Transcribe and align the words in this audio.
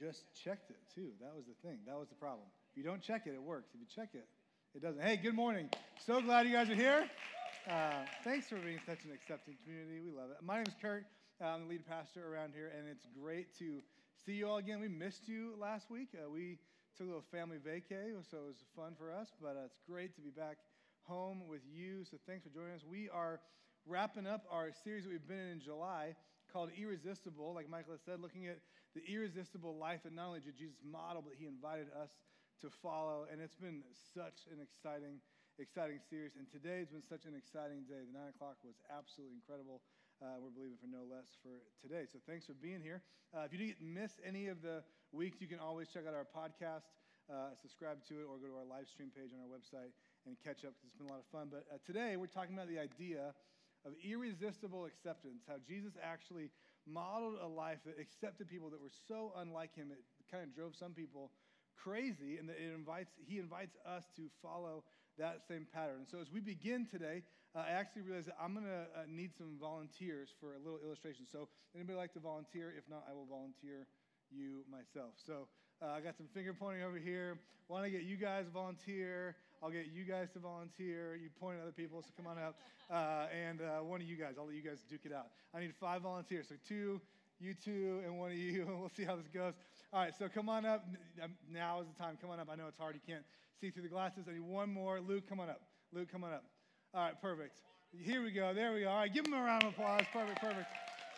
just 0.00 0.24
checked 0.42 0.70
it 0.70 0.80
too. 0.94 1.10
That 1.20 1.36
was 1.36 1.44
the 1.44 1.68
thing. 1.68 1.78
That 1.86 1.98
was 1.98 2.08
the 2.08 2.14
problem. 2.14 2.48
If 2.72 2.76
you 2.78 2.82
don't 2.82 3.02
check 3.02 3.26
it, 3.26 3.34
it 3.34 3.42
works. 3.42 3.68
If 3.74 3.80
you 3.80 3.86
check 3.94 4.10
it, 4.14 4.26
it 4.74 4.80
doesn't. 4.80 5.02
Hey, 5.02 5.16
good 5.16 5.34
morning. 5.34 5.68
So 6.06 6.22
glad 6.22 6.46
you 6.46 6.52
guys 6.52 6.70
are 6.70 6.74
here. 6.74 7.04
Uh, 7.68 8.08
thanks 8.24 8.48
for 8.48 8.56
being 8.56 8.80
such 8.86 9.04
an 9.04 9.12
accepting 9.12 9.56
community. 9.62 10.00
We 10.00 10.10
love 10.10 10.30
it. 10.30 10.38
My 10.42 10.56
name 10.56 10.66
is 10.66 10.74
Kurt. 10.80 11.04
Uh, 11.40 11.48
I'm 11.48 11.64
the 11.64 11.68
lead 11.68 11.86
pastor 11.86 12.32
around 12.32 12.54
here, 12.54 12.72
and 12.76 12.88
it's 12.88 13.04
great 13.20 13.54
to 13.58 13.80
see 14.24 14.32
you 14.32 14.48
all 14.48 14.56
again. 14.56 14.80
We 14.80 14.88
missed 14.88 15.28
you 15.28 15.52
last 15.60 15.90
week. 15.90 16.08
Uh, 16.14 16.30
we 16.30 16.56
took 16.96 17.04
a 17.04 17.10
little 17.10 17.24
family 17.30 17.58
vacay, 17.58 18.16
so 18.30 18.38
it 18.38 18.46
was 18.46 18.64
fun 18.74 18.94
for 18.96 19.12
us, 19.12 19.28
but 19.40 19.56
uh, 19.60 19.66
it's 19.66 19.78
great 19.86 20.14
to 20.16 20.22
be 20.22 20.30
back 20.30 20.56
home 21.02 21.42
with 21.46 21.60
you. 21.70 22.04
So 22.10 22.16
thanks 22.26 22.44
for 22.44 22.48
joining 22.48 22.72
us. 22.72 22.82
We 22.88 23.10
are 23.10 23.40
wrapping 23.86 24.26
up 24.26 24.44
our 24.50 24.70
series 24.82 25.04
that 25.04 25.10
we've 25.10 25.28
been 25.28 25.38
in 25.38 25.48
in 25.48 25.60
July 25.60 26.14
called 26.52 26.70
Irresistible, 26.80 27.52
like 27.54 27.68
Michael 27.68 27.92
has 27.92 28.00
said, 28.06 28.20
looking 28.20 28.46
at 28.46 28.58
the 28.94 29.02
irresistible 29.06 29.78
life 29.78 30.02
that 30.02 30.14
not 30.14 30.34
only 30.34 30.40
did 30.40 30.58
Jesus 30.58 30.78
model, 30.82 31.22
but 31.22 31.38
he 31.38 31.46
invited 31.46 31.86
us 31.94 32.10
to 32.60 32.68
follow. 32.82 33.26
And 33.30 33.40
it's 33.40 33.56
been 33.56 33.82
such 33.94 34.50
an 34.50 34.58
exciting, 34.58 35.22
exciting 35.58 36.02
series. 36.02 36.34
And 36.34 36.50
today 36.50 36.82
has 36.82 36.90
been 36.90 37.04
such 37.04 37.24
an 37.24 37.38
exciting 37.38 37.86
day. 37.86 38.02
The 38.02 38.14
nine 38.14 38.34
o'clock 38.34 38.58
was 38.66 38.82
absolutely 38.90 39.38
incredible. 39.38 39.80
Uh, 40.20 40.36
we're 40.36 40.52
believing 40.52 40.76
for 40.76 40.90
no 40.90 41.06
less 41.08 41.32
for 41.40 41.64
today. 41.80 42.04
So 42.04 42.20
thanks 42.28 42.44
for 42.44 42.52
being 42.58 42.84
here. 42.84 43.00
Uh, 43.32 43.48
if 43.48 43.54
you 43.54 43.60
didn't 43.62 43.80
miss 43.80 44.20
any 44.20 44.52
of 44.52 44.60
the 44.60 44.84
weeks, 45.14 45.40
you 45.40 45.48
can 45.48 45.62
always 45.62 45.88
check 45.88 46.04
out 46.04 46.12
our 46.12 46.28
podcast, 46.28 46.92
uh, 47.32 47.56
subscribe 47.56 48.04
to 48.10 48.20
it, 48.20 48.26
or 48.28 48.36
go 48.36 48.50
to 48.50 48.58
our 48.58 48.68
live 48.68 48.90
stream 48.90 49.08
page 49.08 49.32
on 49.32 49.40
our 49.40 49.48
website 49.48 49.94
and 50.28 50.36
catch 50.44 50.66
up 50.66 50.76
because 50.76 50.92
it's 50.92 50.98
been 50.98 51.08
a 51.08 51.14
lot 51.14 51.22
of 51.22 51.30
fun. 51.32 51.48
But 51.48 51.64
uh, 51.72 51.80
today 51.86 52.20
we're 52.20 52.28
talking 52.28 52.52
about 52.52 52.68
the 52.68 52.76
idea 52.76 53.32
of 53.88 53.96
irresistible 54.04 54.84
acceptance, 54.84 55.48
how 55.48 55.56
Jesus 55.64 55.96
actually 55.96 56.52
modeled 56.86 57.36
a 57.42 57.46
life 57.46 57.78
that 57.86 57.98
accepted 58.00 58.48
people 58.48 58.70
that 58.70 58.80
were 58.80 58.92
so 59.08 59.32
unlike 59.36 59.74
him, 59.74 59.90
it 59.90 59.98
kind 60.30 60.42
of 60.42 60.54
drove 60.54 60.74
some 60.74 60.92
people 60.92 61.30
crazy, 61.76 62.36
and 62.38 62.48
that 62.48 62.56
it 62.56 62.74
invites, 62.74 63.12
he 63.26 63.38
invites 63.38 63.76
us 63.86 64.04
to 64.16 64.22
follow 64.42 64.84
that 65.18 65.40
same 65.48 65.66
pattern. 65.72 66.04
And 66.04 66.08
so 66.08 66.18
as 66.20 66.30
we 66.32 66.40
begin 66.40 66.86
today, 66.90 67.22
uh, 67.54 67.64
I 67.66 67.72
actually 67.72 68.02
realized 68.02 68.28
that 68.28 68.36
I'm 68.40 68.54
going 68.54 68.66
to 68.66 68.86
uh, 68.94 69.04
need 69.08 69.32
some 69.36 69.56
volunteers 69.60 70.28
for 70.38 70.54
a 70.54 70.58
little 70.58 70.78
illustration. 70.84 71.26
So 71.30 71.48
anybody 71.74 71.98
like 71.98 72.12
to 72.14 72.20
volunteer? 72.20 72.72
If 72.76 72.84
not, 72.88 73.04
I 73.10 73.12
will 73.12 73.26
volunteer 73.26 73.86
you 74.30 74.62
myself. 74.70 75.14
So 75.26 75.48
uh, 75.82 75.96
I 75.96 76.00
got 76.00 76.16
some 76.16 76.28
finger 76.32 76.54
pointing 76.54 76.84
over 76.84 76.98
here. 76.98 77.38
Want 77.68 77.84
to 77.84 77.90
get 77.90 78.02
you 78.02 78.16
guys 78.16 78.46
volunteer? 78.52 79.36
I'll 79.62 79.70
get 79.70 79.86
you 79.92 80.04
guys 80.04 80.28
to 80.32 80.38
volunteer. 80.38 81.16
You 81.16 81.28
point 81.38 81.58
at 81.58 81.62
other 81.62 81.72
people, 81.72 82.02
so 82.02 82.08
come 82.16 82.26
on 82.26 82.38
up. 82.38 82.56
Uh, 82.90 83.26
and 83.30 83.60
uh, 83.60 83.84
one 83.84 84.00
of 84.00 84.06
you 84.06 84.16
guys, 84.16 84.34
I'll 84.38 84.46
let 84.46 84.54
you 84.54 84.62
guys 84.62 84.84
duke 84.88 85.02
it 85.04 85.12
out. 85.12 85.26
I 85.54 85.60
need 85.60 85.74
five 85.78 86.02
volunteers. 86.02 86.48
So 86.48 86.54
two, 86.66 87.00
you 87.38 87.54
two, 87.54 88.00
and 88.04 88.18
one 88.18 88.30
of 88.30 88.36
you. 88.36 88.66
We'll 88.80 88.88
see 88.88 89.04
how 89.04 89.16
this 89.16 89.28
goes. 89.28 89.54
All 89.92 90.00
right, 90.00 90.12
so 90.18 90.28
come 90.28 90.48
on 90.48 90.64
up. 90.64 90.86
Um, 91.22 91.32
now 91.52 91.80
is 91.80 91.86
the 91.94 92.02
time. 92.02 92.16
Come 92.20 92.30
on 92.30 92.40
up. 92.40 92.48
I 92.50 92.56
know 92.56 92.68
it's 92.68 92.78
hard. 92.78 92.94
You 92.94 93.00
can't 93.06 93.24
see 93.60 93.70
through 93.70 93.82
the 93.82 93.88
glasses. 93.88 94.24
I 94.28 94.32
need 94.32 94.42
one 94.42 94.72
more. 94.72 95.00
Luke, 95.00 95.28
come 95.28 95.40
on 95.40 95.50
up. 95.50 95.60
Luke, 95.92 96.10
come 96.10 96.24
on 96.24 96.32
up. 96.32 96.44
All 96.94 97.04
right, 97.04 97.20
perfect. 97.20 97.56
Here 97.92 98.22
we 98.22 98.30
go. 98.30 98.54
There 98.54 98.72
we 98.72 98.82
go. 98.82 98.88
All 98.88 98.98
right, 98.98 99.12
give 99.12 99.24
them 99.24 99.34
a 99.34 99.42
round 99.42 99.64
of 99.64 99.70
applause. 99.70 100.02
Perfect, 100.12 100.40
perfect. 100.40 100.66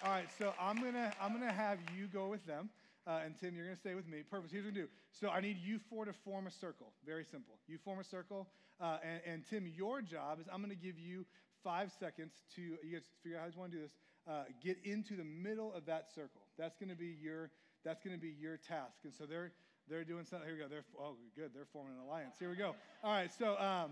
All 0.04 0.10
right, 0.10 0.26
so 0.36 0.52
I'm 0.60 0.82
gonna 0.82 1.12
I'm 1.20 1.32
gonna 1.32 1.52
have 1.52 1.78
you 1.96 2.08
go 2.08 2.26
with 2.26 2.44
them. 2.44 2.70
Uh, 3.06 3.20
and 3.24 3.34
Tim, 3.38 3.56
you're 3.56 3.64
going 3.64 3.76
to 3.76 3.80
stay 3.80 3.94
with 3.94 4.06
me. 4.06 4.22
Perfect. 4.30 4.52
Here's 4.52 4.64
what 4.64 4.74
we 4.74 4.80
do. 4.80 4.88
So 5.20 5.28
I 5.28 5.40
need 5.40 5.58
you 5.58 5.80
four 5.90 6.04
to 6.04 6.12
form 6.24 6.46
a 6.46 6.50
circle. 6.50 6.92
Very 7.04 7.24
simple. 7.24 7.54
You 7.66 7.78
form 7.84 7.98
a 7.98 8.04
circle. 8.04 8.46
Uh, 8.80 8.98
and, 9.02 9.20
and, 9.26 9.42
Tim, 9.50 9.66
your 9.66 10.02
job 10.02 10.40
is 10.40 10.46
I'm 10.52 10.62
going 10.62 10.76
to 10.76 10.82
give 10.82 10.98
you 10.98 11.24
five 11.64 11.90
seconds 11.98 12.32
to, 12.56 12.62
you 12.62 12.92
guys 12.92 13.02
figure 13.22 13.38
out 13.38 13.42
how 13.42 13.46
you 13.48 13.58
want 13.58 13.72
to 13.72 13.78
do 13.78 13.82
this, 13.82 13.92
uh, 14.28 14.44
get 14.62 14.78
into 14.84 15.16
the 15.16 15.24
middle 15.24 15.72
of 15.74 15.86
that 15.86 16.06
circle. 16.14 16.42
That's 16.58 16.76
going 16.78 16.90
to 16.90 16.96
be 16.96 17.16
your, 17.22 17.50
that's 17.84 18.02
going 18.02 18.14
to 18.14 18.20
be 18.20 18.34
your 18.40 18.56
task. 18.56 18.98
And 19.04 19.12
so 19.18 19.26
they're, 19.26 19.52
they're 19.88 20.04
doing 20.04 20.24
something. 20.24 20.46
Here 20.46 20.56
we 20.56 20.62
go. 20.62 20.68
They're, 20.68 20.84
oh, 20.98 21.16
good. 21.34 21.50
They're 21.54 21.66
forming 21.72 21.94
an 21.94 22.06
alliance. 22.06 22.36
Here 22.38 22.50
we 22.50 22.56
go. 22.56 22.74
All 23.02 23.12
right. 23.12 23.30
So, 23.38 23.58
um, 23.58 23.90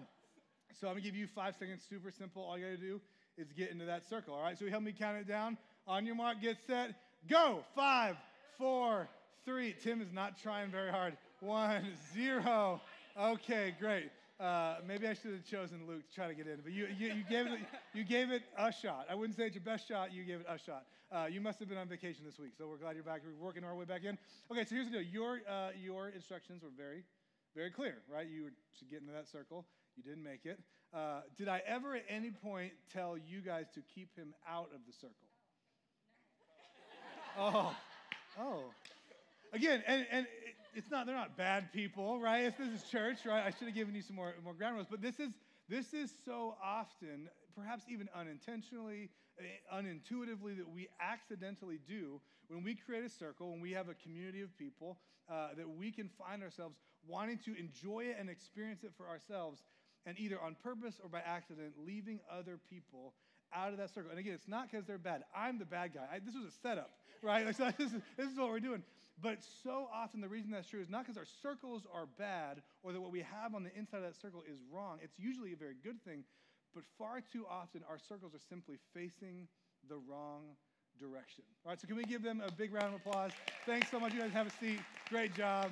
so 0.80 0.86
I'm 0.86 0.94
going 0.94 1.02
to 1.02 1.08
give 1.08 1.16
you 1.16 1.26
five 1.34 1.54
seconds. 1.58 1.82
Super 1.88 2.10
simple. 2.10 2.42
All 2.42 2.56
you 2.56 2.66
got 2.66 2.78
to 2.78 2.86
do 2.86 3.00
is 3.36 3.48
get 3.52 3.70
into 3.70 3.86
that 3.86 4.08
circle. 4.08 4.34
All 4.34 4.42
right. 4.42 4.58
So 4.58 4.68
help 4.68 4.82
me 4.82 4.94
count 4.96 5.18
it 5.18 5.26
down. 5.26 5.58
On 5.86 6.06
your 6.06 6.14
mark, 6.14 6.40
get 6.40 6.56
set, 6.66 6.94
go. 7.28 7.64
Five, 7.74 8.16
four, 8.60 9.08
three. 9.46 9.74
Tim 9.82 10.02
is 10.02 10.12
not 10.12 10.38
trying 10.38 10.70
very 10.70 10.90
hard. 10.90 11.16
One, 11.40 11.82
zero. 12.12 12.82
Okay, 13.18 13.74
great. 13.80 14.10
Uh, 14.38 14.76
maybe 14.86 15.06
I 15.06 15.14
should 15.14 15.32
have 15.32 15.44
chosen 15.44 15.80
Luke 15.88 16.06
to 16.08 16.14
try 16.14 16.28
to 16.28 16.34
get 16.34 16.46
in, 16.46 16.58
but 16.62 16.72
you, 16.72 16.86
you, 16.98 17.08
you, 17.08 17.24
gave 17.28 17.46
it, 17.46 17.60
you 17.94 18.04
gave 18.04 18.30
it 18.30 18.42
a 18.58 18.70
shot. 18.70 19.06
I 19.10 19.14
wouldn't 19.14 19.36
say 19.36 19.46
it's 19.46 19.54
your 19.54 19.64
best 19.64 19.88
shot, 19.88 20.12
you 20.12 20.24
gave 20.24 20.40
it 20.40 20.46
a 20.48 20.58
shot. 20.58 20.84
Uh, 21.10 21.26
you 21.30 21.40
must 21.40 21.58
have 21.58 21.68
been 21.68 21.78
on 21.78 21.88
vacation 21.88 22.24
this 22.24 22.38
week, 22.38 22.52
so 22.56 22.68
we're 22.68 22.76
glad 22.76 22.94
you're 22.94 23.04
back. 23.04 23.20
We're 23.24 23.44
working 23.44 23.64
our 23.64 23.74
way 23.74 23.84
back 23.84 24.04
in. 24.04 24.16
Okay, 24.50 24.64
so 24.64 24.74
here's 24.74 24.86
the 24.86 24.92
deal 24.92 25.02
your, 25.02 25.40
uh, 25.48 25.70
your 25.82 26.08
instructions 26.10 26.62
were 26.62 26.70
very, 26.76 27.04
very 27.54 27.70
clear, 27.70 27.98
right? 28.12 28.26
You 28.26 28.44
were 28.44 28.50
to 28.50 28.84
get 28.84 29.00
into 29.00 29.12
that 29.12 29.28
circle, 29.28 29.66
you 29.96 30.02
didn't 30.02 30.22
make 30.22 30.44
it. 30.44 30.58
Uh, 30.94 31.20
did 31.36 31.48
I 31.48 31.62
ever 31.66 31.96
at 31.96 32.04
any 32.08 32.30
point 32.30 32.72
tell 32.92 33.16
you 33.16 33.40
guys 33.40 33.66
to 33.74 33.80
keep 33.94 34.14
him 34.16 34.34
out 34.48 34.68
of 34.74 34.80
the 34.86 34.92
circle? 34.92 35.14
Oh. 37.38 37.74
Oh. 38.38 38.64
Again, 39.52 39.82
and, 39.86 40.06
and 40.10 40.26
it's 40.74 40.90
not, 40.90 41.06
they're 41.06 41.14
not 41.14 41.36
bad 41.36 41.72
people, 41.72 42.20
right? 42.20 42.44
It's, 42.44 42.58
this 42.58 42.68
is 42.68 42.88
church, 42.90 43.18
right? 43.26 43.44
I 43.44 43.50
should 43.50 43.66
have 43.66 43.74
given 43.74 43.94
you 43.94 44.02
some 44.02 44.16
more, 44.16 44.34
more 44.44 44.54
ground 44.54 44.76
rules. 44.76 44.86
But 44.90 45.02
this 45.02 45.18
is, 45.18 45.30
this 45.68 45.92
is 45.92 46.12
so 46.24 46.56
often, 46.62 47.28
perhaps 47.56 47.84
even 47.88 48.08
unintentionally, 48.14 49.10
eh, 49.38 49.42
unintuitively, 49.74 50.56
that 50.56 50.68
we 50.68 50.88
accidentally 51.00 51.80
do 51.88 52.20
when 52.48 52.62
we 52.62 52.74
create 52.74 53.04
a 53.04 53.08
circle, 53.08 53.50
when 53.50 53.60
we 53.60 53.72
have 53.72 53.88
a 53.88 53.94
community 53.94 54.42
of 54.42 54.56
people, 54.58 54.98
uh, 55.30 55.48
that 55.56 55.68
we 55.68 55.90
can 55.90 56.08
find 56.18 56.42
ourselves 56.42 56.76
wanting 57.06 57.38
to 57.38 57.54
enjoy 57.58 58.00
it 58.00 58.16
and 58.18 58.28
experience 58.28 58.84
it 58.84 58.92
for 58.96 59.08
ourselves, 59.08 59.62
and 60.06 60.18
either 60.18 60.40
on 60.40 60.56
purpose 60.62 61.00
or 61.02 61.08
by 61.08 61.20
accident, 61.20 61.72
leaving 61.84 62.20
other 62.30 62.58
people 62.68 63.14
out 63.54 63.72
of 63.72 63.78
that 63.78 63.92
circle. 63.92 64.10
And 64.10 64.18
again, 64.18 64.34
it's 64.34 64.48
not 64.48 64.70
because 64.70 64.86
they're 64.86 64.98
bad. 64.98 65.24
I'm 65.34 65.58
the 65.58 65.64
bad 65.64 65.94
guy. 65.94 66.06
I, 66.12 66.18
this 66.18 66.34
was 66.34 66.44
a 66.44 66.56
setup, 66.62 66.90
right? 67.22 67.46
Like, 67.46 67.56
so 67.56 67.70
this, 67.78 67.92
is, 67.92 68.00
this 68.16 68.30
is 68.30 68.38
what 68.38 68.48
we're 68.48 68.60
doing. 68.60 68.82
But 69.22 69.38
so 69.62 69.88
often 69.92 70.20
the 70.20 70.28
reason 70.28 70.50
that's 70.50 70.68
true 70.68 70.80
is 70.80 70.88
not 70.88 71.04
because 71.04 71.18
our 71.18 71.26
circles 71.42 71.82
are 71.92 72.06
bad 72.18 72.62
or 72.82 72.92
that 72.92 73.00
what 73.00 73.12
we 73.12 73.20
have 73.20 73.54
on 73.54 73.62
the 73.62 73.74
inside 73.76 73.98
of 73.98 74.04
that 74.04 74.20
circle 74.20 74.42
is 74.50 74.58
wrong. 74.72 74.98
It's 75.02 75.18
usually 75.18 75.52
a 75.52 75.56
very 75.56 75.74
good 75.84 76.02
thing. 76.04 76.24
But 76.74 76.84
far 76.96 77.20
too 77.20 77.44
often 77.50 77.82
our 77.88 77.98
circles 77.98 78.34
are 78.34 78.40
simply 78.48 78.76
facing 78.94 79.48
the 79.88 79.96
wrong 79.96 80.44
direction. 80.98 81.44
All 81.64 81.70
right, 81.70 81.80
so 81.80 81.86
can 81.86 81.96
we 81.96 82.04
give 82.04 82.22
them 82.22 82.42
a 82.46 82.50
big 82.50 82.72
round 82.72 82.94
of 82.94 83.00
applause? 83.00 83.32
Thanks 83.66 83.90
so 83.90 84.00
much. 84.00 84.14
You 84.14 84.20
guys 84.20 84.32
have 84.32 84.46
a 84.46 84.52
seat. 84.58 84.80
Great 85.08 85.34
job. 85.34 85.70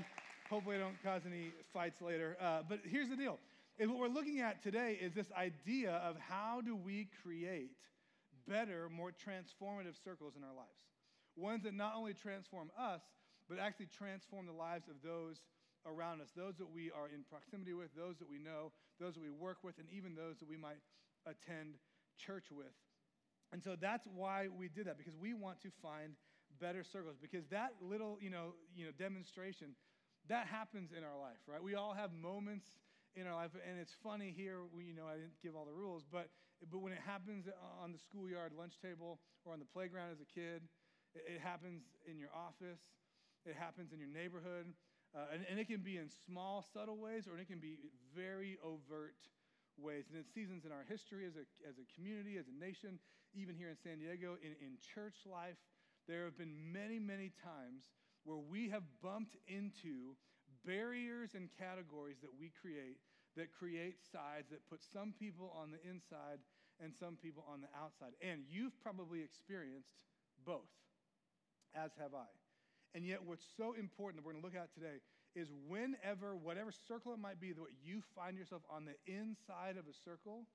Hopefully, 0.51 0.77
I 0.77 0.79
don't 0.81 1.03
cause 1.03 1.23
any 1.27 1.53
fights 1.73 2.01
later. 2.01 2.37
Uh, 2.41 2.61
but 2.69 2.81
here's 2.85 3.09
the 3.09 3.17
deal 3.17 3.39
and 3.79 3.91
what 3.91 3.99
we're 3.99 4.09
looking 4.09 4.41
at 4.41 4.63
today 4.63 4.99
is 5.01 5.15
this 5.15 5.31
idea 5.37 5.93
of 6.05 6.17
how 6.19 6.61
do 6.61 6.75
we 6.75 7.09
create 7.23 7.71
better, 8.49 8.89
more 8.89 9.11
transformative 9.11 9.95
circles 10.03 10.35
in 10.37 10.43
our 10.43 10.55
lives. 10.55 10.83
Ones 11.37 11.63
that 11.63 11.75
not 11.75 11.95
only 11.97 12.15
transform 12.15 12.71
us, 12.79 13.03
but 13.49 13.59
actually 13.59 13.87
transform 13.87 14.47
the 14.47 14.53
lives 14.53 14.89
of 14.89 14.97
those 15.05 15.37
around 15.87 16.21
us, 16.21 16.29
those 16.37 16.57
that 16.59 16.69
we 16.69 16.91
are 16.91 17.09
in 17.09 17.23
proximity 17.31 17.73
with, 17.73 17.95
those 17.97 18.19
that 18.19 18.29
we 18.29 18.39
know, 18.39 18.73
those 18.99 19.15
that 19.15 19.23
we 19.23 19.31
work 19.31 19.59
with, 19.63 19.79
and 19.79 19.87
even 19.91 20.15
those 20.15 20.39
that 20.41 20.49
we 20.49 20.57
might 20.57 20.83
attend 21.25 21.75
church 22.19 22.47
with. 22.51 22.75
And 23.53 23.63
so 23.63 23.77
that's 23.81 24.07
why 24.13 24.49
we 24.49 24.69
did 24.69 24.87
that, 24.87 24.99
because 24.99 25.15
we 25.17 25.35
want 25.35 25.61
to 25.63 25.71
find 25.81 26.15
better 26.61 26.83
circles. 26.83 27.17
Because 27.21 27.47
that 27.51 27.75
little, 27.81 28.19
you 28.21 28.29
know, 28.29 28.55
you 28.75 28.85
know, 28.85 28.93
demonstration, 28.99 29.69
that 30.29 30.47
happens 30.47 30.91
in 30.91 31.05
our 31.05 31.19
life, 31.19 31.39
right? 31.47 31.63
We 31.63 31.75
all 31.75 31.95
have 31.95 32.13
moments 32.13 32.67
in 33.21 33.27
our 33.27 33.35
life. 33.35 33.51
And 33.55 33.79
it's 33.79 33.95
funny 34.03 34.35
here, 34.35 34.63
we, 34.73 34.85
you 34.85 34.95
know, 34.95 35.07
I 35.07 35.15
didn't 35.15 35.39
give 35.43 35.57
all 35.57 35.65
the 35.65 35.75
rules, 35.75 36.05
but, 36.11 36.31
but 36.71 36.79
when 36.79 36.93
it 36.93 37.03
happens 37.05 37.47
on 37.83 37.93
the 37.93 37.99
schoolyard 37.99 38.53
lunch 38.57 38.79
table 38.81 39.21
or 39.45 39.53
on 39.53 39.59
the 39.59 39.67
playground 39.67 40.11
as 40.13 40.21
a 40.21 40.29
kid, 40.29 40.63
it, 41.15 41.39
it 41.39 41.41
happens 41.41 41.83
in 42.07 42.19
your 42.19 42.31
office, 42.35 42.81
it 43.45 43.57
happens 43.57 43.93
in 43.93 43.99
your 43.99 44.11
neighborhood, 44.11 44.67
uh, 45.17 45.33
and, 45.33 45.45
and 45.51 45.59
it 45.59 45.67
can 45.67 45.81
be 45.81 45.97
in 45.97 46.09
small, 46.27 46.65
subtle 46.75 46.99
ways, 46.99 47.27
or 47.27 47.39
it 47.39 47.49
can 47.49 47.59
be 47.59 47.79
very 48.15 48.59
overt 48.63 49.17
ways. 49.79 50.05
And 50.11 50.19
it's 50.19 50.33
seasons 50.35 50.65
in 50.65 50.73
our 50.73 50.85
history 50.89 51.25
as 51.27 51.35
a, 51.37 51.47
as 51.67 51.79
a 51.79 51.87
community, 51.95 52.37
as 52.37 52.47
a 52.47 52.57
nation, 52.57 52.99
even 53.35 53.55
here 53.55 53.71
in 53.71 53.77
San 53.77 53.99
Diego, 53.99 54.37
in, 54.43 54.53
in 54.61 54.77
church 54.95 55.25
life, 55.25 55.57
there 56.07 56.25
have 56.25 56.37
been 56.37 56.55
many, 56.73 56.99
many 56.99 57.33
times 57.45 57.89
where 58.25 58.39
we 58.39 58.69
have 58.69 58.83
bumped 59.03 59.37
into 59.47 60.17
barriers 60.67 61.35
and 61.35 61.49
categories 61.59 62.19
that 62.23 62.33
we 62.39 62.51
create 62.61 62.99
that 63.39 63.55
create 63.55 64.03
sides 64.03 64.51
that 64.51 64.67
put 64.69 64.83
some 64.83 65.15
people 65.15 65.55
on 65.55 65.71
the 65.71 65.79
inside 65.89 66.43
and 66.83 66.93
some 66.93 67.15
people 67.15 67.47
on 67.47 67.63
the 67.63 67.71
outside. 67.79 68.15
And 68.21 68.43
you've 68.51 68.75
probably 68.83 69.23
experienced 69.23 70.03
both, 70.45 70.71
as 71.75 71.95
have 72.03 72.15
I. 72.15 72.27
And 72.95 73.07
yet, 73.07 73.23
what's 73.23 73.47
so 73.57 73.79
important 73.79 74.19
that 74.19 74.27
we're 74.27 74.35
going 74.35 74.43
to 74.43 74.47
look 74.47 74.59
at 74.59 74.75
today 74.75 74.99
is 75.37 75.53
whenever, 75.69 76.35
whatever 76.35 76.73
circle 76.73 77.15
it 77.15 77.21
might 77.23 77.39
be, 77.39 77.53
that 77.53 77.79
you 77.85 78.03
find 78.17 78.37
yourself 78.37 78.63
on 78.67 78.89
the 78.89 78.99
inside 79.07 79.79
of 79.79 79.87
a 79.87 79.95
circle, 79.95 80.49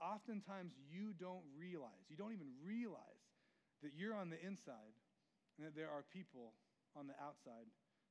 oftentimes 0.00 0.72
you 0.88 1.12
don't 1.18 1.44
realize, 1.52 2.06
you 2.08 2.16
don't 2.16 2.32
even 2.32 2.48
realize 2.64 3.24
that 3.82 3.92
you're 3.96 4.16
on 4.16 4.30
the 4.30 4.40
inside 4.40 4.94
and 5.58 5.66
that 5.66 5.76
there 5.76 5.90
are 5.92 6.04
people 6.12 6.56
on 6.96 7.08
the 7.08 7.16
outside 7.20 7.68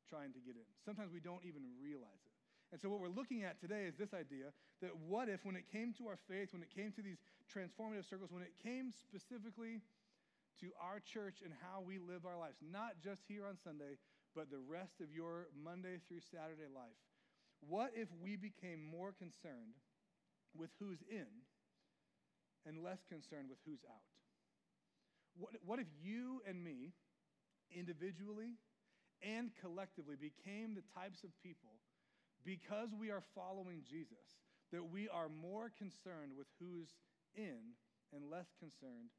trying 0.09 0.33
to 0.33 0.41
get 0.41 0.55
in. 0.55 0.67
Sometimes 0.85 1.11
we 1.11 1.19
don't 1.19 1.43
even 1.45 1.65
realize 1.81 2.21
it. 2.25 2.33
And 2.71 2.81
so, 2.81 2.89
what 2.89 2.99
we're 2.99 3.13
looking 3.13 3.43
at 3.43 3.61
today 3.61 3.85
is 3.85 3.95
this 3.95 4.13
idea 4.13 4.49
that 4.81 4.91
what 5.07 5.29
if, 5.29 5.45
when 5.45 5.55
it 5.55 5.69
came 5.71 5.93
to 6.01 6.07
our 6.07 6.17
faith, 6.27 6.51
when 6.51 6.61
it 6.61 6.73
came 6.73 6.91
to 6.93 7.01
these 7.01 7.21
transformative 7.47 8.09
circles, 8.09 8.31
when 8.31 8.43
it 8.43 8.57
came 8.61 8.91
specifically 8.91 9.81
to 10.59 10.71
our 10.81 10.99
church 10.99 11.39
and 11.43 11.53
how 11.61 11.81
we 11.81 11.99
live 11.99 12.25
our 12.25 12.37
lives, 12.37 12.57
not 12.59 12.97
just 13.03 13.21
here 13.27 13.45
on 13.45 13.57
Sunday, 13.61 13.99
but 14.35 14.49
the 14.49 14.59
rest 14.59 14.99
of 14.99 15.11
your 15.13 15.47
Monday 15.55 16.01
through 16.07 16.19
Saturday 16.31 16.67
life, 16.73 16.99
what 17.61 17.91
if 17.95 18.09
we 18.21 18.35
became 18.35 18.83
more 18.83 19.13
concerned 19.13 19.79
with 20.57 20.69
who's 20.79 20.99
in 21.09 21.27
and 22.65 22.83
less 22.83 22.99
concerned 23.07 23.47
with 23.49 23.59
who's 23.65 23.83
out? 23.87 24.03
What, 25.37 25.53
what 25.65 25.79
if 25.79 25.87
you 26.01 26.41
and 26.47 26.63
me, 26.63 26.93
individually 27.71 28.55
and 29.25 29.49
collectively, 29.59 30.15
became 30.15 30.75
the 30.75 30.85
types 30.93 31.23
of 31.23 31.31
people, 31.41 31.81
because 32.45 32.93
we 32.93 33.09
are 33.09 33.23
following 33.33 33.81
Jesus, 33.89 34.37
that 34.71 34.85
we 34.85 35.09
are 35.09 35.29
more 35.29 35.71
concerned 35.77 36.37
with 36.37 36.47
who's 36.59 36.93
in 37.35 37.73
and 38.13 38.29
less 38.29 38.53
concerned 38.59 39.09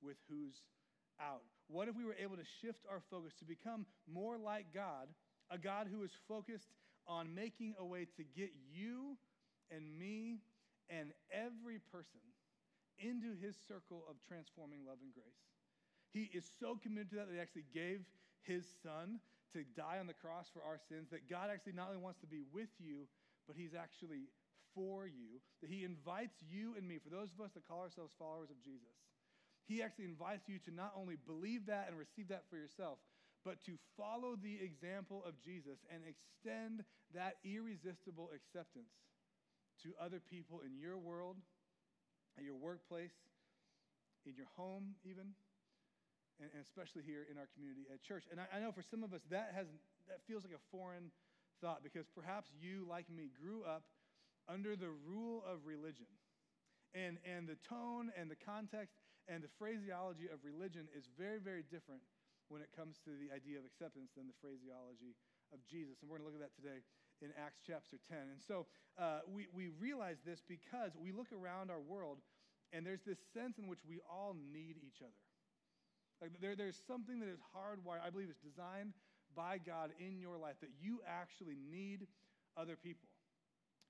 with 0.00 0.16
who's 0.30 0.62
out? 1.20 1.42
What 1.68 1.88
if 1.88 1.96
we 1.96 2.04
were 2.04 2.16
able 2.22 2.36
to 2.36 2.46
shift 2.60 2.86
our 2.90 3.02
focus 3.10 3.34
to 3.40 3.44
become 3.44 3.86
more 4.06 4.38
like 4.38 4.66
God, 4.72 5.08
a 5.50 5.58
God 5.58 5.88
who 5.90 6.02
is 6.02 6.12
focused 6.28 6.68
on 7.08 7.34
making 7.34 7.74
a 7.78 7.84
way 7.84 8.06
to 8.16 8.22
get 8.36 8.50
you 8.72 9.16
and 9.70 9.98
me 9.98 10.38
and 10.88 11.10
every 11.32 11.80
person 11.90 12.20
into 12.98 13.34
his 13.40 13.56
circle 13.66 14.04
of 14.08 14.16
transforming 14.28 14.86
love 14.86 14.98
and 15.02 15.12
grace? 15.12 15.42
He 16.12 16.30
is 16.36 16.48
so 16.60 16.78
committed 16.80 17.10
to 17.10 17.16
that 17.16 17.28
that 17.28 17.34
he 17.34 17.40
actually 17.40 17.66
gave 17.74 18.00
his 18.42 18.64
son 18.82 19.18
to 19.52 19.62
die 19.76 19.98
on 20.00 20.06
the 20.06 20.16
cross 20.16 20.46
for 20.52 20.62
our 20.62 20.78
sins, 20.88 21.08
that 21.10 21.30
God 21.30 21.50
actually 21.52 21.74
not 21.74 21.88
only 21.88 22.02
wants 22.02 22.20
to 22.20 22.26
be 22.26 22.42
with 22.52 22.70
you, 22.78 23.06
but 23.46 23.56
he's 23.56 23.74
actually 23.74 24.30
for 24.74 25.06
you, 25.06 25.40
that 25.62 25.70
he 25.70 25.84
invites 25.84 26.36
you 26.44 26.74
and 26.76 26.86
me, 26.86 26.98
for 26.98 27.08
those 27.08 27.32
of 27.32 27.40
us 27.40 27.50
that 27.54 27.66
call 27.66 27.80
ourselves 27.80 28.12
followers 28.18 28.50
of 28.50 28.60
Jesus, 28.60 28.92
he 29.66 29.82
actually 29.82 30.04
invites 30.04 30.46
you 30.46 30.58
to 30.68 30.70
not 30.70 30.92
only 30.94 31.16
believe 31.26 31.66
that 31.66 31.88
and 31.88 31.98
receive 31.98 32.28
that 32.28 32.44
for 32.50 32.56
yourself, 32.56 32.98
but 33.44 33.62
to 33.64 33.78
follow 33.96 34.36
the 34.36 34.58
example 34.62 35.22
of 35.26 35.38
Jesus 35.40 35.78
and 35.90 36.02
extend 36.04 36.84
that 37.14 37.38
irresistible 37.44 38.30
acceptance 38.34 38.90
to 39.82 39.94
other 40.02 40.20
people 40.20 40.60
in 40.66 40.76
your 40.78 40.98
world, 40.98 41.36
at 42.36 42.44
your 42.44 42.56
workplace, 42.56 43.14
in 44.26 44.34
your 44.34 44.50
home, 44.56 44.94
even 45.04 45.32
and, 46.40 46.50
and 46.52 46.60
especially 46.64 47.02
here 47.02 47.24
in 47.30 47.38
our 47.40 47.48
community 47.54 47.88
at 47.88 48.02
church. 48.02 48.24
And 48.30 48.40
I, 48.40 48.46
I 48.48 48.58
know 48.60 48.72
for 48.72 48.84
some 48.84 49.02
of 49.02 49.12
us 49.12 49.22
that 49.30 49.52
has 49.54 49.66
that 50.08 50.22
feels 50.26 50.44
like 50.44 50.54
a 50.54 50.64
foreign 50.70 51.10
thought 51.60 51.82
because 51.82 52.06
perhaps 52.12 52.52
you, 52.60 52.84
like 52.88 53.08
me, 53.08 53.32
grew 53.32 53.64
up 53.64 53.84
under 54.48 54.76
the 54.76 54.92
rule 55.04 55.42
of 55.42 55.64
religion. 55.66 56.06
And, 56.94 57.18
and 57.26 57.44
the 57.44 57.58
tone 57.66 58.08
and 58.16 58.30
the 58.30 58.38
context 58.38 58.96
and 59.28 59.42
the 59.42 59.52
phraseology 59.58 60.30
of 60.30 60.40
religion 60.46 60.88
is 60.96 61.10
very, 61.18 61.42
very 61.42 61.66
different 61.66 62.00
when 62.48 62.62
it 62.62 62.70
comes 62.72 63.02
to 63.04 63.10
the 63.18 63.34
idea 63.34 63.58
of 63.58 63.66
acceptance 63.66 64.14
than 64.14 64.30
the 64.30 64.38
phraseology 64.38 65.18
of 65.50 65.58
Jesus. 65.66 65.98
And 66.00 66.06
we're 66.06 66.22
going 66.22 66.30
to 66.30 66.32
look 66.32 66.40
at 66.40 66.46
that 66.46 66.56
today 66.56 66.86
in 67.20 67.34
Acts 67.34 67.58
chapter 67.66 67.98
10. 68.06 68.16
And 68.30 68.40
so 68.40 68.70
uh, 68.96 69.26
we, 69.26 69.50
we 69.50 69.74
realize 69.76 70.22
this 70.22 70.40
because 70.46 70.94
we 70.94 71.10
look 71.10 71.34
around 71.34 71.74
our 71.74 71.82
world 71.82 72.22
and 72.72 72.86
there's 72.86 73.02
this 73.02 73.18
sense 73.34 73.58
in 73.58 73.66
which 73.66 73.82
we 73.86 73.98
all 74.06 74.34
need 74.34 74.78
each 74.78 75.02
other. 75.02 75.25
Like 76.20 76.40
there, 76.40 76.56
there's 76.56 76.80
something 76.86 77.20
that 77.20 77.28
is 77.28 77.40
hardwired, 77.52 78.00
I 78.04 78.10
believe 78.10 78.28
it's 78.30 78.40
designed 78.40 78.92
by 79.36 79.58
God 79.58 79.92
in 80.00 80.18
your 80.18 80.38
life 80.38 80.56
that 80.60 80.72
you 80.80 81.00
actually 81.04 81.56
need 81.70 82.06
other 82.56 82.76
people. 82.76 83.08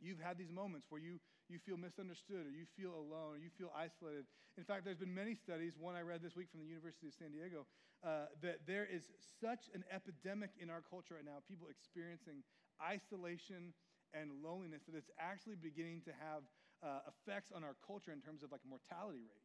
You've 0.00 0.20
had 0.20 0.37
these 0.37 0.50
moments 0.50 0.87
where 0.90 1.00
you, 1.00 1.23
you 1.49 1.58
feel 1.62 1.78
misunderstood 1.78 2.44
or 2.44 2.52
you 2.52 2.67
feel 2.76 2.93
alone 2.93 3.38
or 3.38 3.40
you 3.40 3.49
feel 3.55 3.73
isolated. 3.73 4.26
In 4.58 4.64
fact, 4.64 4.84
there's 4.84 4.99
been 4.99 5.14
many 5.14 5.34
studies, 5.34 5.78
one 5.78 5.94
I 5.94 6.02
read 6.02 6.20
this 6.20 6.34
week 6.37 6.50
from 6.50 6.61
the 6.61 6.67
University 6.67 7.06
of 7.06 7.14
San 7.14 7.31
Diego, 7.31 7.64
uh, 8.05 8.28
that 8.43 8.67
there 8.67 8.84
is 8.84 9.08
such 9.40 9.70
an 9.73 9.84
epidemic 9.88 10.50
in 10.61 10.69
our 10.69 10.82
culture 10.82 11.14
right 11.17 11.25
now, 11.25 11.40
people 11.49 11.69
experiencing 11.70 12.43
isolation 12.82 13.73
and 14.12 14.43
loneliness, 14.44 14.82
that 14.84 14.99
it's 14.99 15.11
actually 15.17 15.56
beginning 15.56 16.02
to 16.05 16.12
have 16.12 16.44
uh, 16.82 17.08
effects 17.08 17.52
on 17.55 17.64
our 17.64 17.76
culture 17.87 18.12
in 18.12 18.20
terms 18.20 18.43
of 18.43 18.52
like 18.52 18.61
mortality 18.69 19.25
rate. 19.25 19.44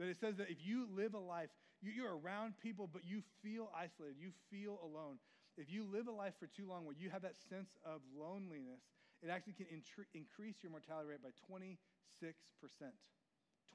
That 0.00 0.08
it 0.08 0.18
says 0.18 0.36
that 0.42 0.50
if 0.50 0.58
you 0.64 0.88
live 0.90 1.14
a 1.14 1.22
life, 1.22 1.50
you, 1.82 2.06
are 2.06 2.16
around 2.16 2.54
people, 2.62 2.88
but 2.90 3.02
you 3.04 3.22
feel 3.42 3.70
isolated, 3.74 4.16
you 4.18 4.30
feel 4.50 4.78
alone. 4.82 5.18
If 5.56 5.70
you 5.70 5.84
live 5.84 6.08
a 6.08 6.12
life 6.12 6.34
for 6.38 6.46
too 6.46 6.66
long 6.66 6.86
where 6.86 6.96
you 6.98 7.10
have 7.10 7.22
that 7.22 7.36
sense 7.50 7.76
of 7.84 8.00
loneliness, 8.16 8.80
it 9.22 9.28
actually 9.28 9.54
can 9.54 9.66
increase 10.14 10.56
your 10.62 10.70
mortality 10.70 11.10
rate 11.10 11.22
by 11.22 11.30
26%. 11.50 11.76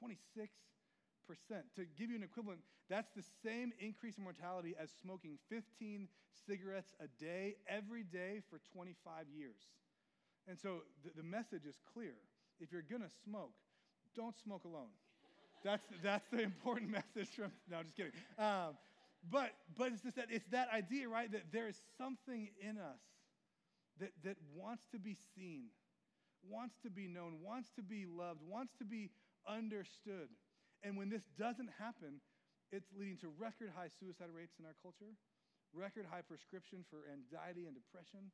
26%. 0.02 0.48
To 1.76 1.84
give 1.96 2.10
you 2.10 2.16
an 2.16 2.22
equivalent, 2.22 2.60
that's 2.88 3.10
the 3.14 3.24
same 3.44 3.72
increase 3.78 4.18
in 4.18 4.24
mortality 4.24 4.74
as 4.80 4.90
smoking 5.02 5.38
15 5.48 6.08
cigarettes 6.46 6.94
a 7.00 7.08
day, 7.22 7.56
every 7.68 8.02
day 8.02 8.40
for 8.50 8.60
25 8.72 9.28
years. 9.28 9.60
And 10.48 10.58
so 10.58 10.82
the, 11.04 11.10
the 11.16 11.22
message 11.22 11.66
is 11.66 11.76
clear. 11.92 12.14
If 12.60 12.72
you're 12.72 12.82
going 12.82 13.02
to 13.02 13.12
smoke, 13.24 13.52
don't 14.16 14.36
smoke 14.36 14.64
alone. 14.64 14.90
That's, 15.64 15.82
that's 16.02 16.26
the 16.30 16.42
important 16.42 16.90
message 17.00 17.34
from, 17.34 17.52
no, 17.70 17.82
just 17.82 17.96
kidding. 17.96 18.12
Um, 18.38 18.76
but, 19.30 19.50
but 19.76 19.92
it's 19.92 20.02
just 20.02 20.16
that, 20.16 20.26
it's 20.30 20.46
that 20.50 20.68
idea, 20.72 21.08
right, 21.08 21.30
that 21.32 21.52
there 21.52 21.68
is 21.68 21.80
something 21.96 22.48
in 22.60 22.78
us 22.78 23.00
that, 24.00 24.12
that 24.24 24.36
wants 24.54 24.84
to 24.92 24.98
be 24.98 25.16
seen, 25.34 25.66
wants 26.46 26.76
to 26.82 26.90
be 26.90 27.06
known, 27.08 27.42
wants 27.42 27.70
to 27.76 27.82
be 27.82 28.06
loved, 28.06 28.40
wants 28.46 28.72
to 28.78 28.84
be 28.84 29.10
understood. 29.46 30.30
And 30.82 30.96
when 30.96 31.10
this 31.10 31.22
doesn't 31.38 31.70
happen, 31.78 32.22
it's 32.70 32.86
leading 32.94 33.16
to 33.18 33.28
record 33.38 33.72
high 33.74 33.90
suicide 33.98 34.30
rates 34.30 34.54
in 34.60 34.64
our 34.64 34.76
culture, 34.82 35.10
record 35.74 36.06
high 36.06 36.22
prescription 36.22 36.84
for 36.88 37.08
anxiety 37.10 37.66
and 37.66 37.74
depression, 37.74 38.30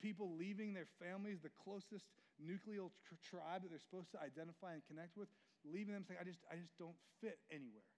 people 0.00 0.32
leaving 0.38 0.72
their 0.72 0.88
families, 0.98 1.38
the 1.42 1.52
closest 1.62 2.06
nuclear 2.40 2.88
tr- 3.06 3.20
tribe 3.22 3.62
that 3.62 3.70
they're 3.70 3.82
supposed 3.82 4.10
to 4.12 4.20
identify 4.22 4.72
and 4.72 4.82
connect 4.88 5.16
with, 5.16 5.28
leaving 5.64 5.94
them 5.94 6.04
saying, 6.06 6.20
I 6.20 6.24
just, 6.24 6.40
I 6.52 6.56
just 6.56 6.76
don't 6.78 6.96
fit 7.20 7.40
anywhere. 7.50 7.88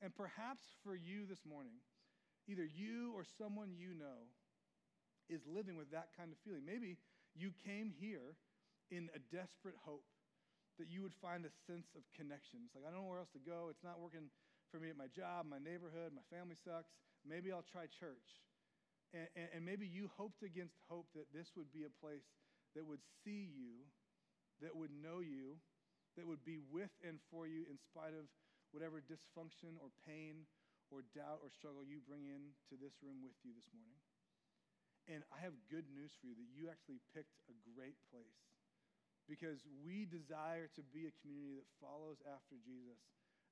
And 0.00 0.14
perhaps 0.16 0.64
for 0.82 0.96
you 0.96 1.28
this 1.28 1.44
morning, 1.44 1.76
either 2.48 2.64
you 2.64 3.12
or 3.14 3.24
someone 3.24 3.76
you 3.76 3.92
know 3.92 4.32
is 5.28 5.44
living 5.46 5.76
with 5.76 5.92
that 5.92 6.10
kind 6.16 6.32
of 6.32 6.38
feeling. 6.42 6.64
Maybe 6.66 6.98
you 7.36 7.52
came 7.62 7.92
here 7.94 8.34
in 8.90 9.06
a 9.14 9.20
desperate 9.30 9.78
hope 9.86 10.08
that 10.80 10.88
you 10.88 11.04
would 11.04 11.14
find 11.20 11.44
a 11.44 11.52
sense 11.68 11.92
of 11.94 12.02
connection. 12.16 12.64
It's 12.64 12.74
like, 12.74 12.88
I 12.88 12.90
don't 12.90 13.04
know 13.04 13.10
where 13.12 13.22
else 13.22 13.30
to 13.36 13.44
go. 13.44 13.68
It's 13.70 13.84
not 13.84 14.00
working 14.00 14.32
for 14.72 14.80
me 14.80 14.88
at 14.88 14.96
my 14.96 15.06
job, 15.12 15.46
my 15.46 15.60
neighborhood, 15.60 16.16
my 16.16 16.24
family 16.32 16.56
sucks. 16.56 16.90
Maybe 17.22 17.52
I'll 17.52 17.66
try 17.66 17.84
church. 17.86 18.40
And, 19.12 19.28
and, 19.36 19.48
and 19.54 19.62
maybe 19.62 19.86
you 19.86 20.10
hoped 20.16 20.42
against 20.42 20.78
hope 20.88 21.06
that 21.14 21.28
this 21.34 21.52
would 21.54 21.70
be 21.70 21.84
a 21.84 21.92
place 22.00 22.24
that 22.74 22.86
would 22.86 23.02
see 23.22 23.50
you, 23.50 23.86
that 24.62 24.74
would 24.74 24.90
know 24.94 25.20
you, 25.20 25.58
that 26.18 26.26
would 26.26 26.42
be 26.42 26.58
with 26.70 26.90
and 27.06 27.22
for 27.30 27.46
you 27.46 27.66
in 27.70 27.78
spite 27.78 28.14
of 28.14 28.26
whatever 28.70 29.02
dysfunction 29.02 29.78
or 29.82 29.90
pain 30.06 30.46
or 30.90 31.06
doubt 31.14 31.42
or 31.42 31.50
struggle 31.50 31.86
you 31.86 32.02
bring 32.02 32.26
in 32.26 32.50
to 32.70 32.74
this 32.78 32.98
room 33.02 33.22
with 33.22 33.34
you 33.46 33.54
this 33.54 33.70
morning. 33.70 34.02
And 35.10 35.22
I 35.34 35.42
have 35.42 35.54
good 35.70 35.86
news 35.90 36.14
for 36.18 36.30
you 36.30 36.36
that 36.38 36.50
you 36.54 36.70
actually 36.70 37.02
picked 37.14 37.42
a 37.50 37.56
great 37.74 37.98
place 38.10 38.42
because 39.26 39.62
we 39.86 40.06
desire 40.06 40.66
to 40.74 40.82
be 40.90 41.06
a 41.06 41.14
community 41.22 41.62
that 41.62 41.70
follows 41.78 42.18
after 42.26 42.58
Jesus. 42.62 42.98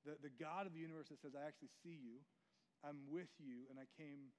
The, 0.03 0.19
the 0.19 0.31
God 0.35 0.67
of 0.67 0.75
the 0.75 0.83
universe 0.83 1.11
that 1.11 1.19
says, 1.19 1.35
I 1.35 1.47
actually 1.47 1.71
see 1.83 1.95
you, 1.95 2.19
I'm 2.83 3.07
with 3.11 3.31
you, 3.39 3.67
and 3.67 3.79
I 3.79 3.87
came 3.99 4.31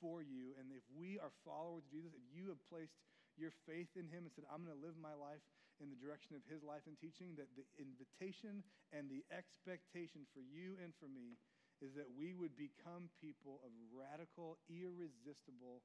for 0.00 0.20
you. 0.20 0.56
And 0.56 0.72
if 0.72 0.84
we 0.92 1.16
are 1.20 1.32
followers 1.44 1.84
of 1.88 1.92
Jesus, 1.92 2.12
if 2.16 2.24
you 2.32 2.48
have 2.52 2.60
placed 2.68 2.96
your 3.36 3.52
faith 3.64 3.92
in 3.96 4.08
him 4.08 4.24
and 4.28 4.32
said, 4.32 4.48
I'm 4.48 4.64
going 4.64 4.76
to 4.76 4.84
live 4.84 4.96
my 5.00 5.14
life 5.16 5.44
in 5.78 5.90
the 5.90 5.98
direction 5.98 6.34
of 6.34 6.42
his 6.46 6.62
life 6.62 6.84
and 6.86 6.98
teaching, 6.98 7.34
that 7.38 7.50
the 7.54 7.66
invitation 7.78 8.62
and 8.90 9.06
the 9.06 9.22
expectation 9.30 10.26
for 10.34 10.42
you 10.42 10.78
and 10.82 10.94
for 10.98 11.06
me 11.06 11.38
is 11.78 11.94
that 11.94 12.10
we 12.10 12.34
would 12.34 12.58
become 12.58 13.06
people 13.22 13.62
of 13.62 13.70
radical, 13.94 14.58
irresistible 14.66 15.82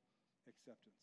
acceptance. 0.49 0.97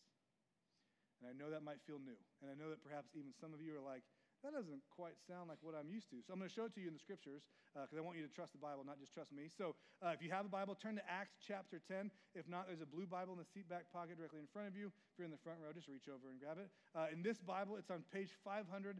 And 1.23 1.31
I 1.31 1.35
know 1.37 1.53
that 1.53 1.63
might 1.63 1.85
feel 1.85 2.01
new. 2.01 2.17
And 2.43 2.49
I 2.51 2.57
know 2.57 2.73
that 2.73 2.83
perhaps 2.83 3.13
even 3.15 3.31
some 3.37 3.53
of 3.53 3.61
you 3.61 3.77
are 3.77 3.85
like, 3.85 4.03
that 4.41 4.57
doesn't 4.57 4.81
quite 4.89 5.21
sound 5.29 5.53
like 5.53 5.61
what 5.61 5.77
I'm 5.77 5.93
used 5.93 6.09
to. 6.11 6.25
So 6.25 6.33
I'm 6.33 6.41
going 6.41 6.49
to 6.49 6.55
show 6.55 6.65
it 6.65 6.73
to 6.77 6.81
you 6.81 6.89
in 6.89 6.97
the 6.97 7.03
scriptures 7.03 7.45
because 7.77 7.93
uh, 7.93 8.01
I 8.01 8.05
want 8.05 8.17
you 8.17 8.25
to 8.25 8.33
trust 8.33 8.57
the 8.57 8.63
Bible, 8.63 8.81
not 8.89 8.97
just 8.97 9.13
trust 9.13 9.37
me. 9.37 9.53
So 9.53 9.77
uh, 10.01 10.17
if 10.17 10.25
you 10.25 10.33
have 10.33 10.49
a 10.49 10.53
Bible, 10.53 10.73
turn 10.73 10.97
to 10.97 11.05
Acts 11.05 11.37
chapter 11.45 11.77
10. 11.85 12.09
If 12.33 12.49
not, 12.49 12.65
there's 12.73 12.81
a 12.81 12.89
blue 12.89 13.05
Bible 13.05 13.37
in 13.37 13.41
the 13.41 13.51
seat 13.53 13.69
back 13.69 13.85
pocket 13.93 14.17
directly 14.17 14.41
in 14.41 14.49
front 14.49 14.73
of 14.73 14.75
you. 14.75 14.89
If 14.89 15.21
you're 15.21 15.29
in 15.29 15.35
the 15.35 15.45
front 15.45 15.61
row, 15.61 15.77
just 15.77 15.93
reach 15.93 16.09
over 16.09 16.33
and 16.33 16.41
grab 16.41 16.57
it. 16.57 16.73
Uh, 16.97 17.13
in 17.13 17.21
this 17.21 17.37
Bible, 17.37 17.77
it's 17.77 17.93
on 17.93 18.01
page 18.09 18.33
535. 18.41 18.97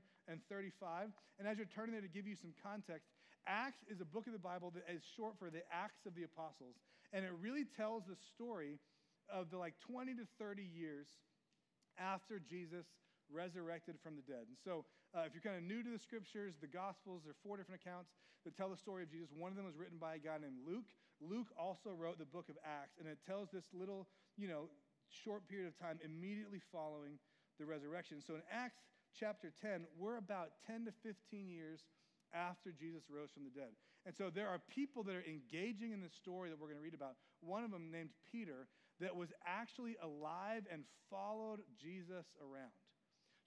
And 1.41 1.49
as 1.49 1.57
you're 1.57 1.73
turning 1.73 1.97
there 1.97 2.05
to 2.05 2.13
give 2.13 2.29
you 2.29 2.37
some 2.37 2.53
context, 2.61 3.09
Acts 3.49 3.81
is 3.89 4.05
a 4.05 4.09
book 4.09 4.29
of 4.29 4.37
the 4.37 4.43
Bible 4.43 4.69
that 4.77 4.85
is 4.93 5.01
short 5.17 5.41
for 5.41 5.49
the 5.49 5.65
Acts 5.73 6.05
of 6.05 6.13
the 6.13 6.29
Apostles. 6.29 6.77
And 7.17 7.25
it 7.25 7.33
really 7.41 7.65
tells 7.65 8.05
the 8.05 8.17
story 8.37 8.77
of 9.33 9.49
the 9.49 9.57
like 9.57 9.75
20 9.89 10.15
to 10.21 10.29
30 10.39 10.63
years 10.63 11.09
after 11.97 12.39
Jesus 12.39 12.85
resurrected 13.33 13.97
from 14.03 14.17
the 14.17 14.23
dead. 14.23 14.45
And 14.49 14.59
so, 14.65 14.85
uh, 15.15 15.27
if 15.27 15.35
you're 15.35 15.43
kind 15.43 15.59
of 15.59 15.67
new 15.67 15.83
to 15.83 15.91
the 15.91 15.99
scriptures, 15.99 16.55
the 16.61 16.71
Gospels, 16.71 17.23
there 17.25 17.33
are 17.35 17.43
four 17.43 17.57
different 17.57 17.81
accounts 17.83 18.11
that 18.45 18.57
tell 18.57 18.71
the 18.71 18.77
story 18.77 19.03
of 19.03 19.11
Jesus. 19.11 19.29
One 19.35 19.51
of 19.51 19.57
them 19.57 19.67
was 19.67 19.77
written 19.77 19.99
by 19.99 20.15
a 20.17 20.23
guy 20.23 20.39
named 20.39 20.63
Luke. 20.67 20.87
Luke 21.21 21.51
also 21.59 21.91
wrote 21.91 22.19
the 22.19 22.29
book 22.29 22.49
of 22.49 22.57
Acts, 22.65 22.97
and 22.99 23.09
it 23.09 23.19
tells 23.27 23.51
this 23.51 23.67
little, 23.75 24.07
you 24.39 24.49
know, 24.49 24.71
short 25.11 25.47
period 25.49 25.67
of 25.67 25.77
time 25.79 25.99
immediately 26.05 26.63
following 26.73 27.19
the 27.59 27.67
resurrection. 27.67 28.23
So, 28.23 28.35
in 28.39 28.43
Acts 28.51 28.81
chapter 29.19 29.53
10, 29.61 29.85
we're 29.99 30.17
about 30.17 30.63
10 30.67 30.87
to 30.87 30.93
15 31.03 31.51
years 31.51 31.83
after 32.33 32.71
Jesus 32.71 33.03
rose 33.11 33.31
from 33.35 33.45
the 33.45 33.51
dead. 33.51 33.75
And 34.07 34.15
so 34.15 34.31
there 34.31 34.49
are 34.49 34.61
people 34.71 35.03
that 35.05 35.15
are 35.15 35.25
engaging 35.29 35.93
in 35.93 36.01
the 36.01 36.09
story 36.09 36.49
that 36.49 36.59
we're 36.59 36.69
going 36.69 36.79
to 36.79 36.83
read 36.83 36.95
about. 36.95 37.17
One 37.41 37.65
of 37.65 37.71
them, 37.71 37.91
named 37.91 38.11
Peter, 38.31 38.67
that 39.01 39.15
was 39.15 39.29
actually 39.45 39.97
alive 40.03 40.65
and 40.73 40.85
followed 41.11 41.61
Jesus 41.81 42.27
around. 42.41 42.73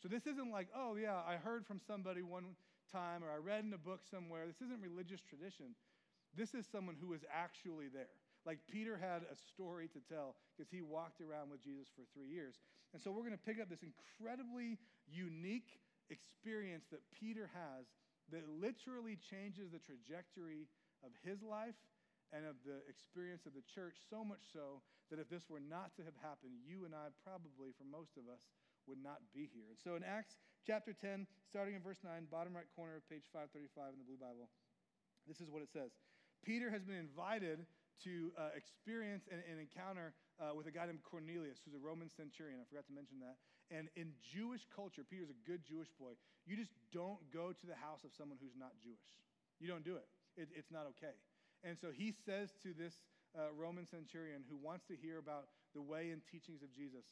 So 0.03 0.11
this 0.11 0.27
isn't 0.27 0.51
like, 0.51 0.67
oh, 0.75 0.99
yeah, 0.99 1.23
I 1.23 1.39
heard 1.39 1.65
from 1.65 1.79
somebody 1.79 2.21
one 2.21 2.59
time 2.91 3.23
or 3.23 3.31
I 3.31 3.39
read 3.39 3.63
in 3.63 3.71
a 3.71 3.79
book 3.79 4.03
somewhere. 4.03 4.43
This 4.43 4.59
isn't 4.59 4.83
religious 4.83 5.23
tradition. 5.23 5.79
This 6.35 6.51
is 6.51 6.67
someone 6.67 6.99
who 6.99 7.07
was 7.07 7.23
actually 7.31 7.87
there. 7.87 8.11
Like 8.43 8.59
Peter 8.67 8.99
had 8.99 9.23
a 9.31 9.37
story 9.39 9.87
to 9.95 10.03
tell 10.03 10.35
because 10.51 10.67
he 10.67 10.83
walked 10.83 11.23
around 11.23 11.55
with 11.55 11.63
Jesus 11.63 11.87
for 11.95 12.03
three 12.11 12.27
years. 12.27 12.59
And 12.91 12.99
so 12.99 13.15
we're 13.15 13.23
going 13.23 13.39
to 13.39 13.47
pick 13.47 13.63
up 13.63 13.71
this 13.71 13.79
incredibly 13.79 14.75
unique 15.07 15.79
experience 16.11 16.83
that 16.91 16.99
Peter 17.15 17.47
has 17.55 17.87
that 18.35 18.43
literally 18.59 19.15
changes 19.15 19.71
the 19.71 19.79
trajectory 19.79 20.67
of 20.99 21.15
his 21.23 21.39
life 21.39 21.79
and 22.35 22.43
of 22.43 22.59
the 22.67 22.83
experience 22.91 23.47
of 23.47 23.55
the 23.55 23.63
church, 23.71 23.95
so 24.09 24.25
much 24.25 24.43
so 24.51 24.83
that 25.07 25.21
if 25.21 25.29
this 25.29 25.47
were 25.47 25.63
not 25.63 25.95
to 25.95 26.03
have 26.03 26.17
happened, 26.19 26.57
you 26.65 26.83
and 26.83 26.91
I 26.91 27.13
probably, 27.23 27.71
for 27.77 27.85
most 27.85 28.17
of 28.17 28.25
us, 28.27 28.49
would 28.87 29.01
not 29.01 29.21
be 29.33 29.49
here. 29.51 29.67
And 29.69 29.79
so 29.79 29.95
in 29.95 30.03
Acts 30.03 30.35
chapter 30.65 30.93
10, 30.93 31.27
starting 31.47 31.75
in 31.75 31.81
verse 31.81 31.99
9, 32.03 32.27
bottom 32.31 32.55
right 32.55 32.67
corner 32.75 32.99
of 32.99 33.03
page 33.09 33.27
535 33.31 33.95
in 33.95 33.99
the 33.99 34.07
Blue 34.07 34.19
Bible, 34.19 34.49
this 35.27 35.39
is 35.39 35.49
what 35.49 35.63
it 35.63 35.71
says 35.71 35.95
Peter 36.43 36.69
has 36.69 36.83
been 36.83 36.99
invited 36.99 37.63
to 38.03 38.33
uh, 38.35 38.51
experience 38.57 39.29
an, 39.31 39.39
an 39.47 39.61
encounter 39.61 40.11
uh, 40.41 40.51
with 40.51 40.67
a 40.67 40.73
guy 40.73 40.85
named 40.85 41.05
Cornelius, 41.05 41.61
who's 41.63 41.77
a 41.77 41.83
Roman 41.83 42.09
centurion. 42.09 42.59
I 42.59 42.65
forgot 42.67 42.89
to 42.89 42.95
mention 42.95 43.21
that. 43.21 43.39
And 43.71 43.87
in 43.95 44.11
Jewish 44.19 44.67
culture, 44.67 45.05
Peter's 45.07 45.31
a 45.31 45.39
good 45.47 45.63
Jewish 45.63 45.87
boy. 45.95 46.19
You 46.43 46.57
just 46.59 46.73
don't 46.91 47.21
go 47.31 47.55
to 47.55 47.65
the 47.65 47.77
house 47.77 48.03
of 48.03 48.11
someone 48.11 48.37
who's 48.41 48.57
not 48.57 48.75
Jewish. 48.83 49.07
You 49.61 49.71
don't 49.71 49.85
do 49.85 49.95
it, 49.95 50.09
it 50.35 50.49
it's 50.51 50.73
not 50.73 50.89
okay. 50.97 51.15
And 51.63 51.79
so 51.79 51.95
he 51.95 52.11
says 52.11 52.51
to 52.67 52.75
this 52.75 52.99
uh, 53.37 53.55
Roman 53.55 53.87
centurion 53.87 54.43
who 54.49 54.57
wants 54.59 54.83
to 54.91 54.95
hear 54.99 55.17
about 55.17 55.47
the 55.73 55.81
way 55.81 56.11
and 56.11 56.21
teachings 56.27 56.61
of 56.61 56.73
Jesus, 56.75 57.07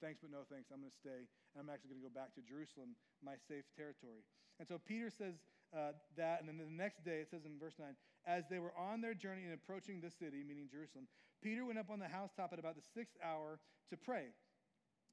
thanks, 0.00 0.18
but 0.24 0.32
no 0.32 0.48
thanks. 0.48 0.72
I'm 0.72 0.80
going 0.80 0.90
to 0.90 0.96
stay. 0.96 1.28
And 1.52 1.60
I'm 1.60 1.68
actually 1.68 1.94
going 1.94 2.02
to 2.02 2.08
go 2.08 2.16
back 2.16 2.32
to 2.34 2.42
Jerusalem, 2.42 2.96
my 3.20 3.36
safe 3.36 3.68
territory. 3.76 4.24
And 4.58 4.66
so 4.66 4.80
Peter 4.80 5.12
says 5.12 5.38
uh, 5.76 5.94
that. 6.16 6.40
And 6.40 6.48
then 6.48 6.58
the 6.58 6.68
next 6.68 7.04
day, 7.04 7.22
it 7.22 7.28
says 7.30 7.44
in 7.44 7.60
verse 7.60 7.76
9, 7.78 7.92
as 8.26 8.44
they 8.50 8.58
were 8.58 8.72
on 8.76 9.00
their 9.00 9.14
journey 9.14 9.44
and 9.44 9.54
approaching 9.54 10.00
the 10.00 10.10
city, 10.10 10.44
meaning 10.44 10.68
Jerusalem, 10.68 11.08
Peter 11.40 11.64
went 11.64 11.78
up 11.78 11.88
on 11.88 12.00
the 12.00 12.08
housetop 12.08 12.52
at 12.52 12.58
about 12.58 12.76
the 12.76 12.84
sixth 12.84 13.16
hour 13.24 13.60
to 13.88 13.96
pray. 13.96 14.32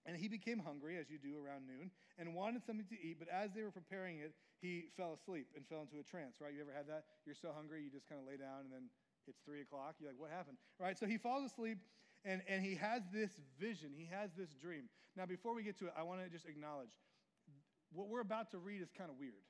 And 0.08 0.16
he 0.16 0.32
became 0.32 0.60
hungry, 0.64 0.96
as 0.96 1.12
you 1.12 1.20
do 1.20 1.36
around 1.36 1.68
noon, 1.68 1.92
and 2.16 2.32
wanted 2.32 2.64
something 2.64 2.88
to 2.88 3.00
eat. 3.00 3.20
But 3.20 3.28
as 3.28 3.52
they 3.52 3.64
were 3.64 3.76
preparing 3.76 4.20
it, 4.24 4.32
he 4.64 4.88
fell 4.96 5.12
asleep 5.12 5.48
and 5.56 5.68
fell 5.68 5.84
into 5.84 6.00
a 6.00 6.06
trance, 6.08 6.40
right? 6.40 6.56
You 6.56 6.64
ever 6.64 6.72
had 6.72 6.88
that? 6.88 7.04
You're 7.28 7.36
so 7.36 7.52
hungry, 7.52 7.84
you 7.84 7.92
just 7.92 8.08
kind 8.08 8.20
of 8.20 8.28
lay 8.28 8.40
down, 8.40 8.68
and 8.68 8.72
then 8.72 8.88
it's 9.28 9.40
three 9.44 9.62
o'clock. 9.62 10.00
You're 10.00 10.10
like, 10.10 10.20
what 10.20 10.32
happened? 10.32 10.58
Right? 10.80 10.98
So 10.98 11.06
he 11.06 11.18
falls 11.20 11.44
asleep 11.44 11.78
and, 12.28 12.44
and 12.44 12.60
he 12.62 12.76
has 12.76 13.02
this 13.14 13.32
vision, 13.58 13.96
he 13.96 14.08
has 14.12 14.30
this 14.38 14.52
dream. 14.60 14.92
Now, 15.16 15.26
before 15.26 15.56
we 15.56 15.64
get 15.64 15.80
to 15.80 15.88
it, 15.88 15.94
I 15.98 16.04
want 16.04 16.20
to 16.22 16.30
just 16.30 16.46
acknowledge 16.46 16.92
what 17.96 18.10
we're 18.10 18.22
about 18.22 18.52
to 18.52 18.60
read 18.60 18.84
is 18.84 18.92
kind 18.92 19.10
of 19.10 19.16
weird. 19.16 19.48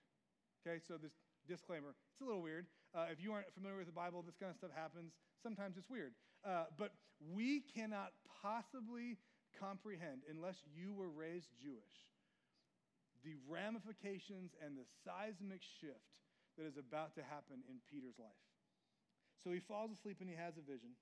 Okay, 0.62 0.78
so 0.88 0.94
this 1.02 1.12
disclaimer, 1.50 1.98
it's 2.14 2.22
a 2.22 2.26
little 2.26 2.42
weird. 2.42 2.68
Uh, 2.94 3.10
if 3.12 3.18
you 3.18 3.34
aren't 3.34 3.50
familiar 3.58 3.78
with 3.78 3.90
the 3.90 3.98
Bible, 3.98 4.22
this 4.22 4.38
kind 4.38 4.52
of 4.52 4.58
stuff 4.58 4.70
happens. 4.78 5.12
Sometimes 5.42 5.76
it's 5.76 5.90
weird. 5.90 6.14
Uh, 6.46 6.70
but 6.78 6.94
we 7.34 7.66
cannot 7.74 8.14
possibly 8.42 9.18
comprehend, 9.58 10.22
unless 10.30 10.62
you 10.70 10.94
were 10.94 11.10
raised 11.10 11.50
Jewish, 11.58 11.98
the 13.26 13.34
ramifications 13.50 14.54
and 14.62 14.78
the 14.78 14.86
seismic 15.02 15.66
shift 15.82 16.14
that 16.58 16.70
is 16.70 16.78
about 16.78 17.16
to 17.16 17.26
happen 17.26 17.66
in 17.66 17.82
Peter's 17.90 18.22
life. 18.22 18.38
So 19.44 19.50
he 19.50 19.60
falls 19.60 19.90
asleep 19.92 20.18
and 20.22 20.30
he 20.30 20.38
has 20.38 20.54
a 20.58 20.66
vision. 20.66 20.94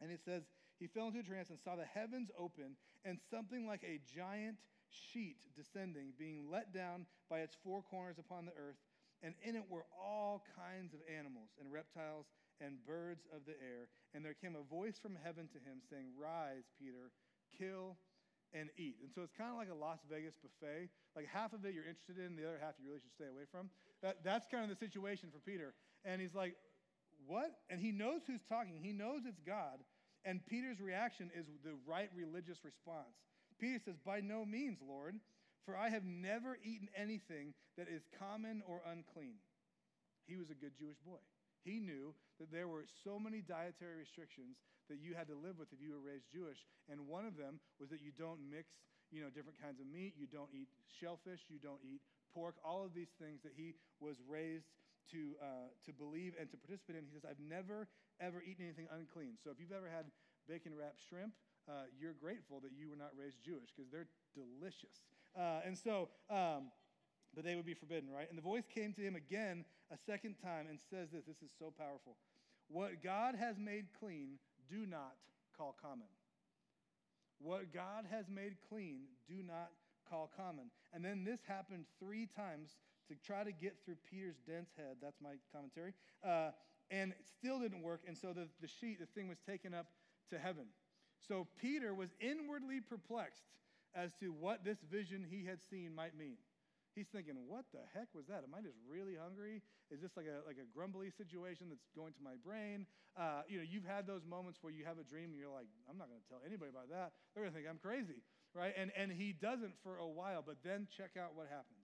And 0.00 0.10
it 0.10 0.20
says, 0.24 0.44
he 0.78 0.86
fell 0.86 1.08
into 1.08 1.20
a 1.20 1.22
trance 1.22 1.50
and 1.50 1.58
saw 1.58 1.76
the 1.76 1.84
heavens 1.84 2.30
open 2.38 2.76
and 3.04 3.18
something 3.30 3.66
like 3.66 3.82
a 3.82 4.00
giant 4.14 4.56
sheet 4.90 5.44
descending, 5.56 6.12
being 6.18 6.48
let 6.50 6.72
down 6.72 7.06
by 7.28 7.40
its 7.40 7.56
four 7.62 7.82
corners 7.82 8.18
upon 8.18 8.46
the 8.46 8.52
earth. 8.52 8.78
And 9.22 9.34
in 9.42 9.56
it 9.56 9.64
were 9.68 9.84
all 9.98 10.44
kinds 10.54 10.94
of 10.94 11.00
animals 11.10 11.50
and 11.58 11.72
reptiles 11.72 12.26
and 12.60 12.78
birds 12.86 13.26
of 13.34 13.42
the 13.46 13.58
air. 13.58 13.90
And 14.14 14.24
there 14.24 14.34
came 14.34 14.54
a 14.54 14.62
voice 14.62 14.98
from 14.98 15.18
heaven 15.22 15.48
to 15.50 15.58
him 15.58 15.82
saying, 15.90 16.14
Rise, 16.14 16.70
Peter, 16.78 17.10
kill 17.58 17.98
and 18.54 18.70
eat. 18.78 18.96
And 19.02 19.10
so 19.12 19.22
it's 19.22 19.34
kind 19.34 19.50
of 19.50 19.58
like 19.58 19.70
a 19.70 19.74
Las 19.74 19.98
Vegas 20.08 20.38
buffet. 20.38 20.88
Like 21.16 21.26
half 21.26 21.52
of 21.52 21.64
it 21.66 21.74
you're 21.74 21.86
interested 21.86 22.18
in, 22.18 22.36
the 22.36 22.46
other 22.46 22.58
half 22.62 22.74
you 22.78 22.86
really 22.86 23.02
should 23.02 23.12
stay 23.12 23.28
away 23.28 23.44
from. 23.50 23.68
That, 24.02 24.22
that's 24.22 24.46
kind 24.46 24.62
of 24.62 24.70
the 24.70 24.78
situation 24.78 25.28
for 25.34 25.38
Peter. 25.42 25.74
And 26.04 26.22
he's 26.22 26.34
like, 26.34 26.54
What? 27.26 27.50
And 27.68 27.80
he 27.80 27.90
knows 27.90 28.22
who's 28.26 28.46
talking, 28.48 28.78
he 28.80 28.92
knows 28.92 29.26
it's 29.26 29.42
God. 29.42 29.82
And 30.24 30.44
Peter's 30.46 30.80
reaction 30.80 31.30
is 31.34 31.46
the 31.64 31.76
right 31.86 32.10
religious 32.14 32.58
response. 32.64 33.14
Peter 33.58 33.78
says, 33.84 33.96
By 34.04 34.20
no 34.20 34.44
means, 34.44 34.78
Lord, 34.82 35.14
for 35.64 35.76
I 35.76 35.90
have 35.90 36.04
never 36.04 36.58
eaten 36.62 36.88
anything 36.96 37.54
that 37.76 37.88
is 37.88 38.02
common 38.18 38.62
or 38.66 38.80
unclean. 38.86 39.36
He 40.26 40.36
was 40.36 40.50
a 40.50 40.58
good 40.58 40.72
Jewish 40.78 40.98
boy. 41.04 41.20
He 41.64 41.80
knew 41.80 42.14
that 42.38 42.52
there 42.52 42.68
were 42.68 42.84
so 43.04 43.18
many 43.18 43.42
dietary 43.42 43.98
restrictions 43.98 44.56
that 44.88 45.00
you 45.00 45.12
had 45.12 45.28
to 45.28 45.36
live 45.36 45.58
with 45.58 45.68
if 45.72 45.80
you 45.84 45.92
were 45.92 46.00
raised 46.00 46.30
Jewish. 46.32 46.64
And 46.88 47.08
one 47.08 47.26
of 47.26 47.36
them 47.36 47.60
was 47.76 47.90
that 47.90 48.00
you 48.00 48.12
don't 48.16 48.40
mix, 48.48 48.72
you 49.12 49.20
know, 49.20 49.28
different 49.28 49.60
kinds 49.60 49.80
of 49.80 49.86
meat, 49.88 50.16
you 50.16 50.24
don't 50.24 50.48
eat 50.54 50.68
shellfish, 51.00 51.44
you 51.48 51.60
don't 51.60 51.80
eat 51.84 52.00
pork, 52.32 52.56
all 52.64 52.84
of 52.84 52.94
these 52.94 53.12
things 53.20 53.40
that 53.42 53.52
he 53.56 53.74
was 54.00 54.16
raised 54.28 54.68
to, 55.12 55.34
uh, 55.40 55.68
to 55.86 55.92
believe 55.92 56.34
and 56.38 56.50
to 56.50 56.56
participate 56.56 56.96
in. 56.96 57.04
He 57.04 57.12
says, 57.12 57.24
I've 57.24 57.42
never, 57.42 57.88
ever 58.20 58.42
eaten 58.42 58.64
anything 58.64 58.88
unclean. 58.92 59.36
So 59.42 59.50
if 59.50 59.60
you've 59.60 59.74
ever 59.74 59.88
had 59.88 60.06
bacon 60.48 60.72
wrapped 60.76 61.00
shrimp, 61.08 61.32
uh, 61.68 61.88
you're 62.00 62.16
grateful 62.16 62.60
that 62.60 62.72
you 62.72 62.88
were 62.88 62.96
not 62.96 63.12
raised 63.16 63.44
Jewish 63.44 63.68
because 63.74 63.90
they're 63.90 64.08
delicious. 64.32 65.04
Uh, 65.36 65.60
and 65.64 65.76
so, 65.76 66.08
um, 66.30 66.72
but 67.34 67.44
they 67.44 67.56
would 67.56 67.66
be 67.66 67.74
forbidden, 67.74 68.08
right? 68.10 68.28
And 68.28 68.38
the 68.38 68.42
voice 68.42 68.64
came 68.72 68.92
to 68.94 69.02
him 69.02 69.16
again 69.16 69.64
a 69.92 69.98
second 70.06 70.36
time 70.42 70.66
and 70.68 70.78
says 70.90 71.08
this 71.12 71.24
this 71.26 71.42
is 71.44 71.52
so 71.58 71.72
powerful. 71.76 72.16
What 72.68 73.02
God 73.02 73.34
has 73.34 73.56
made 73.58 73.86
clean, 74.00 74.38
do 74.68 74.86
not 74.86 75.16
call 75.56 75.76
common. 75.80 76.08
What 77.40 77.72
God 77.72 78.04
has 78.10 78.26
made 78.28 78.56
clean, 78.68 79.02
do 79.28 79.42
not 79.42 79.70
call 80.08 80.30
common. 80.36 80.70
And 80.92 81.04
then 81.04 81.24
this 81.24 81.40
happened 81.46 81.84
three 82.00 82.28
times 82.34 82.76
to 83.08 83.14
try 83.26 83.44
to 83.44 83.52
get 83.52 83.76
through 83.84 83.96
Peter's 84.10 84.36
dense 84.46 84.70
head. 84.76 84.96
That's 85.02 85.20
my 85.20 85.34
commentary. 85.52 85.92
Uh, 86.24 86.50
and 86.90 87.12
it 87.12 87.26
still 87.38 87.60
didn't 87.60 87.82
work. 87.82 88.02
And 88.06 88.16
so 88.16 88.32
the, 88.32 88.48
the 88.60 88.68
sheet, 88.68 89.00
the 89.00 89.06
thing 89.06 89.28
was 89.28 89.38
taken 89.40 89.74
up 89.74 89.86
to 90.30 90.38
heaven. 90.38 90.66
So 91.26 91.46
Peter 91.60 91.94
was 91.94 92.10
inwardly 92.20 92.80
perplexed 92.80 93.44
as 93.94 94.12
to 94.20 94.28
what 94.28 94.64
this 94.64 94.78
vision 94.90 95.24
he 95.28 95.44
had 95.44 95.58
seen 95.62 95.94
might 95.94 96.16
mean. 96.16 96.36
He's 96.94 97.08
thinking, 97.14 97.36
what 97.46 97.64
the 97.70 97.86
heck 97.94 98.10
was 98.10 98.26
that? 98.26 98.42
Am 98.42 98.50
I 98.56 98.60
just 98.60 98.74
really 98.90 99.14
hungry? 99.14 99.62
Is 99.90 100.00
this 100.02 100.16
like 100.16 100.26
a, 100.26 100.42
like 100.46 100.58
a 100.58 100.66
grumbly 100.74 101.10
situation 101.14 101.70
that's 101.70 101.86
going 101.94 102.12
to 102.14 102.22
my 102.22 102.34
brain? 102.42 102.86
Uh, 103.14 103.46
you 103.46 103.58
know, 103.58 103.66
you've 103.66 103.86
had 103.86 104.06
those 104.06 104.26
moments 104.26 104.58
where 104.62 104.72
you 104.72 104.82
have 104.84 104.98
a 104.98 105.06
dream 105.06 105.30
and 105.30 105.38
you're 105.38 105.52
like, 105.52 105.70
I'm 105.86 105.94
not 105.94 106.10
going 106.10 106.18
to 106.18 106.28
tell 106.28 106.42
anybody 106.42 106.74
about 106.74 106.90
that. 106.90 107.14
They're 107.32 107.46
going 107.46 107.54
to 107.54 107.56
think 107.56 107.70
I'm 107.70 107.78
crazy, 107.78 108.18
right? 108.50 108.74
And, 108.74 108.90
and 108.98 109.12
he 109.12 109.30
doesn't 109.30 109.78
for 109.82 109.98
a 110.02 110.10
while, 110.10 110.42
but 110.42 110.58
then 110.64 110.88
check 110.90 111.14
out 111.14 111.38
what 111.38 111.46
happens. 111.46 111.77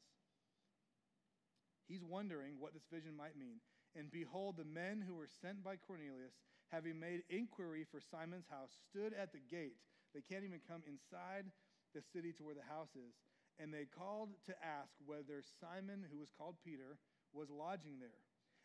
He's 1.89 2.05
wondering 2.05 2.57
what 2.59 2.73
this 2.73 2.87
vision 2.93 3.17
might 3.17 3.37
mean. 3.37 3.61
And 3.95 4.11
behold, 4.11 4.57
the 4.57 4.65
men 4.65 5.05
who 5.07 5.15
were 5.15 5.29
sent 5.41 5.63
by 5.63 5.77
Cornelius, 5.77 6.35
having 6.73 6.99
made 6.99 7.23
inquiry 7.31 7.87
for 7.89 8.01
Simon's 8.01 8.49
house, 8.51 8.73
stood 8.91 9.15
at 9.15 9.33
the 9.33 9.43
gate. 9.51 9.77
They 10.15 10.23
can't 10.23 10.45
even 10.45 10.61
come 10.67 10.83
inside 10.87 11.47
the 11.95 12.03
city 12.03 12.33
to 12.35 12.43
where 12.43 12.55
the 12.59 12.67
house 12.67 12.95
is. 12.97 13.15
And 13.59 13.71
they 13.71 13.87
called 13.87 14.35
to 14.47 14.55
ask 14.59 14.91
whether 15.07 15.43
Simon, 15.61 16.03
who 16.11 16.19
was 16.19 16.35
called 16.35 16.57
Peter, 16.65 16.99
was 17.33 17.51
lodging 17.51 18.03
there. 18.03 18.23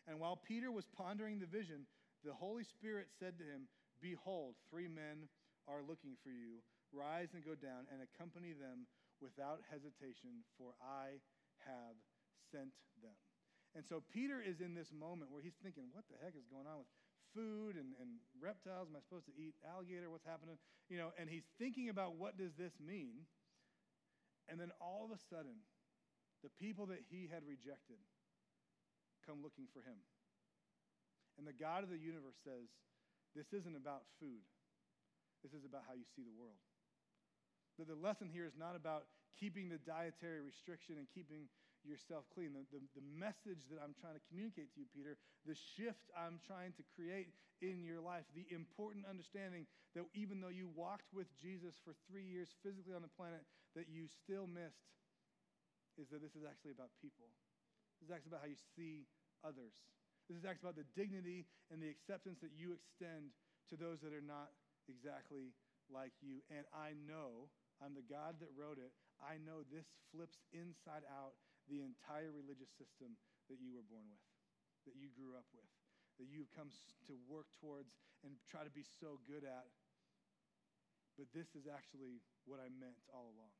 And 0.07 0.17
while 0.17 0.37
Peter 0.37 0.71
was 0.71 0.89
pondering 0.89 1.37
the 1.37 1.45
vision, 1.45 1.85
the 2.25 2.33
Holy 2.33 2.63
Spirit 2.63 3.07
said 3.19 3.37
to 3.37 3.45
him, 3.45 3.69
Behold, 4.01 4.55
three 4.71 4.87
men 4.87 5.29
are 5.67 5.85
looking 5.85 6.17
for 6.23 6.33
you. 6.33 6.65
Rise 6.89 7.37
and 7.37 7.45
go 7.45 7.53
down 7.53 7.85
and 7.93 8.01
accompany 8.01 8.57
them 8.57 8.89
without 9.21 9.61
hesitation, 9.69 10.41
for 10.57 10.73
I 10.81 11.21
have 11.67 11.93
sent 12.51 12.71
them. 13.03 13.15
And 13.77 13.85
so 13.85 14.01
Peter 14.09 14.41
is 14.41 14.61
in 14.61 14.73
this 14.73 14.89
moment 14.89 15.29
where 15.29 15.43
he's 15.45 15.57
thinking, 15.61 15.93
what 15.93 16.09
the 16.09 16.17
heck 16.17 16.33
is 16.33 16.47
going 16.49 16.65
on 16.65 16.81
with 16.81 16.89
food 17.35 17.77
and, 17.77 17.93
and 18.01 18.17
reptiles? 18.41 18.89
Am 18.89 18.97
I 18.97 19.03
supposed 19.05 19.29
to 19.29 19.35
eat 19.37 19.53
alligator? 19.61 20.09
What's 20.09 20.25
happening? 20.25 20.57
You 20.89 20.97
know, 20.97 21.13
and 21.21 21.29
he's 21.29 21.45
thinking 21.61 21.89
about 21.89 22.17
what 22.17 22.37
does 22.37 22.57
this 22.57 22.73
mean? 22.81 23.29
And 24.49 24.57
then 24.57 24.73
all 24.81 25.05
of 25.05 25.13
a 25.13 25.21
sudden, 25.29 25.61
the 26.41 26.49
people 26.57 26.89
that 26.89 27.05
he 27.05 27.29
had 27.29 27.45
rejected 27.45 28.01
come 29.27 29.45
looking 29.45 29.69
for 29.69 29.85
him. 29.85 30.01
And 31.37 31.45
the 31.45 31.53
God 31.53 31.85
of 31.85 31.93
the 31.93 32.01
universe 32.01 32.41
says, 32.41 32.65
This 33.37 33.53
isn't 33.53 33.77
about 33.77 34.09
food, 34.17 34.41
this 35.45 35.53
is 35.53 35.63
about 35.63 35.85
how 35.85 35.93
you 35.93 36.07
see 36.17 36.25
the 36.25 36.33
world. 36.33 36.57
That 37.77 37.87
the 37.87 37.95
lesson 37.95 38.27
here 38.27 38.43
is 38.43 38.57
not 38.59 38.75
about 38.75 39.07
keeping 39.39 39.69
the 39.69 39.79
dietary 39.79 40.43
restriction 40.43 40.99
and 40.99 41.07
keeping 41.07 41.47
yourself 41.87 42.27
clean. 42.33 42.51
The, 42.55 42.65
the, 42.71 42.81
the, 42.99 43.05
message 43.15 43.67
that 43.71 43.79
I'm 43.79 43.95
trying 43.97 44.15
to 44.15 44.23
communicate 44.27 44.71
to 44.75 44.83
you, 44.83 44.87
Peter, 44.91 45.15
the 45.47 45.55
shift 45.55 46.11
I'm 46.15 46.39
trying 46.43 46.75
to 46.75 46.83
create 46.95 47.31
in 47.63 47.83
your 47.83 47.99
life, 47.99 48.27
the 48.35 48.47
important 48.51 49.07
understanding 49.07 49.67
that 49.95 50.07
even 50.15 50.39
though 50.39 50.51
you 50.51 50.67
walked 50.71 51.11
with 51.11 51.27
Jesus 51.39 51.75
for 51.83 51.95
three 52.07 52.23
years 52.23 52.51
physically 52.63 52.95
on 52.95 53.03
the 53.03 53.11
planet, 53.11 53.43
that 53.75 53.87
you 53.87 54.07
still 54.07 54.47
missed 54.47 54.87
is 55.99 56.07
that 56.11 56.23
this 56.23 56.35
is 56.35 56.47
actually 56.47 56.71
about 56.71 56.91
people. 57.03 57.27
This 57.99 58.07
is 58.07 58.11
actually 58.15 58.31
about 58.31 58.47
how 58.47 58.51
you 58.51 58.63
see 58.75 59.03
others. 59.43 59.75
This 60.31 60.39
is 60.39 60.45
actually 60.47 60.71
about 60.71 60.79
the 60.79 60.89
dignity 60.95 61.43
and 61.67 61.83
the 61.83 61.91
acceptance 61.91 62.39
that 62.39 62.55
you 62.55 62.71
extend 62.71 63.35
to 63.67 63.75
those 63.75 63.99
that 64.01 64.15
are 64.15 64.23
not 64.23 64.55
exactly 64.87 65.51
like 65.91 66.15
you. 66.23 66.39
And 66.47 66.63
I 66.71 66.95
know 66.95 67.51
I'm 67.81 67.97
the 67.97 68.05
God 68.05 68.39
that 68.39 68.51
wrote 68.55 68.79
it. 68.79 68.93
I 69.19 69.41
know 69.41 69.67
this 69.67 69.89
flips 70.15 70.39
inside 70.55 71.03
out 71.11 71.35
the 71.69 71.85
entire 71.85 72.33
religious 72.33 72.69
system 72.75 73.15
that 73.47 73.61
you 73.61 73.71
were 73.71 73.85
born 73.85 74.09
with, 74.09 74.25
that 74.89 74.97
you 74.97 75.13
grew 75.13 75.37
up 75.37 75.47
with, 75.53 75.69
that 76.17 76.27
you've 76.27 76.49
come 76.51 76.73
to 77.07 77.13
work 77.29 77.47
towards 77.61 77.93
and 78.25 78.35
try 78.49 78.65
to 78.65 78.73
be 78.73 78.83
so 78.99 79.21
good 79.29 79.45
at. 79.45 79.69
But 81.15 81.29
this 81.31 81.53
is 81.53 81.69
actually 81.69 82.25
what 82.49 82.59
I 82.59 82.67
meant 82.73 82.99
all 83.13 83.31
along. 83.31 83.53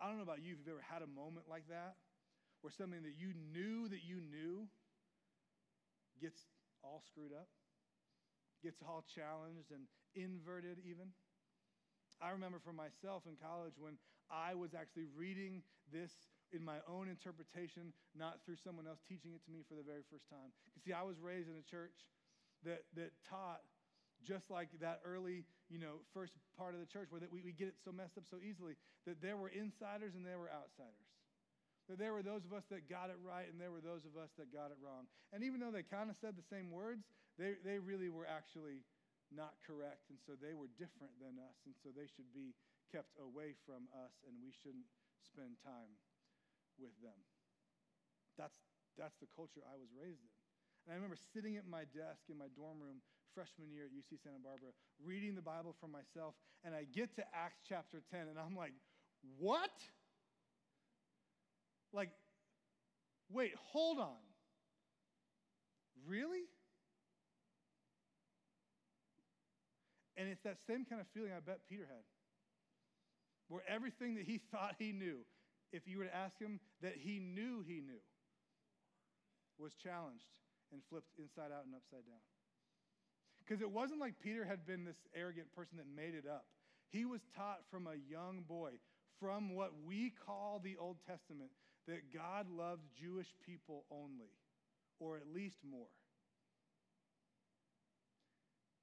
I 0.00 0.10
don't 0.10 0.18
know 0.18 0.26
about 0.26 0.42
you 0.42 0.56
if 0.56 0.58
you've 0.58 0.74
ever 0.74 0.82
had 0.82 1.06
a 1.06 1.10
moment 1.10 1.46
like 1.46 1.70
that 1.70 1.94
where 2.62 2.74
something 2.74 3.02
that 3.02 3.18
you 3.18 3.34
knew 3.34 3.90
that 3.90 4.02
you 4.06 4.22
knew 4.22 4.66
gets 6.22 6.38
all 6.82 7.02
screwed 7.10 7.34
up, 7.34 7.50
gets 8.62 8.78
all 8.82 9.02
challenged 9.14 9.70
and 9.74 9.90
inverted, 10.14 10.78
even. 10.86 11.10
I 12.22 12.30
remember 12.30 12.62
for 12.62 12.72
myself 12.72 13.26
in 13.26 13.34
college 13.34 13.74
when 13.78 13.98
I 14.30 14.54
was 14.54 14.78
actually 14.78 15.10
reading 15.18 15.66
this 15.92 16.10
in 16.52 16.64
my 16.64 16.80
own 16.88 17.08
interpretation, 17.08 17.92
not 18.16 18.40
through 18.44 18.60
someone 18.60 18.88
else 18.88 19.00
teaching 19.04 19.32
it 19.32 19.44
to 19.44 19.50
me 19.52 19.64
for 19.64 19.76
the 19.76 19.84
very 19.84 20.04
first 20.08 20.28
time. 20.28 20.52
You 20.76 20.80
see, 20.84 20.92
I 20.92 21.04
was 21.04 21.20
raised 21.20 21.48
in 21.48 21.56
a 21.56 21.64
church 21.64 21.96
that, 22.64 22.84
that 22.96 23.12
taught 23.24 23.64
just 24.24 24.50
like 24.52 24.68
that 24.80 25.00
early, 25.04 25.44
you 25.66 25.80
know, 25.80 26.04
first 26.14 26.32
part 26.54 26.74
of 26.74 26.80
the 26.80 26.86
church 26.86 27.10
where 27.10 27.20
that 27.20 27.32
we, 27.32 27.42
we 27.42 27.52
get 27.52 27.68
it 27.68 27.76
so 27.80 27.90
messed 27.90 28.16
up 28.16 28.24
so 28.28 28.38
easily, 28.38 28.76
that 29.04 29.20
there 29.20 29.36
were 29.36 29.50
insiders 29.50 30.14
and 30.14 30.22
there 30.22 30.38
were 30.38 30.52
outsiders. 30.52 31.10
That 31.90 31.98
there 31.98 32.14
were 32.14 32.22
those 32.22 32.46
of 32.46 32.54
us 32.54 32.62
that 32.70 32.86
got 32.86 33.10
it 33.10 33.18
right 33.18 33.50
and 33.50 33.58
there 33.58 33.74
were 33.74 33.82
those 33.82 34.06
of 34.06 34.14
us 34.14 34.30
that 34.38 34.54
got 34.54 34.70
it 34.70 34.78
wrong. 34.78 35.10
And 35.34 35.42
even 35.42 35.58
though 35.58 35.74
they 35.74 35.82
kind 35.82 36.08
of 36.08 36.16
said 36.22 36.38
the 36.38 36.46
same 36.46 36.70
words, 36.70 37.02
they, 37.34 37.58
they 37.66 37.82
really 37.82 38.12
were 38.12 38.28
actually 38.28 38.86
not 39.32 39.56
correct, 39.64 40.12
and 40.12 40.20
so 40.28 40.36
they 40.36 40.52
were 40.52 40.68
different 40.76 41.16
than 41.16 41.40
us, 41.40 41.56
and 41.64 41.72
so 41.80 41.88
they 41.88 42.04
should 42.04 42.28
be 42.36 42.52
kept 42.92 43.16
away 43.16 43.56
from 43.64 43.88
us, 43.96 44.12
and 44.28 44.36
we 44.44 44.52
shouldn't 44.52 44.84
spend 45.22 45.58
time 45.62 45.96
with 46.78 46.94
them. 47.00 47.16
That's, 48.36 48.56
that's 48.98 49.16
the 49.20 49.30
culture 49.32 49.62
I 49.64 49.78
was 49.78 49.90
raised 49.94 50.22
in. 50.22 50.32
And 50.86 50.92
I 50.92 50.96
remember 50.98 51.18
sitting 51.32 51.56
at 51.56 51.66
my 51.68 51.86
desk 51.94 52.26
in 52.26 52.36
my 52.36 52.50
dorm 52.58 52.82
room 52.82 53.00
freshman 53.34 53.70
year 53.70 53.88
at 53.88 53.92
UC 53.92 54.20
Santa 54.22 54.38
Barbara, 54.42 54.70
reading 55.00 55.34
the 55.34 55.42
Bible 55.42 55.74
for 55.80 55.88
myself, 55.88 56.34
and 56.64 56.74
I 56.74 56.84
get 56.84 57.16
to 57.16 57.24
Acts 57.34 57.60
chapter 57.66 58.02
10, 58.10 58.28
and 58.28 58.38
I'm 58.38 58.56
like, 58.56 58.72
what? 59.38 59.72
Like, 61.92 62.10
wait, 63.30 63.52
hold 63.72 63.98
on. 63.98 64.20
Really? 66.06 66.44
And 70.16 70.28
it's 70.28 70.42
that 70.42 70.58
same 70.66 70.84
kind 70.84 71.00
of 71.00 71.06
feeling 71.14 71.32
I 71.32 71.40
bet 71.40 71.60
Peter 71.68 71.86
had, 71.88 72.04
where 73.52 73.62
everything 73.68 74.14
that 74.14 74.24
he 74.24 74.40
thought 74.50 74.76
he 74.78 74.92
knew, 74.92 75.18
if 75.72 75.86
you 75.86 75.98
were 75.98 76.04
to 76.04 76.16
ask 76.16 76.38
him 76.40 76.58
that 76.80 76.94
he 76.96 77.20
knew 77.20 77.60
he 77.60 77.80
knew, 77.84 78.00
was 79.58 79.74
challenged 79.74 80.40
and 80.72 80.80
flipped 80.88 81.12
inside 81.18 81.52
out 81.52 81.66
and 81.66 81.74
upside 81.76 82.08
down. 82.08 82.24
Because 83.44 83.60
it 83.60 83.70
wasn't 83.70 84.00
like 84.00 84.14
Peter 84.24 84.46
had 84.46 84.64
been 84.64 84.84
this 84.84 84.96
arrogant 85.14 85.52
person 85.54 85.76
that 85.76 85.86
made 85.86 86.14
it 86.14 86.24
up. 86.26 86.46
He 86.88 87.04
was 87.04 87.20
taught 87.36 87.60
from 87.70 87.86
a 87.86 88.00
young 88.08 88.44
boy, 88.48 88.72
from 89.20 89.54
what 89.54 89.72
we 89.84 90.14
call 90.26 90.60
the 90.62 90.76
Old 90.78 90.96
Testament, 91.06 91.50
that 91.86 92.12
God 92.14 92.46
loved 92.48 92.82
Jewish 92.98 93.28
people 93.44 93.84
only, 93.90 94.32
or 94.98 95.16
at 95.16 95.26
least 95.34 95.58
more. 95.68 95.92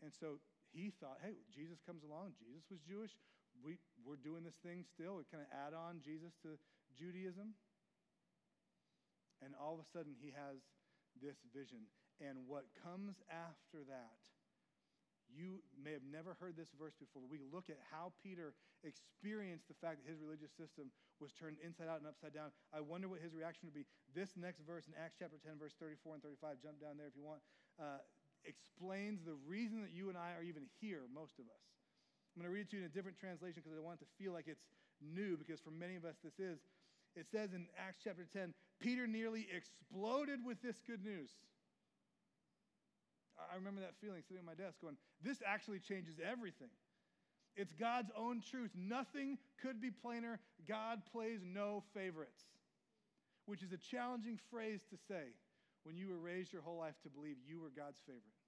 And 0.04 0.12
so 0.20 0.40
he 0.72 0.92
thought, 1.00 1.18
hey, 1.24 1.38
Jesus 1.54 1.80
comes 1.86 2.04
along. 2.04 2.34
Jesus 2.40 2.64
was 2.70 2.80
Jewish. 2.88 3.12
We, 3.64 3.78
we're 4.06 4.20
doing 4.20 4.44
this 4.44 4.58
thing 4.64 4.86
still. 4.88 5.20
We 5.20 5.28
kind 5.28 5.44
of 5.44 5.52
add 5.52 5.74
on 5.74 6.00
Jesus 6.04 6.34
to 6.44 6.56
Judaism. 6.96 7.56
And 9.40 9.56
all 9.56 9.76
of 9.76 9.82
a 9.84 9.88
sudden, 9.88 10.16
he 10.20 10.36
has 10.36 10.60
this 11.20 11.40
vision. 11.56 11.88
And 12.20 12.48
what 12.48 12.68
comes 12.84 13.24
after 13.32 13.88
that, 13.88 14.20
you 15.32 15.64
may 15.78 15.94
have 15.94 16.04
never 16.04 16.36
heard 16.42 16.58
this 16.58 16.74
verse 16.76 16.98
before, 16.98 17.22
we 17.30 17.38
look 17.40 17.70
at 17.70 17.78
how 17.94 18.12
Peter 18.20 18.58
experienced 18.82 19.70
the 19.70 19.78
fact 19.78 20.02
that 20.02 20.10
his 20.10 20.20
religious 20.20 20.52
system 20.58 20.90
was 21.22 21.32
turned 21.38 21.62
inside 21.62 21.88
out 21.88 22.02
and 22.02 22.10
upside 22.10 22.34
down. 22.34 22.50
I 22.74 22.82
wonder 22.82 23.08
what 23.08 23.22
his 23.22 23.36
reaction 23.36 23.70
would 23.70 23.78
be. 23.78 23.86
This 24.16 24.34
next 24.36 24.66
verse 24.66 24.90
in 24.90 24.98
Acts 24.98 25.16
chapter 25.20 25.38
10, 25.38 25.62
verse 25.62 25.78
34 25.78 26.18
and 26.18 26.24
35, 26.24 26.64
jump 26.64 26.82
down 26.82 26.98
there 26.98 27.08
if 27.08 27.16
you 27.16 27.24
want. 27.24 27.46
Uh, 27.78 28.02
explains 28.44 29.22
the 29.22 29.38
reason 29.46 29.86
that 29.86 29.94
you 29.94 30.10
and 30.10 30.18
I 30.18 30.34
are 30.34 30.44
even 30.44 30.66
here, 30.82 31.06
most 31.12 31.38
of 31.38 31.46
us. 31.46 31.64
I'm 32.40 32.48
going 32.48 32.56
to 32.56 32.56
read 32.56 32.68
it 32.68 32.72
to 32.72 32.78
you 32.80 32.84
in 32.84 32.88
a 32.88 32.96
different 32.96 33.20
translation 33.20 33.60
because 33.60 33.76
I 33.76 33.84
want 33.84 34.00
it 34.00 34.08
to 34.08 34.12
feel 34.16 34.32
like 34.32 34.48
it's 34.48 34.64
new, 35.04 35.36
because 35.36 35.60
for 35.60 35.76
many 35.76 36.00
of 36.00 36.08
us 36.08 36.16
this 36.24 36.40
is. 36.40 36.64
It 37.12 37.28
says 37.28 37.52
in 37.52 37.68
Acts 37.76 38.00
chapter 38.02 38.24
10 38.32 38.54
Peter 38.80 39.08
nearly 39.08 39.46
exploded 39.52 40.40
with 40.48 40.62
this 40.64 40.80
good 40.88 41.04
news. 41.04 41.36
I 43.36 43.56
remember 43.60 43.82
that 43.82 44.00
feeling 44.00 44.24
sitting 44.24 44.40
at 44.40 44.48
my 44.48 44.56
desk 44.56 44.80
going, 44.80 44.96
This 45.20 45.44
actually 45.46 45.80
changes 45.80 46.16
everything. 46.24 46.72
It's 47.58 47.74
God's 47.74 48.12
own 48.16 48.40
truth. 48.40 48.72
Nothing 48.72 49.38
could 49.62 49.82
be 49.82 49.92
plainer. 49.92 50.40
God 50.66 51.02
plays 51.12 51.42
no 51.44 51.84
favorites, 51.94 52.48
which 53.48 53.64
is 53.64 53.74
a 53.74 53.78
challenging 53.92 54.40
phrase 54.50 54.80
to 54.92 54.98
say 55.10 55.36
when 55.84 55.98
you 55.98 56.08
were 56.08 56.20
raised 56.20 56.54
your 56.54 56.62
whole 56.62 56.78
life 56.78 56.96
to 57.04 57.10
believe 57.10 57.36
you 57.46 57.60
were 57.60 57.72
God's 57.76 58.00
favorite. 58.08 58.40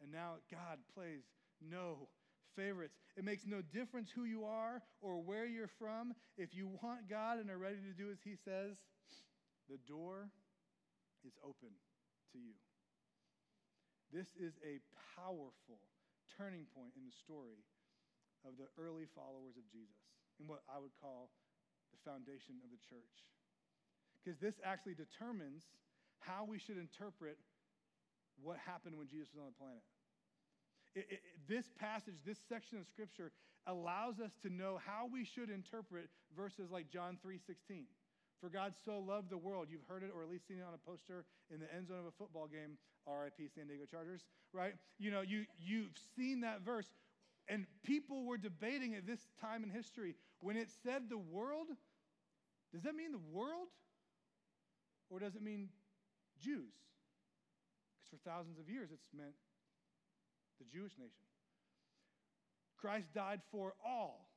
And 0.00 0.12
now 0.12 0.38
God 0.48 0.78
plays 0.94 1.26
no 1.58 2.06
favorites. 2.56 2.96
It 3.16 3.24
makes 3.24 3.46
no 3.46 3.60
difference 3.60 4.10
who 4.14 4.24
you 4.24 4.44
are 4.44 4.82
or 5.00 5.20
where 5.20 5.46
you're 5.46 5.70
from. 5.78 6.14
If 6.36 6.54
you 6.54 6.68
want 6.82 7.08
God 7.08 7.38
and 7.38 7.50
are 7.50 7.58
ready 7.58 7.82
to 7.84 7.94
do 7.96 8.10
as 8.10 8.18
He 8.22 8.36
says, 8.36 8.76
the 9.68 9.78
door 9.86 10.30
is 11.26 11.34
open 11.44 11.74
to 12.32 12.38
you. 12.38 12.56
This 14.12 14.28
is 14.40 14.56
a 14.64 14.80
powerful 15.18 15.84
turning 16.36 16.64
point 16.72 16.96
in 16.96 17.04
the 17.04 17.12
story 17.12 17.60
of 18.46 18.56
the 18.56 18.70
early 18.80 19.04
followers 19.12 19.58
of 19.58 19.66
Jesus, 19.68 19.98
in 20.40 20.46
what 20.46 20.62
I 20.70 20.78
would 20.78 20.94
call 21.02 21.28
the 21.92 22.00
foundation 22.06 22.62
of 22.64 22.70
the 22.70 22.80
church. 22.88 23.16
Because 24.22 24.38
this 24.38 24.56
actually 24.64 24.94
determines 24.94 25.66
how 26.22 26.46
we 26.46 26.58
should 26.58 26.78
interpret 26.78 27.36
what 28.40 28.56
happened 28.62 28.96
when 28.96 29.10
Jesus 29.10 29.28
was 29.34 29.42
on 29.42 29.50
the 29.50 29.58
planet. 29.58 29.84
It, 30.98 31.06
it, 31.10 31.20
this 31.48 31.70
passage, 31.78 32.14
this 32.26 32.38
section 32.48 32.78
of 32.78 32.86
scripture 32.86 33.30
allows 33.66 34.18
us 34.18 34.32
to 34.42 34.50
know 34.50 34.80
how 34.84 35.06
we 35.06 35.24
should 35.24 35.50
interpret 35.50 36.08
verses 36.36 36.70
like 36.70 36.90
John 36.90 37.18
3:16. 37.24 37.84
For 38.40 38.48
God 38.48 38.74
so 38.84 38.98
loved 38.98 39.30
the 39.30 39.38
world. 39.38 39.66
You've 39.70 39.86
heard 39.88 40.02
it 40.02 40.10
or 40.14 40.22
at 40.22 40.28
least 40.28 40.46
seen 40.46 40.58
it 40.58 40.64
on 40.66 40.74
a 40.74 40.90
poster 40.90 41.24
in 41.52 41.58
the 41.60 41.72
end 41.74 41.88
zone 41.88 41.98
of 41.98 42.06
a 42.06 42.12
football 42.18 42.46
game, 42.46 42.78
RIP 43.06 43.50
San 43.54 43.66
Diego 43.66 43.84
Chargers, 43.84 44.22
right? 44.52 44.74
You 44.98 45.10
know, 45.10 45.22
you 45.22 45.44
you've 45.58 45.98
seen 46.16 46.40
that 46.40 46.62
verse 46.62 46.86
and 47.48 47.66
people 47.84 48.24
were 48.24 48.38
debating 48.38 48.94
at 48.94 49.06
this 49.06 49.20
time 49.40 49.62
in 49.62 49.70
history 49.70 50.14
when 50.40 50.56
it 50.56 50.68
said 50.82 51.08
the 51.08 51.18
world, 51.18 51.68
does 52.72 52.82
that 52.82 52.94
mean 52.94 53.12
the 53.12 53.26
world? 53.32 53.68
Or 55.10 55.18
does 55.18 55.34
it 55.34 55.42
mean 55.42 55.70
Jews. 56.38 56.74
Because 57.98 58.10
for 58.10 58.18
thousands 58.28 58.58
of 58.58 58.68
years 58.68 58.90
it's 58.92 59.08
meant 59.16 59.34
the 60.58 60.66
Jewish 60.66 60.92
nation. 60.98 61.24
Christ 62.78 63.08
died 63.14 63.40
for 63.50 63.74
all, 63.84 64.28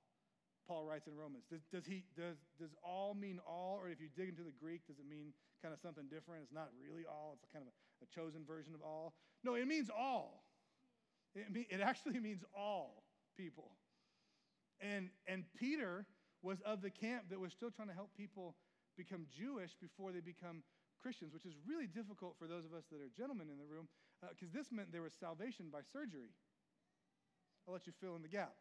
Paul 0.68 0.86
writes 0.86 1.08
in 1.08 1.16
Romans. 1.16 1.44
Does, 1.50 1.62
does, 1.72 1.86
he, 1.86 2.06
does, 2.16 2.38
does 2.60 2.72
all 2.84 3.14
mean 3.14 3.40
all? 3.48 3.78
Or 3.82 3.90
if 3.90 4.00
you 4.00 4.08
dig 4.16 4.30
into 4.30 4.44
the 4.44 4.56
Greek, 4.60 4.88
does 4.88 5.00
it 5.00 5.06
mean 5.10 5.34
kind 5.62 5.74
of 5.74 5.80
something 5.80 6.06
different? 6.10 6.44
It's 6.44 6.54
not 6.54 6.70
really 6.80 7.04
all, 7.06 7.38
it's 7.38 7.52
kind 7.52 7.66
of 7.66 7.70
a, 7.70 8.06
a 8.06 8.08
chosen 8.08 8.46
version 8.46 8.74
of 8.74 8.82
all. 8.82 9.14
No, 9.44 9.56
it 9.56 9.68
means 9.68 9.90
all. 9.90 10.44
It, 11.36 11.68
it 11.70 11.82
actually 11.82 12.20
means 12.24 12.44
all 12.56 13.04
people. 13.38 13.72
And, 14.80 15.10
and 15.28 15.44
Peter 15.60 16.06
was 16.42 16.60
of 16.66 16.82
the 16.82 16.90
camp 16.90 17.26
that 17.30 17.40
was 17.40 17.52
still 17.52 17.70
trying 17.70 17.90
to 17.90 17.94
help 17.94 18.10
people 18.18 18.56
become 18.98 19.26
Jewish 19.30 19.76
before 19.80 20.12
they 20.12 20.20
become 20.20 20.64
Christians, 21.02 21.34
which 21.34 21.46
is 21.46 21.58
really 21.66 21.88
difficult 21.88 22.38
for 22.38 22.48
those 22.48 22.66
of 22.66 22.74
us 22.74 22.86
that 22.94 23.02
are 23.02 23.12
gentlemen 23.18 23.50
in 23.50 23.58
the 23.58 23.66
room, 23.66 23.90
because 24.22 24.54
uh, 24.54 24.58
this 24.58 24.72
meant 24.72 24.94
there 24.94 25.02
was 25.02 25.14
salvation 25.18 25.68
by 25.74 25.82
surgery. 25.92 26.30
I'll 27.68 27.74
let 27.74 27.86
you 27.86 27.94
fill 28.00 28.16
in 28.16 28.22
the 28.22 28.30
gap. 28.32 28.54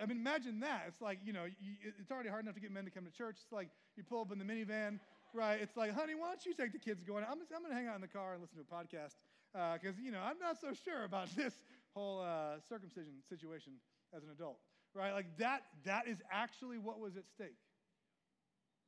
I 0.00 0.06
mean, 0.06 0.16
imagine 0.18 0.60
that. 0.60 0.84
It's 0.88 1.00
like, 1.00 1.18
you 1.24 1.32
know, 1.32 1.44
you, 1.44 1.74
it's 1.98 2.10
already 2.10 2.30
hard 2.30 2.44
enough 2.44 2.54
to 2.54 2.60
get 2.60 2.72
men 2.72 2.84
to 2.84 2.90
come 2.90 3.04
to 3.04 3.12
church. 3.12 3.36
It's 3.42 3.52
like 3.52 3.68
you 3.96 4.02
pull 4.02 4.22
up 4.22 4.32
in 4.32 4.38
the 4.38 4.44
minivan, 4.44 4.98
right? 5.34 5.60
It's 5.60 5.76
like, 5.76 5.92
honey, 5.94 6.14
why 6.14 6.28
don't 6.28 6.44
you 6.46 6.54
take 6.54 6.72
the 6.72 6.78
kids 6.78 7.02
going? 7.04 7.24
I'm, 7.24 7.38
I'm 7.54 7.62
going 7.62 7.70
to 7.70 7.76
hang 7.76 7.88
out 7.88 7.96
in 7.96 8.00
the 8.00 8.08
car 8.08 8.32
and 8.32 8.40
listen 8.40 8.56
to 8.56 8.64
a 8.64 8.72
podcast 8.72 9.14
because, 9.52 9.96
uh, 9.98 10.02
you 10.02 10.10
know, 10.10 10.20
I'm 10.20 10.38
not 10.38 10.60
so 10.60 10.72
sure 10.72 11.04
about 11.04 11.28
this 11.36 11.54
whole 11.94 12.20
uh, 12.20 12.56
circumcision 12.68 13.12
situation 13.28 13.74
as 14.16 14.22
an 14.22 14.30
adult, 14.30 14.58
right? 14.94 15.12
Like 15.12 15.36
that, 15.38 15.62
that 15.84 16.08
is 16.08 16.18
actually 16.30 16.78
what 16.78 16.98
was 16.98 17.16
at 17.16 17.28
stake. 17.28 17.56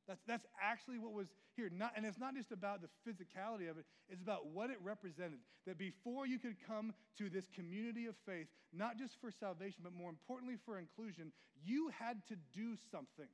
That's, 0.07 0.21
that's 0.27 0.45
actually 0.61 0.99
what 0.99 1.13
was 1.13 1.27
here. 1.55 1.69
Not, 1.73 1.93
and 1.95 2.05
it's 2.05 2.19
not 2.19 2.35
just 2.35 2.51
about 2.51 2.81
the 2.81 2.89
physicality 3.07 3.69
of 3.69 3.77
it, 3.77 3.85
it's 4.09 4.21
about 4.21 4.47
what 4.53 4.69
it 4.69 4.77
represented. 4.83 5.39
That 5.65 5.77
before 5.77 6.27
you 6.27 6.37
could 6.37 6.57
come 6.67 6.93
to 7.17 7.29
this 7.29 7.45
community 7.55 8.05
of 8.05 8.15
faith, 8.25 8.47
not 8.71 8.97
just 8.97 9.19
for 9.19 9.31
salvation, 9.31 9.81
but 9.83 9.93
more 9.93 10.09
importantly 10.09 10.57
for 10.65 10.77
inclusion, 10.77 11.31
you 11.63 11.89
had 11.97 12.21
to 12.27 12.35
do 12.53 12.75
something. 12.91 13.29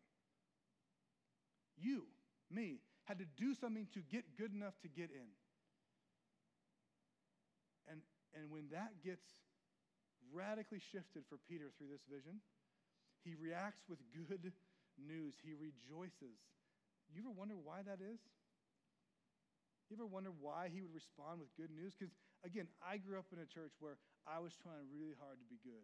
You, 1.77 2.03
me, 2.49 2.79
had 3.03 3.19
to 3.19 3.25
do 3.37 3.53
something 3.55 3.87
to 3.93 3.99
get 4.11 4.23
good 4.37 4.53
enough 4.53 4.79
to 4.83 4.87
get 4.87 5.09
in. 5.11 5.27
And, 7.91 7.99
and 8.33 8.51
when 8.51 8.69
that 8.71 9.03
gets 9.03 9.25
radically 10.31 10.79
shifted 10.79 11.23
for 11.27 11.35
Peter 11.49 11.67
through 11.75 11.91
this 11.91 12.05
vision, 12.07 12.39
he 13.25 13.35
reacts 13.35 13.81
with 13.89 13.99
good 14.15 14.53
news. 14.95 15.33
He 15.43 15.51
rejoices 15.51 16.39
you 17.15 17.21
ever 17.23 17.33
wonder 17.33 17.55
why 17.55 17.83
that 17.83 17.99
is? 17.99 18.19
You 19.91 19.99
ever 19.99 20.07
wonder 20.07 20.31
why 20.31 20.71
he 20.71 20.79
would 20.79 20.95
respond 20.95 21.43
with 21.43 21.51
good 21.59 21.67
news? 21.67 21.91
Because, 21.91 22.15
again, 22.47 22.71
I 22.79 22.95
grew 22.95 23.19
up 23.19 23.27
in 23.35 23.43
a 23.43 23.49
church 23.49 23.75
where 23.83 23.99
I 24.23 24.39
was 24.39 24.55
trying 24.55 24.87
really 24.87 25.11
hard 25.19 25.35
to 25.35 25.47
be 25.51 25.59
good. 25.59 25.83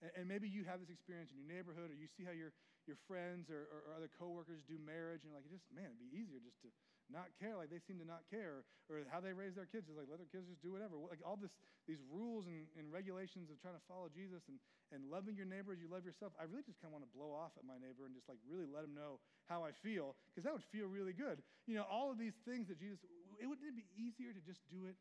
And, 0.00 0.10
and, 0.16 0.24
maybe 0.24 0.48
you 0.48 0.64
have 0.64 0.80
this 0.80 0.88
experience 0.88 1.28
in 1.28 1.36
your 1.36 1.50
neighborhood, 1.52 1.92
or 1.92 1.96
you 2.00 2.08
see 2.08 2.24
how 2.24 2.32
your, 2.32 2.56
your 2.88 2.96
friends 3.04 3.52
or, 3.52 3.68
or, 3.68 3.84
or 3.84 3.90
other 3.92 4.08
coworkers 4.08 4.64
do 4.64 4.80
marriage, 4.80 5.20
and 5.20 5.28
you're 5.28 5.36
like, 5.36 5.52
just, 5.52 5.68
man, 5.68 5.92
it'd 5.92 6.00
be 6.00 6.08
easier 6.16 6.40
just 6.40 6.56
to 6.64 6.72
not 7.12 7.30
care 7.36 7.58
like 7.58 7.68
they 7.68 7.82
seem 7.82 7.98
to 7.98 8.08
not 8.08 8.24
care, 8.30 8.62
or 8.88 9.02
how 9.10 9.18
they 9.18 9.34
raise 9.34 9.58
their 9.58 9.68
kids 9.68 9.90
is 9.90 9.94
like, 9.98 10.06
let 10.06 10.22
their 10.22 10.30
kids 10.30 10.46
just 10.46 10.62
do 10.62 10.72
whatever. 10.74 10.98
Like 10.98 11.22
all 11.26 11.36
this, 11.36 11.52
these 11.90 12.00
rules 12.08 12.46
and, 12.46 12.66
and 12.78 12.88
regulations 12.90 13.50
of 13.50 13.58
trying 13.58 13.76
to 13.76 13.84
follow 13.90 14.06
Jesus 14.10 14.46
and, 14.46 14.56
and 14.94 15.06
loving 15.10 15.34
your 15.34 15.46
neighbor 15.46 15.74
as 15.74 15.82
you 15.82 15.90
love 15.90 16.06
yourself, 16.06 16.34
I 16.38 16.46
really 16.46 16.66
just 16.66 16.78
kind 16.78 16.90
of 16.90 17.02
want 17.02 17.06
to 17.06 17.12
blow 17.14 17.30
off 17.34 17.54
at 17.58 17.66
my 17.66 17.78
neighbor 17.78 18.06
and 18.06 18.14
just 18.14 18.30
like 18.30 18.38
really 18.46 18.66
let 18.66 18.86
him 18.86 18.94
know 18.94 19.22
how 19.50 19.66
I 19.66 19.74
feel, 19.82 20.14
because 20.30 20.46
that 20.46 20.54
would 20.54 20.66
feel 20.70 20.86
really 20.86 21.14
good. 21.14 21.42
You 21.66 21.78
know, 21.78 21.86
all 21.90 22.10
of 22.10 22.18
these 22.18 22.38
things 22.46 22.70
that 22.70 22.78
Jesus, 22.78 23.02
it 23.38 23.46
wouldn't 23.46 23.66
it 23.66 23.74
be 23.74 23.86
easier 23.98 24.30
to 24.30 24.42
just 24.42 24.62
do 24.70 24.86
it 24.86 24.94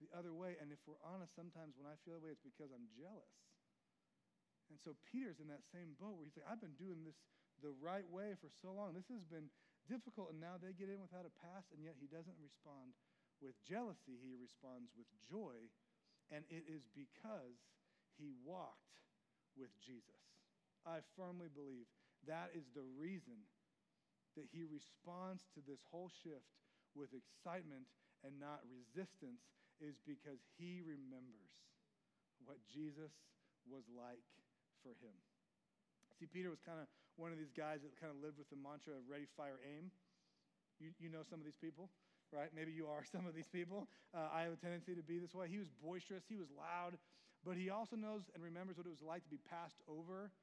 the 0.00 0.08
other 0.16 0.32
way? 0.32 0.56
And 0.60 0.72
if 0.72 0.80
we're 0.88 1.00
honest, 1.04 1.36
sometimes 1.36 1.76
when 1.76 1.88
I 1.88 1.96
feel 2.04 2.16
that 2.16 2.24
way, 2.24 2.32
it's 2.32 2.44
because 2.44 2.72
I'm 2.72 2.88
jealous. 2.96 3.36
And 4.72 4.80
so 4.80 4.96
Peter's 5.12 5.44
in 5.44 5.48
that 5.52 5.60
same 5.68 5.92
boat 6.00 6.16
where 6.16 6.24
he's 6.24 6.36
like, 6.40 6.48
I've 6.48 6.64
been 6.64 6.76
doing 6.80 7.04
this 7.04 7.20
the 7.60 7.76
right 7.84 8.08
way 8.08 8.32
for 8.40 8.48
so 8.48 8.72
long. 8.72 8.96
This 8.96 9.06
has 9.12 9.22
been 9.28 9.52
difficult, 9.88 10.32
and 10.32 10.40
now 10.40 10.56
they 10.58 10.72
get 10.76 10.92
in 10.92 11.00
without 11.00 11.28
a 11.28 11.34
pass, 11.44 11.68
and 11.72 11.84
yet 11.84 11.96
he 12.00 12.08
doesn't 12.08 12.36
respond 12.40 12.96
with 13.42 13.56
jealousy. 13.64 14.16
He 14.20 14.34
responds 14.36 14.92
with 14.96 15.08
joy, 15.28 15.68
and 16.32 16.44
it 16.48 16.64
is 16.66 16.86
because 16.96 17.58
he 18.16 18.32
walked 18.44 19.00
with 19.58 19.70
Jesus. 19.80 20.22
I 20.84 21.00
firmly 21.16 21.48
believe 21.52 21.88
that 22.28 22.52
is 22.56 22.68
the 22.72 22.84
reason 22.96 23.44
that 24.36 24.48
he 24.50 24.66
responds 24.66 25.46
to 25.54 25.60
this 25.62 25.80
whole 25.88 26.10
shift 26.24 26.48
with 26.96 27.14
excitement 27.14 27.86
and 28.24 28.40
not 28.40 28.64
resistance, 28.66 29.44
is 29.82 29.98
because 30.06 30.40
he 30.56 30.80
remembers 30.80 31.52
what 32.46 32.56
Jesus 32.72 33.12
was 33.68 33.84
like 33.90 34.24
for 34.80 34.96
him. 35.02 35.12
See, 36.16 36.30
Peter 36.30 36.48
was 36.48 36.62
kind 36.62 36.78
of 36.78 36.88
one 37.16 37.30
of 37.30 37.38
these 37.38 37.54
guys 37.54 37.82
that 37.86 37.94
kind 38.00 38.10
of 38.10 38.18
lived 38.18 38.38
with 38.38 38.50
the 38.50 38.58
mantra 38.58 38.94
of 38.98 39.06
ready, 39.06 39.26
fire, 39.38 39.62
aim. 39.62 39.90
You, 40.82 40.90
you 40.98 41.06
know 41.06 41.22
some 41.22 41.38
of 41.38 41.46
these 41.46 41.58
people, 41.58 41.86
right? 42.34 42.50
Maybe 42.50 42.74
you 42.74 42.90
are 42.90 43.06
some 43.14 43.26
of 43.26 43.34
these 43.34 43.46
people. 43.46 43.86
Uh, 44.10 44.30
I 44.34 44.42
have 44.42 44.54
a 44.54 44.60
tendency 44.60 44.94
to 44.98 45.04
be 45.04 45.22
this 45.22 45.34
way. 45.34 45.46
He 45.46 45.62
was 45.62 45.70
boisterous, 45.78 46.26
he 46.26 46.34
was 46.34 46.50
loud, 46.50 46.98
but 47.46 47.54
he 47.54 47.70
also 47.70 47.94
knows 47.94 48.26
and 48.34 48.42
remembers 48.42 48.76
what 48.76 48.86
it 48.86 48.94
was 48.94 49.04
like 49.04 49.22
to 49.22 49.32
be 49.32 49.38
passed 49.46 49.78
over 49.86 50.34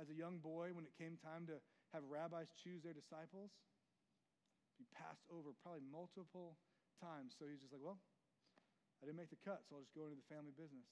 as 0.00 0.08
a 0.08 0.16
young 0.16 0.40
boy 0.40 0.72
when 0.72 0.88
it 0.88 0.92
came 0.96 1.20
time 1.20 1.44
to 1.52 1.60
have 1.92 2.04
rabbis 2.08 2.48
choose 2.56 2.80
their 2.80 2.96
disciples. 2.96 3.52
Be 4.80 4.88
passed 4.92 5.24
over 5.32 5.56
probably 5.64 5.84
multiple 5.84 6.56
times. 7.00 7.32
So 7.36 7.48
he's 7.48 7.60
just 7.64 7.72
like, 7.72 7.84
well, 7.84 8.00
I 9.00 9.08
didn't 9.08 9.20
make 9.20 9.32
the 9.32 9.40
cut, 9.40 9.64
so 9.68 9.76
I'll 9.76 9.84
just 9.84 9.96
go 9.96 10.08
into 10.08 10.16
the 10.16 10.28
family 10.28 10.52
business, 10.56 10.88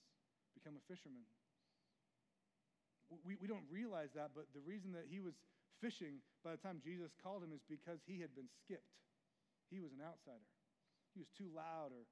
become 0.57 0.77
a 0.77 0.85
fisherman 0.89 1.25
we, 3.23 3.39
we 3.39 3.47
don't 3.47 3.67
realize 3.71 4.11
that, 4.19 4.35
but 4.35 4.51
the 4.51 4.65
reason 4.65 4.93
that 4.99 5.07
he 5.07 5.21
was 5.21 5.39
fishing 5.79 6.25
by 6.43 6.57
the 6.57 6.61
time 6.61 6.81
Jesus 6.83 7.15
called 7.21 7.45
him 7.45 7.53
is 7.53 7.63
because 7.69 8.03
he 8.09 8.19
had 8.19 8.35
been 8.35 8.49
skipped. 8.49 8.97
He 9.71 9.79
was 9.79 9.95
an 9.95 10.03
outsider. 10.03 10.49
He 11.15 11.23
was 11.23 11.31
too 11.31 11.53
loud 11.53 11.95
or 11.95 12.09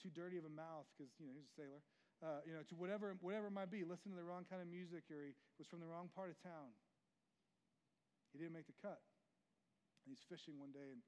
too 0.00 0.12
dirty 0.12 0.38
of 0.38 0.46
a 0.46 0.52
mouth 0.52 0.86
because, 0.94 1.10
you 1.18 1.26
know, 1.26 1.34
he 1.34 1.40
was 1.40 1.48
a 1.48 1.56
sailor. 1.56 1.82
Uh, 2.18 2.42
you 2.42 2.50
know, 2.50 2.66
to 2.66 2.74
whatever, 2.74 3.14
whatever 3.22 3.46
it 3.46 3.54
might 3.54 3.70
be, 3.70 3.86
listen 3.86 4.10
to 4.10 4.18
the 4.18 4.26
wrong 4.26 4.42
kind 4.50 4.58
of 4.58 4.66
music 4.66 5.06
or 5.08 5.30
he 5.30 5.34
was 5.56 5.70
from 5.70 5.78
the 5.78 5.86
wrong 5.86 6.10
part 6.12 6.34
of 6.34 6.36
town. 6.42 6.74
He 8.34 8.42
didn't 8.42 8.54
make 8.54 8.66
the 8.66 8.78
cut. 8.82 8.98
And 10.02 10.10
he's 10.10 10.22
fishing 10.26 10.58
one 10.58 10.74
day 10.74 10.92
and 10.92 11.00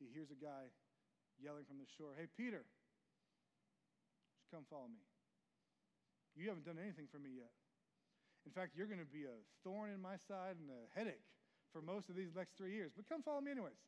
he 0.00 0.08
hears 0.08 0.32
a 0.32 0.38
guy 0.40 0.72
yelling 1.36 1.68
from 1.68 1.78
the 1.78 1.88
shore, 1.98 2.16
Hey, 2.16 2.30
Peter, 2.32 2.64
just 4.40 4.48
come 4.48 4.64
follow 4.70 4.88
me. 4.88 5.04
You 6.34 6.48
haven't 6.50 6.66
done 6.66 6.80
anything 6.82 7.06
for 7.12 7.20
me 7.22 7.38
yet. 7.38 7.52
In 8.44 8.52
fact, 8.52 8.76
you're 8.76 8.86
going 8.86 9.00
to 9.00 9.08
be 9.08 9.24
a 9.24 9.36
thorn 9.64 9.90
in 9.90 10.00
my 10.00 10.20
side 10.28 10.60
and 10.60 10.68
a 10.68 10.82
headache 10.92 11.24
for 11.72 11.80
most 11.80 12.12
of 12.12 12.14
these 12.14 12.36
next 12.36 12.56
three 12.56 12.76
years. 12.76 12.92
But 12.94 13.08
come 13.08 13.24
follow 13.24 13.40
me 13.40 13.50
anyways. 13.50 13.80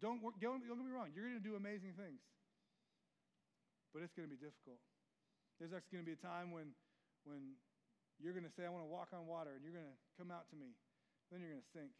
Don't, 0.00 0.20
don't, 0.40 0.60
don't 0.64 0.80
get 0.80 0.86
me 0.86 0.92
wrong. 0.92 1.12
You're 1.12 1.28
going 1.28 1.40
to 1.40 1.44
do 1.44 1.56
amazing 1.56 1.96
things. 1.96 2.20
But 3.92 4.04
it's 4.04 4.14
going 4.14 4.28
to 4.28 4.32
be 4.32 4.40
difficult. 4.40 4.80
There's 5.58 5.76
actually 5.76 6.00
going 6.00 6.06
to 6.08 6.10
be 6.14 6.16
a 6.16 6.24
time 6.24 6.52
when, 6.52 6.72
when 7.28 7.58
you're 8.16 8.32
going 8.32 8.48
to 8.48 8.52
say, 8.52 8.64
I 8.64 8.72
want 8.72 8.84
to 8.84 8.92
walk 8.92 9.12
on 9.12 9.28
water, 9.28 9.56
and 9.56 9.60
you're 9.60 9.74
going 9.74 9.88
to 9.88 10.00
come 10.16 10.32
out 10.32 10.48
to 10.52 10.56
me. 10.56 10.72
Then 11.28 11.44
you're 11.44 11.52
going 11.52 11.64
to 11.64 11.72
sink. 11.74 11.92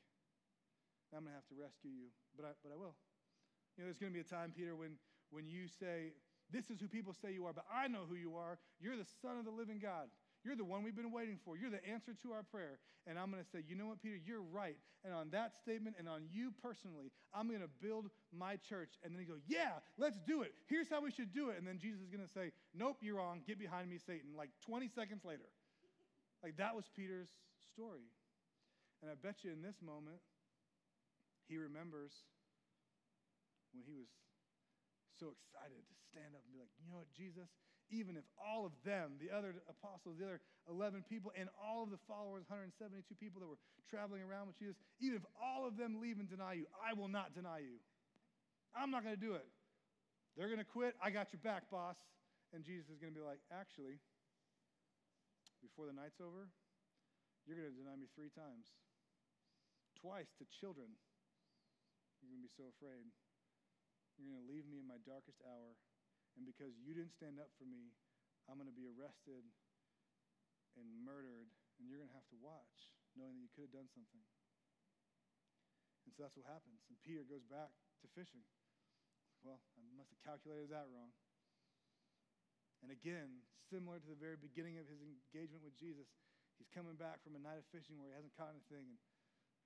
And 1.10 1.20
I'm 1.20 1.24
going 1.28 1.34
to 1.34 1.40
have 1.40 1.50
to 1.52 1.58
rescue 1.58 1.92
you. 1.92 2.08
But 2.36 2.48
I, 2.48 2.52
but 2.64 2.72
I 2.72 2.78
will. 2.78 2.96
You 3.76 3.84
know, 3.84 3.86
there's 3.90 4.00
going 4.00 4.12
to 4.12 4.16
be 4.16 4.24
a 4.24 4.28
time, 4.28 4.52
Peter, 4.54 4.72
when, 4.76 4.96
when 5.28 5.44
you 5.44 5.68
say, 5.68 6.14
This 6.52 6.70
is 6.70 6.80
who 6.80 6.88
people 6.88 7.12
say 7.12 7.32
you 7.32 7.46
are, 7.46 7.52
but 7.52 7.66
I 7.68 7.86
know 7.86 8.06
who 8.08 8.16
you 8.16 8.34
are. 8.36 8.58
You're 8.80 8.96
the 8.96 9.08
Son 9.22 9.38
of 9.38 9.44
the 9.44 9.54
living 9.54 9.78
God. 9.78 10.08
You're 10.44 10.56
the 10.56 10.64
one 10.64 10.82
we've 10.82 10.96
been 10.96 11.12
waiting 11.12 11.38
for. 11.44 11.56
You're 11.56 11.70
the 11.70 11.84
answer 11.84 12.12
to 12.22 12.32
our 12.32 12.42
prayer. 12.42 12.78
And 13.06 13.18
I'm 13.18 13.30
going 13.30 13.42
to 13.42 13.50
say, 13.50 13.60
you 13.68 13.76
know 13.76 13.86
what, 13.86 14.00
Peter, 14.00 14.16
you're 14.16 14.40
right. 14.40 14.76
And 15.04 15.12
on 15.12 15.28
that 15.30 15.52
statement 15.56 15.96
and 15.98 16.08
on 16.08 16.24
you 16.32 16.52
personally, 16.62 17.12
I'm 17.34 17.48
going 17.48 17.60
to 17.60 17.72
build 17.80 18.08
my 18.32 18.56
church. 18.56 18.96
And 19.04 19.12
then 19.12 19.20
he 19.20 19.26
goes, 19.26 19.40
yeah, 19.48 19.80
let's 19.98 20.18
do 20.26 20.42
it. 20.42 20.52
Here's 20.68 20.88
how 20.88 21.02
we 21.02 21.10
should 21.10 21.32
do 21.32 21.50
it. 21.50 21.58
And 21.58 21.66
then 21.66 21.78
Jesus 21.78 22.00
is 22.00 22.08
going 22.08 22.24
to 22.24 22.32
say, 22.32 22.52
nope, 22.74 22.98
you're 23.00 23.16
wrong. 23.16 23.40
Get 23.46 23.58
behind 23.58 23.88
me, 23.88 23.98
Satan. 23.98 24.32
Like 24.36 24.50
20 24.64 24.88
seconds 24.88 25.24
later. 25.24 25.48
Like 26.42 26.56
that 26.56 26.74
was 26.74 26.84
Peter's 26.96 27.28
story. 27.72 28.08
And 29.02 29.10
I 29.10 29.14
bet 29.16 29.44
you 29.44 29.52
in 29.52 29.60
this 29.60 29.76
moment, 29.84 30.20
he 31.48 31.56
remembers 31.56 32.12
when 33.72 33.84
he 33.84 33.92
was 33.92 34.08
so 35.18 35.32
excited 35.36 35.80
to 35.84 35.94
stand 36.08 36.32
up 36.32 36.44
and 36.44 36.52
be 36.52 36.60
like, 36.60 36.72
you 36.80 36.88
know 36.88 36.96
what, 36.96 37.08
Jesus, 37.12 37.48
even 37.90 38.16
if 38.16 38.24
all 38.38 38.64
of 38.64 38.72
them, 38.86 39.18
the 39.18 39.34
other 39.34 39.58
apostles, 39.66 40.16
the 40.18 40.26
other 40.26 40.40
11 40.70 41.02
people, 41.10 41.34
and 41.34 41.50
all 41.58 41.82
of 41.82 41.90
the 41.90 42.00
followers, 42.06 42.46
172 42.46 43.02
people 43.18 43.42
that 43.42 43.50
were 43.50 43.60
traveling 43.90 44.22
around 44.22 44.46
with 44.46 44.58
Jesus, 44.58 44.78
even 45.02 45.18
if 45.18 45.26
all 45.36 45.66
of 45.66 45.74
them 45.76 45.98
leave 45.98 46.22
and 46.22 46.30
deny 46.30 46.54
you, 46.54 46.70
I 46.78 46.94
will 46.94 47.10
not 47.10 47.34
deny 47.34 47.58
you. 47.58 47.82
I'm 48.70 48.94
not 48.94 49.02
going 49.02 49.18
to 49.18 49.20
do 49.20 49.34
it. 49.34 49.46
They're 50.38 50.46
going 50.46 50.62
to 50.62 50.68
quit. 50.68 50.94
I 51.02 51.10
got 51.10 51.34
your 51.34 51.42
back, 51.42 51.66
boss. 51.70 51.98
And 52.54 52.62
Jesus 52.62 52.90
is 52.90 52.98
going 52.98 53.14
to 53.14 53.18
be 53.18 53.22
like, 53.22 53.42
actually, 53.50 53.98
before 55.62 55.86
the 55.86 55.94
night's 55.94 56.18
over, 56.18 56.50
you're 57.46 57.58
going 57.58 57.70
to 57.70 57.78
deny 57.78 57.94
me 57.98 58.06
three 58.14 58.30
times. 58.30 58.70
Twice 59.98 60.30
to 60.38 60.46
children. 60.48 60.90
You're 62.22 62.30
going 62.30 62.42
to 62.42 62.46
be 62.46 62.54
so 62.54 62.70
afraid. 62.70 63.10
You're 64.18 64.30
going 64.30 64.42
to 64.42 64.50
leave 64.50 64.66
me 64.70 64.78
in 64.78 64.86
my 64.86 64.98
darkest 65.02 65.42
hour 65.42 65.74
and 66.40 66.48
because 66.48 66.72
you 66.80 66.96
didn't 66.96 67.12
stand 67.12 67.36
up 67.36 67.52
for 67.60 67.68
me, 67.68 67.92
I'm 68.48 68.56
going 68.56 68.72
to 68.72 68.72
be 68.72 68.88
arrested 68.88 69.44
and 70.80 70.88
murdered, 71.04 71.52
and 71.76 71.84
you're 71.84 72.00
going 72.00 72.08
to 72.08 72.16
have 72.16 72.24
to 72.32 72.40
watch, 72.40 72.88
knowing 73.12 73.36
that 73.36 73.44
you 73.44 73.52
could 73.52 73.68
have 73.68 73.76
done 73.76 73.92
something. 73.92 74.24
And 76.08 76.16
so 76.16 76.24
that's 76.24 76.40
what 76.40 76.48
happens. 76.48 76.80
And 76.88 76.96
Peter 77.04 77.28
goes 77.28 77.44
back 77.44 77.68
to 78.00 78.08
fishing. 78.16 78.40
Well, 79.44 79.60
I 79.76 79.84
must 79.92 80.08
have 80.16 80.24
calculated 80.24 80.72
that 80.72 80.88
wrong. 80.88 81.12
And 82.80 82.88
again, 82.88 83.44
similar 83.68 84.00
to 84.00 84.08
the 84.08 84.16
very 84.16 84.40
beginning 84.40 84.80
of 84.80 84.88
his 84.88 85.04
engagement 85.04 85.60
with 85.60 85.76
Jesus, 85.76 86.08
he's 86.56 86.72
coming 86.72 86.96
back 86.96 87.20
from 87.20 87.36
a 87.36 87.42
night 87.44 87.60
of 87.60 87.68
fishing 87.68 88.00
where 88.00 88.08
he 88.08 88.16
hasn't 88.16 88.32
caught 88.40 88.56
anything. 88.56 88.88
And 88.88 88.96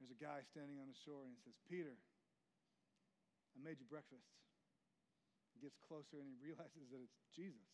there's 0.03 0.11
a 0.11 0.19
guy 0.19 0.43
standing 0.51 0.83
on 0.83 0.91
the 0.91 0.99
shore, 1.07 1.23
and 1.23 1.31
he 1.31 1.39
says, 1.47 1.55
Peter, 1.71 1.95
I 3.55 3.63
made 3.63 3.79
you 3.79 3.87
breakfast. 3.87 4.27
Gets 5.65 5.81
closer 5.81 6.21
and 6.21 6.29
he 6.29 6.37
realizes 6.45 6.93
that 6.93 7.01
it's 7.01 7.17
Jesus, 7.33 7.73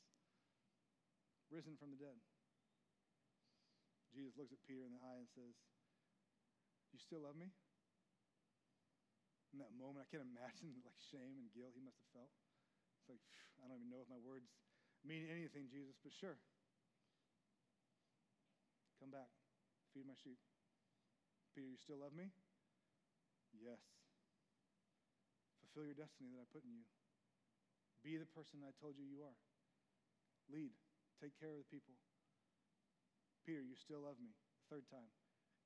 risen 1.50 1.74
from 1.74 1.90
the 1.90 1.98
dead. 1.98 2.14
Jesus 4.14 4.38
looks 4.38 4.54
at 4.54 4.62
Peter 4.62 4.86
in 4.86 4.94
the 4.94 5.02
eye 5.02 5.18
and 5.18 5.26
says, 5.26 5.58
You 6.94 7.02
still 7.02 7.26
love 7.26 7.34
me? 7.34 7.50
In 9.50 9.58
that 9.58 9.74
moment, 9.74 10.06
I 10.06 10.10
can't 10.10 10.22
imagine 10.22 10.78
like 10.86 10.94
shame 11.02 11.34
and 11.42 11.50
guilt 11.50 11.74
he 11.74 11.82
must 11.82 11.98
have 11.98 12.14
felt. 12.14 12.30
It's 13.02 13.10
like, 13.10 13.24
I 13.58 13.66
don't 13.66 13.82
even 13.82 13.90
know 13.90 14.06
if 14.06 14.10
my 14.10 14.22
words 14.22 14.46
mean 15.02 15.26
anything, 15.26 15.66
Jesus, 15.66 15.98
but 15.98 16.14
sure. 16.14 16.38
Come 19.02 19.10
back, 19.10 19.34
feed 19.90 20.06
my 20.06 20.14
sheep. 20.14 20.38
Peter, 21.58 21.66
you 21.66 21.80
still 21.82 21.98
love 21.98 22.14
me? 22.14 22.30
Yes. 23.58 23.82
Fulfill 25.58 25.90
your 25.90 25.98
destiny 25.98 26.30
that 26.38 26.46
I 26.46 26.48
put 26.54 26.62
in 26.62 26.70
you. 26.70 26.86
Be 28.00 28.16
the 28.16 28.28
person 28.28 28.64
I 28.64 28.72
told 28.80 28.96
you 28.96 29.04
you 29.04 29.20
are. 29.24 29.38
Lead. 30.48 30.72
Take 31.20 31.36
care 31.36 31.52
of 31.52 31.60
the 31.60 31.68
people. 31.68 31.92
Peter, 33.44 33.60
you 33.60 33.76
still 33.76 34.04
love 34.04 34.16
me. 34.16 34.32
Third 34.72 34.88
time. 34.88 35.12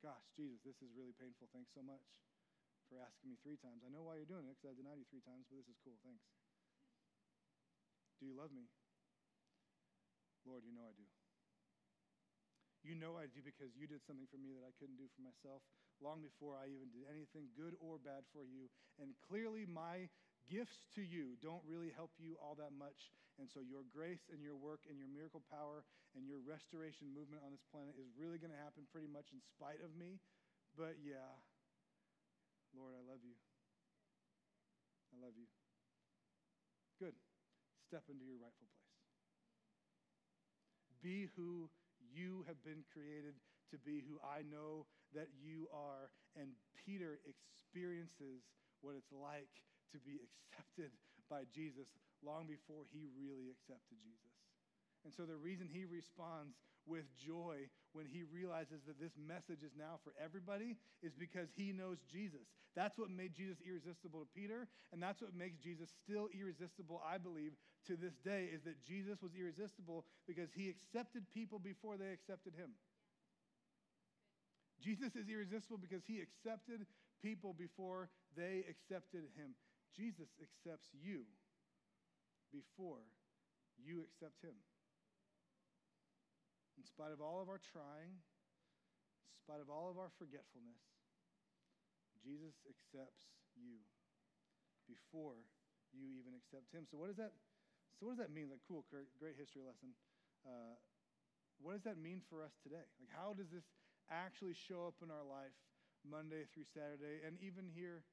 Gosh, 0.02 0.26
Jesus, 0.34 0.60
this 0.66 0.78
is 0.82 0.90
really 0.92 1.14
painful. 1.14 1.46
Thanks 1.54 1.70
so 1.72 1.80
much 1.80 2.04
for 2.90 3.00
asking 3.00 3.32
me 3.32 3.36
three 3.40 3.56
times. 3.56 3.86
I 3.86 3.90
know 3.90 4.04
why 4.04 4.18
you're 4.18 4.28
doing 4.28 4.44
it 4.44 4.58
because 4.58 4.74
I 4.74 4.76
denied 4.76 5.00
you 5.00 5.08
three 5.08 5.24
times, 5.24 5.46
but 5.48 5.56
this 5.62 5.70
is 5.70 5.78
cool. 5.80 5.96
Thanks. 6.02 6.26
Do 8.18 8.26
you 8.26 8.36
love 8.36 8.50
me? 8.50 8.68
Lord, 10.44 10.66
you 10.66 10.74
know 10.76 10.84
I 10.84 10.92
do. 10.92 11.08
You 12.84 12.92
know 12.92 13.16
I 13.16 13.32
do 13.32 13.40
because 13.40 13.72
you 13.72 13.88
did 13.88 14.04
something 14.04 14.28
for 14.28 14.36
me 14.36 14.52
that 14.52 14.60
I 14.60 14.76
couldn't 14.76 15.00
do 15.00 15.08
for 15.16 15.24
myself 15.24 15.64
long 16.04 16.20
before 16.20 16.52
I 16.60 16.68
even 16.68 16.92
did 16.92 17.08
anything 17.08 17.48
good 17.56 17.72
or 17.80 17.96
bad 17.96 18.28
for 18.28 18.44
you. 18.44 18.68
And 19.00 19.16
clearly, 19.24 19.64
my 19.64 20.12
gifts 20.50 20.86
to 20.94 21.02
you 21.02 21.36
don't 21.40 21.62
really 21.64 21.92
help 21.92 22.12
you 22.20 22.36
all 22.40 22.56
that 22.60 22.72
much. 22.74 23.12
And 23.40 23.50
so, 23.50 23.58
your 23.58 23.82
grace 23.90 24.30
and 24.30 24.38
your 24.38 24.54
work 24.54 24.86
and 24.86 24.94
your 24.94 25.10
miracle 25.10 25.42
power 25.50 25.82
and 26.14 26.22
your 26.22 26.38
restoration 26.46 27.10
movement 27.10 27.42
on 27.42 27.50
this 27.50 27.66
planet 27.74 27.98
is 27.98 28.14
really 28.14 28.38
going 28.38 28.54
to 28.54 28.62
happen 28.62 28.86
pretty 28.94 29.10
much 29.10 29.34
in 29.34 29.42
spite 29.42 29.82
of 29.82 29.90
me. 29.98 30.22
But 30.78 31.02
yeah, 31.02 31.34
Lord, 32.74 32.94
I 32.94 33.02
love 33.02 33.22
you. 33.26 33.34
I 35.14 35.22
love 35.22 35.34
you. 35.34 35.50
Good. 36.98 37.14
Step 37.90 38.06
into 38.06 38.22
your 38.22 38.38
rightful 38.38 38.70
place. 38.70 38.94
Be 41.02 41.26
who 41.34 41.70
you 41.98 42.46
have 42.46 42.58
been 42.62 42.86
created 42.94 43.34
to 43.70 43.76
be, 43.82 44.02
who 44.02 44.22
I 44.22 44.46
know 44.46 44.86
that 45.14 45.30
you 45.38 45.66
are. 45.74 46.10
And 46.38 46.54
Peter 46.74 47.18
experiences 47.26 48.46
what 48.82 48.94
it's 48.98 49.10
like 49.10 49.50
to 49.94 49.98
be 50.02 50.18
accepted 50.18 50.90
by 51.30 51.46
Jesus 51.54 51.86
long 52.26 52.50
before 52.50 52.84
he 52.90 53.06
really 53.14 53.48
accepted 53.54 53.96
Jesus. 54.02 54.34
And 55.04 55.12
so 55.12 55.24
the 55.24 55.36
reason 55.36 55.68
he 55.70 55.84
responds 55.84 56.56
with 56.86 57.04
joy 57.16 57.68
when 57.92 58.04
he 58.04 58.24
realizes 58.24 58.84
that 58.86 59.00
this 59.00 59.12
message 59.16 59.62
is 59.62 59.72
now 59.76 60.00
for 60.02 60.12
everybody 60.20 60.76
is 61.02 61.12
because 61.14 61.48
he 61.56 61.72
knows 61.72 61.98
Jesus. 62.10 62.44
That's 62.76 62.98
what 62.98 63.10
made 63.10 63.36
Jesus 63.36 63.56
irresistible 63.64 64.20
to 64.20 64.28
Peter, 64.34 64.66
and 64.92 65.00
that's 65.00 65.20
what 65.20 65.36
makes 65.36 65.58
Jesus 65.58 65.88
still 66.02 66.28
irresistible, 66.34 67.00
I 67.04 67.18
believe, 67.18 67.52
to 67.86 67.96
this 67.96 68.16
day, 68.24 68.48
is 68.52 68.64
that 68.64 68.82
Jesus 68.82 69.22
was 69.22 69.32
irresistible 69.38 70.04
because 70.26 70.48
he 70.52 70.68
accepted 70.68 71.24
people 71.32 71.58
before 71.58 71.96
they 71.96 72.10
accepted 72.10 72.54
him. 72.56 72.72
Jesus 74.82 75.14
is 75.14 75.28
irresistible 75.28 75.78
because 75.78 76.02
he 76.04 76.20
accepted 76.20 76.84
people 77.22 77.54
before 77.56 78.10
they 78.36 78.64
accepted 78.68 79.24
him. 79.36 79.54
Jesus 79.94 80.34
accepts 80.42 80.90
you 80.92 81.24
before 82.50 83.06
you 83.78 84.02
accept 84.02 84.42
him. 84.42 84.54
In 86.74 86.82
spite 86.82 87.14
of 87.14 87.22
all 87.22 87.38
of 87.38 87.46
our 87.46 87.62
trying, 87.62 88.18
in 88.18 89.36
spite 89.38 89.62
of 89.62 89.70
all 89.70 89.86
of 89.86 89.96
our 89.96 90.10
forgetfulness, 90.18 90.82
Jesus 92.18 92.58
accepts 92.66 93.30
you 93.54 93.78
before 94.90 95.38
you 95.94 96.10
even 96.18 96.34
accept 96.34 96.74
him. 96.74 96.86
So 96.90 96.98
what 96.98 97.08
does 97.08 97.20
that 97.22 97.34
so 97.94 98.10
what 98.10 98.18
does 98.18 98.26
that 98.26 98.34
mean? 98.34 98.50
Like, 98.50 98.58
cool, 98.66 98.82
Kurt, 98.90 99.06
great 99.22 99.38
history 99.38 99.62
lesson. 99.62 99.94
Uh, 100.42 100.74
what 101.62 101.78
does 101.78 101.86
that 101.86 101.94
mean 101.94 102.18
for 102.26 102.42
us 102.42 102.50
today? 102.66 102.82
Like, 102.98 103.12
how 103.14 103.38
does 103.38 103.54
this 103.54 103.62
actually 104.10 104.58
show 104.58 104.90
up 104.90 104.98
in 104.98 105.14
our 105.14 105.22
life 105.22 105.54
Monday 106.04 106.44
through 106.52 106.68
Saturday, 106.68 107.24
and 107.24 107.40
even 107.40 107.64
here 107.72 108.04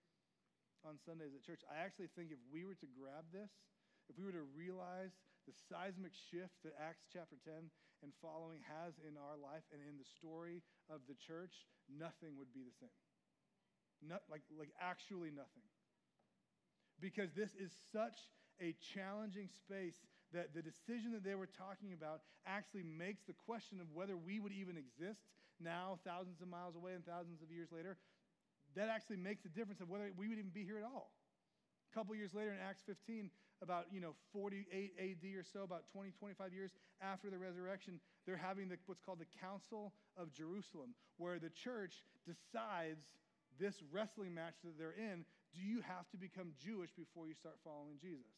on 0.88 1.02
Sundays 1.06 1.34
at 1.34 1.46
church? 1.46 1.62
I 1.70 1.82
actually 1.82 2.10
think 2.14 2.34
if 2.34 2.42
we 2.50 2.66
were 2.66 2.78
to 2.78 2.90
grab 2.98 3.26
this, 3.32 3.50
if 4.10 4.18
we 4.18 4.26
were 4.26 4.36
to 4.36 4.48
realize 4.54 5.14
the 5.46 5.56
seismic 5.70 6.14
shift 6.30 6.54
that 6.66 6.78
Acts 6.78 7.06
chapter 7.10 7.38
10 7.48 7.70
and 8.02 8.12
following 8.22 8.62
has 8.66 8.98
in 9.06 9.18
our 9.18 9.38
life 9.38 9.66
and 9.74 9.82
in 9.82 9.98
the 9.98 10.10
story 10.18 10.62
of 10.90 11.02
the 11.06 11.18
church, 11.18 11.54
nothing 11.90 12.38
would 12.38 12.50
be 12.54 12.66
the 12.66 12.76
same. 12.82 13.02
Not, 14.02 14.26
like, 14.30 14.42
like 14.54 14.74
actually 14.82 15.30
nothing. 15.30 15.66
Because 16.98 17.30
this 17.34 17.54
is 17.58 17.70
such 17.94 18.18
a 18.62 18.74
challenging 18.94 19.50
space 19.66 19.98
that 20.34 20.54
the 20.54 20.62
decision 20.62 21.14
that 21.14 21.26
they 21.26 21.36
were 21.36 21.50
talking 21.50 21.94
about 21.94 22.22
actually 22.46 22.86
makes 22.86 23.22
the 23.26 23.38
question 23.46 23.82
of 23.82 23.90
whether 23.94 24.16
we 24.18 24.40
would 24.40 24.54
even 24.54 24.78
exist 24.78 25.22
now, 25.62 26.02
thousands 26.02 26.42
of 26.42 26.50
miles 26.50 26.74
away 26.74 26.98
and 26.98 27.06
thousands 27.06 27.42
of 27.46 27.54
years 27.54 27.70
later, 27.70 27.98
that 28.76 28.90
actually 28.90 29.18
makes 29.18 29.46
a 29.46 29.50
difference 29.50 29.82
of 29.82 29.90
whether 29.90 30.12
we 30.18 30.28
would 30.28 30.38
even 30.38 30.52
be 30.52 30.64
here 30.64 30.78
at 30.78 30.84
all. 30.84 31.12
A 31.92 31.94
couple 31.94 32.16
years 32.16 32.34
later 32.34 32.52
in 32.52 32.60
Acts 32.60 32.82
15, 32.86 33.30
about 33.62 33.86
you 33.92 34.02
know 34.02 34.16
48 34.34 34.66
AD 34.98 35.26
or 35.38 35.44
so, 35.44 35.64
about 35.64 35.84
20, 35.94 36.12
25 36.20 36.54
years 36.54 36.72
after 37.02 37.30
the 37.30 37.38
resurrection, 37.38 38.00
they're 38.26 38.38
having 38.38 38.70
the, 38.70 38.78
what's 38.86 39.02
called 39.02 39.20
the 39.20 39.40
Council 39.40 39.94
of 40.18 40.34
Jerusalem, 40.34 40.96
where 41.18 41.38
the 41.38 41.50
church 41.50 42.04
decides 42.26 43.06
this 43.60 43.76
wrestling 43.92 44.34
match 44.34 44.56
that 44.64 44.78
they're 44.78 44.98
in. 44.98 45.26
Do 45.54 45.62
you 45.62 45.82
have 45.82 46.10
to 46.12 46.18
become 46.18 46.54
Jewish 46.58 46.92
before 46.92 47.28
you 47.28 47.36
start 47.36 47.56
following 47.64 48.00
Jesus? 48.02 48.32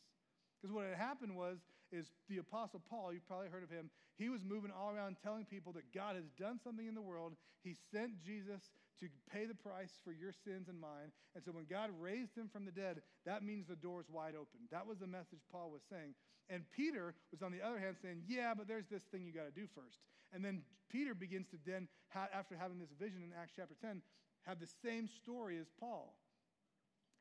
Because 0.60 0.74
what 0.74 0.86
had 0.86 0.98
happened 0.98 1.36
was, 1.36 1.60
is 1.91 2.12
the 2.30 2.39
Apostle 2.39 2.82
Paul, 2.89 3.13
you've 3.13 3.28
probably 3.28 3.50
heard 3.50 3.63
of 3.63 3.69
him, 3.69 3.91
he 4.17 4.30
was 4.30 4.41
moving 4.43 4.71
all 4.71 4.91
around 4.91 5.17
telling 5.23 5.45
people 5.45 5.73
that 5.73 5.93
God 5.93 6.15
has 6.15 6.30
done 6.38 6.60
something 6.63 6.88
in 6.88 6.95
the 6.95 7.02
world. 7.02 7.34
He 7.63 7.76
sent 7.91 8.21
Jesus 8.21 8.62
to 8.99 9.10
pay 9.32 9.45
the 9.45 9.56
price 9.56 9.99
for 10.04 10.12
your 10.12 10.32
sins 10.32 10.69
and 10.69 10.80
mine. 10.80 11.12
And 11.36 11.43
so 11.43 11.52
when 11.52 11.65
God 11.65 11.89
raised 11.99 12.38
him 12.38 12.49
from 12.52 12.65
the 12.65 12.71
dead, 12.71 13.02
that 13.26 13.43
means 13.43 13.67
the 13.67 13.76
door's 13.76 14.10
wide 14.10 14.36
open. 14.36 14.69
That 14.71 14.86
was 14.86 14.99
the 14.99 15.08
message 15.08 15.41
Paul 15.52 15.71
was 15.71 15.82
saying. 15.89 16.13
And 16.49 16.63
Peter 16.76 17.15
was 17.32 17.41
on 17.41 17.52
the 17.52 17.62
other 17.62 17.80
hand 17.80 17.95
saying, 18.02 18.23
Yeah, 18.28 18.54
but 18.54 18.67
there's 18.67 18.88
this 18.91 19.04
thing 19.04 19.26
you 19.26 19.34
got 19.34 19.49
to 19.49 19.60
do 19.60 19.67
first. 19.73 19.97
And 20.34 20.43
then 20.43 20.62
Peter 20.91 21.15
begins 21.15 21.47
to 21.49 21.58
then, 21.65 21.88
after 22.13 22.56
having 22.56 22.80
this 22.80 22.93
vision 22.99 23.23
in 23.23 23.32
Acts 23.34 23.54
chapter 23.56 23.76
10, 23.82 24.02
have 24.45 24.60
the 24.60 24.69
same 24.84 25.08
story 25.08 25.58
as 25.58 25.67
Paul. 25.80 26.15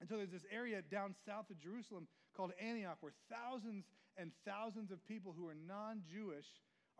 And 0.00 0.08
so 0.08 0.16
there's 0.16 0.32
this 0.32 0.46
area 0.50 0.82
down 0.82 1.14
south 1.24 1.48
of 1.50 1.60
Jerusalem 1.60 2.08
called 2.36 2.52
Antioch 2.60 2.98
where 3.00 3.12
thousands 3.30 3.84
and 4.18 4.32
thousands 4.44 4.90
of 4.90 5.06
people 5.06 5.32
who 5.36 5.46
are 5.46 5.54
non 5.54 6.02
Jewish 6.10 6.46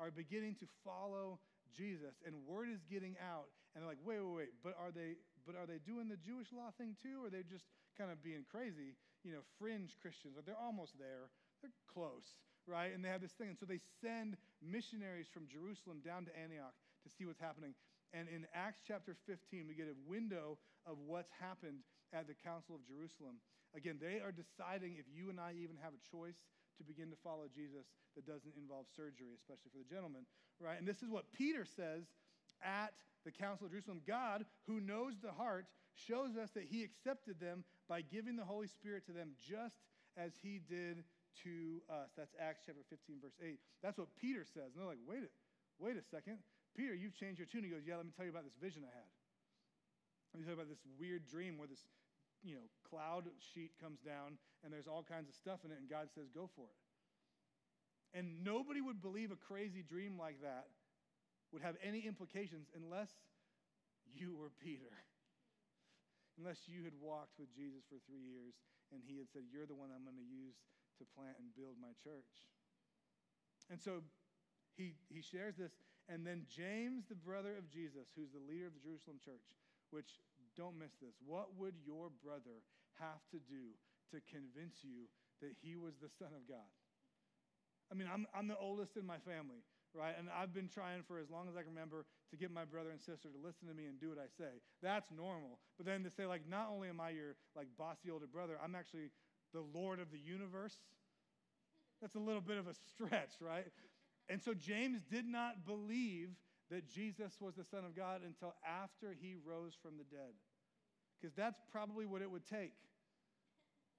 are 0.03 0.11
beginning 0.11 0.59
to 0.59 0.67
follow 0.83 1.39
Jesus. 1.71 2.19
And 2.27 2.35
word 2.43 2.69
is 2.75 2.83
getting 2.91 3.15
out. 3.23 3.47
And 3.73 3.81
they're 3.81 3.89
like, 3.89 4.03
wait, 4.03 4.19
wait, 4.19 4.51
wait, 4.51 4.53
but 4.67 4.75
are 4.75 4.91
they 4.91 5.17
but 5.47 5.59
are 5.59 5.67
they 5.67 5.83
doing 5.83 6.07
the 6.07 6.19
Jewish 6.19 6.51
law 6.55 6.71
thing 6.79 6.95
too? 7.03 7.23
Or 7.23 7.27
are 7.27 7.35
they 7.35 7.43
just 7.43 7.67
kind 7.99 8.11
of 8.11 8.23
being 8.23 8.47
crazy, 8.47 8.95
you 9.27 9.35
know, 9.35 9.43
fringe 9.59 9.99
Christians? 9.99 10.39
Or 10.39 10.43
they're 10.43 10.59
almost 10.59 10.95
there. 11.03 11.35
They're 11.63 11.75
close, 11.91 12.39
right? 12.67 12.95
And 12.95 13.03
they 13.03 13.11
have 13.11 13.23
this 13.23 13.35
thing. 13.35 13.51
And 13.51 13.59
so 13.59 13.67
they 13.67 13.83
send 13.99 14.39
missionaries 14.63 15.27
from 15.27 15.51
Jerusalem 15.51 15.99
down 16.03 16.27
to 16.31 16.33
Antioch 16.39 16.75
to 17.03 17.09
see 17.11 17.27
what's 17.27 17.43
happening. 17.43 17.75
And 18.15 18.31
in 18.31 18.47
Acts 18.55 18.87
chapter 18.87 19.17
15, 19.27 19.67
we 19.67 19.75
get 19.75 19.91
a 19.91 19.99
window 20.07 20.59
of 20.87 21.01
what's 21.03 21.33
happened 21.43 21.83
at 22.13 22.29
the 22.29 22.37
Council 22.39 22.77
of 22.77 22.87
Jerusalem. 22.87 23.41
Again, 23.75 23.97
they 23.97 24.21
are 24.21 24.31
deciding 24.31 25.01
if 25.01 25.09
you 25.09 25.33
and 25.33 25.41
I 25.41 25.57
even 25.57 25.81
have 25.81 25.97
a 25.97 26.03
choice 26.13 26.39
to 26.79 26.85
begin 26.85 27.11
to 27.11 27.17
follow 27.23 27.47
Jesus 27.53 27.87
that 28.15 28.27
doesn't 28.27 28.55
involve 28.57 28.87
surgery, 28.95 29.35
especially 29.37 29.71
for 29.73 29.79
the 29.79 29.89
gentleman, 29.89 30.25
right? 30.61 30.79
And 30.79 30.87
this 30.87 31.03
is 31.03 31.09
what 31.09 31.33
Peter 31.33 31.65
says 31.65 32.05
at 32.65 32.95
the 33.25 33.33
Council 33.33 33.67
of 33.67 33.73
Jerusalem. 33.73 34.01
God, 34.07 34.45
who 34.67 34.81
knows 34.81 35.15
the 35.23 35.33
heart, 35.33 35.67
shows 35.95 36.37
us 36.37 36.51
that 36.53 36.65
he 36.65 36.83
accepted 36.85 37.41
them 37.41 37.65
by 37.89 38.01
giving 38.01 38.37
the 38.37 38.45
Holy 38.45 38.69
Spirit 38.69 39.07
to 39.07 39.13
them 39.13 39.33
just 39.41 39.77
as 40.17 40.33
he 40.43 40.61
did 40.69 41.05
to 41.45 41.81
us. 41.89 42.11
That's 42.17 42.35
Acts 42.41 42.63
chapter 42.67 42.85
15, 42.89 43.17
verse 43.21 43.37
8. 43.41 43.59
That's 43.83 43.99
what 43.99 44.09
Peter 44.21 44.45
says. 44.45 44.73
And 44.73 44.81
they're 44.81 44.89
like, 44.89 45.05
wait 45.07 45.25
a, 45.25 45.31
wait 45.81 45.97
a 45.97 46.05
second. 46.05 46.39
Peter, 46.77 46.95
you've 46.95 47.17
changed 47.17 47.39
your 47.39 47.49
tune. 47.49 47.65
He 47.65 47.71
goes, 47.71 47.85
Yeah, 47.85 48.01
let 48.01 48.07
me 48.07 48.13
tell 48.17 48.25
you 48.25 48.33
about 48.33 48.45
this 48.45 48.57
vision 48.57 48.85
I 48.85 48.93
had. 48.93 49.09
Let 50.33 50.41
me 50.41 50.45
tell 50.49 50.57
you 50.57 50.61
about 50.65 50.73
this 50.73 50.85
weird 50.97 51.29
dream 51.29 51.61
where 51.61 51.69
this, 51.69 51.85
you 52.43 52.55
know, 52.55 52.67
cloud 52.89 53.31
sheet 53.39 53.73
comes 53.81 54.01
down 54.01 54.39
and 54.63 54.73
there's 54.73 54.87
all 54.87 55.03
kinds 55.03 55.29
of 55.29 55.35
stuff 55.35 55.65
in 55.65 55.71
it, 55.71 55.79
and 55.79 55.91
God 55.91 56.11
says, 56.15 56.31
Go 56.35 56.51
for 56.55 56.67
it. 56.67 56.81
And 58.13 58.45
nobody 58.45 58.81
would 58.81 59.01
believe 59.01 59.31
a 59.33 59.41
crazy 59.41 59.83
dream 59.83 60.19
like 60.19 60.43
that 60.43 60.69
would 61.51 61.63
have 61.63 61.77
any 61.81 62.05
implications 62.05 62.69
unless 62.77 63.11
you 64.13 64.37
were 64.37 64.51
Peter. 64.61 64.93
Unless 66.41 66.65
you 66.65 66.81
had 66.81 66.97
walked 66.97 67.37
with 67.37 67.53
Jesus 67.53 67.85
for 67.93 68.01
three 68.09 68.25
years 68.25 68.57
and 68.89 69.05
he 69.05 69.21
had 69.21 69.29
said, 69.29 69.45
You're 69.53 69.69
the 69.69 69.77
one 69.77 69.93
I'm 69.93 70.05
going 70.05 70.17
to 70.17 70.25
use 70.25 70.57
to 70.97 71.05
plant 71.05 71.37
and 71.37 71.53
build 71.53 71.77
my 71.77 71.93
church. 72.01 72.49
And 73.69 73.77
so 73.77 74.01
he, 74.77 74.97
he 75.13 75.21
shares 75.21 75.57
this. 75.61 75.77
And 76.09 76.25
then 76.25 76.49
James, 76.49 77.05
the 77.09 77.21
brother 77.21 77.57
of 77.57 77.69
Jesus, 77.69 78.11
who's 78.17 78.33
the 78.33 78.43
leader 78.43 78.67
of 78.67 78.75
the 78.75 78.81
Jerusalem 78.81 79.21
church, 79.21 79.45
which 79.93 80.25
don't 80.57 80.79
miss 80.79 80.93
this. 81.01 81.15
What 81.25 81.57
would 81.59 81.75
your 81.85 82.11
brother 82.25 82.63
have 83.01 83.23
to 83.31 83.39
do 83.39 83.73
to 84.13 84.21
convince 84.29 84.85
you 84.85 85.09
that 85.41 85.57
he 85.61 85.77
was 85.77 85.95
the 86.01 86.11
Son 86.19 86.31
of 86.37 86.47
God? 86.49 86.69
I 87.91 87.95
mean, 87.95 88.09
I'm, 88.13 88.27
I'm 88.37 88.49
the 88.49 88.57
oldest 88.57 88.97
in 88.97 89.05
my 89.05 89.19
family, 89.19 89.61
right? 89.93 90.15
And 90.19 90.29
I've 90.33 90.55
been 90.55 90.69
trying 90.69 91.03
for 91.07 91.19
as 91.19 91.29
long 91.29 91.49
as 91.49 91.57
I 91.57 91.61
can 91.61 91.71
remember 91.71 92.07
to 92.31 92.37
get 92.37 92.51
my 92.51 92.65
brother 92.65 92.91
and 92.91 93.01
sister 93.01 93.29
to 93.29 93.41
listen 93.45 93.69
to 93.69 93.75
me 93.75 93.85
and 93.85 94.01
do 94.01 94.09
what 94.09 94.19
I 94.19 94.29
say. 94.39 94.61
That's 94.83 95.11
normal. 95.11 95.59
But 95.77 95.87
then 95.87 96.03
to 96.05 96.11
say, 96.11 96.25
like, 96.25 96.49
not 96.49 96.69
only 96.73 96.89
am 96.89 97.01
I 97.01 97.11
your, 97.11 97.37
like, 97.55 97.69
bossy 97.77 98.11
older 98.11 98.27
brother, 98.27 98.57
I'm 98.63 98.75
actually 98.75 99.11
the 99.53 99.65
Lord 99.75 100.01
of 100.01 100.11
the 100.11 100.19
universe. 100.19 100.77
That's 102.01 102.15
a 102.15 102.21
little 102.21 102.41
bit 102.41 102.57
of 102.57 102.67
a 102.67 102.75
stretch, 102.75 103.37
right? 103.41 103.67
And 104.29 104.41
so 104.43 104.55
James 104.55 105.01
did 105.11 105.27
not 105.27 105.67
believe 105.67 106.31
that 106.71 106.89
Jesus 106.89 107.37
was 107.41 107.57
the 107.57 107.67
Son 107.67 107.85
of 107.85 107.97
God 107.97 108.23
until 108.23 108.55
after 108.63 109.17
he 109.17 109.35
rose 109.35 109.75
from 109.81 109.99
the 109.99 110.09
dead. 110.09 110.37
Because 111.19 111.35
that's 111.35 111.61
probably 111.71 112.07
what 112.07 112.23
it 112.23 112.31
would 112.31 112.47
take 112.47 112.75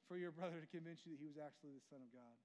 for 0.08 0.20
your 0.20 0.32
brother 0.32 0.60
to 0.60 0.70
convince 0.70 1.08
you 1.08 1.16
that 1.16 1.22
he 1.24 1.30
was 1.30 1.40
actually 1.40 1.72
the 1.76 1.88
Son 1.88 2.04
of 2.04 2.12
God. 2.12 2.36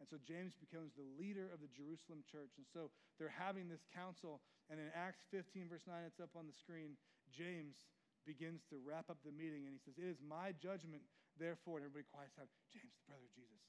And 0.00 0.08
so 0.08 0.16
James 0.24 0.56
becomes 0.56 0.96
the 0.96 1.04
leader 1.20 1.52
of 1.52 1.60
the 1.60 1.68
Jerusalem 1.68 2.24
church. 2.24 2.56
And 2.56 2.64
so 2.64 2.88
they're 3.20 3.32
having 3.32 3.68
this 3.68 3.84
council. 3.92 4.40
And 4.72 4.80
in 4.80 4.88
Acts 4.96 5.28
15, 5.28 5.68
verse 5.68 5.84
9, 5.84 5.92
it's 6.08 6.22
up 6.22 6.32
on 6.32 6.48
the 6.48 6.56
screen. 6.56 6.96
James 7.28 7.84
begins 8.24 8.64
to 8.72 8.80
wrap 8.80 9.12
up 9.12 9.20
the 9.26 9.34
meeting 9.34 9.68
and 9.68 9.76
he 9.76 9.80
says, 9.84 10.00
It 10.00 10.08
is 10.08 10.24
my 10.24 10.56
judgment, 10.56 11.04
therefore. 11.36 11.82
And 11.82 11.84
everybody 11.84 12.08
quiets 12.08 12.32
down. 12.38 12.48
James, 12.72 12.96
the 12.96 13.04
brother 13.12 13.28
of 13.28 13.34
Jesus. 13.36 13.60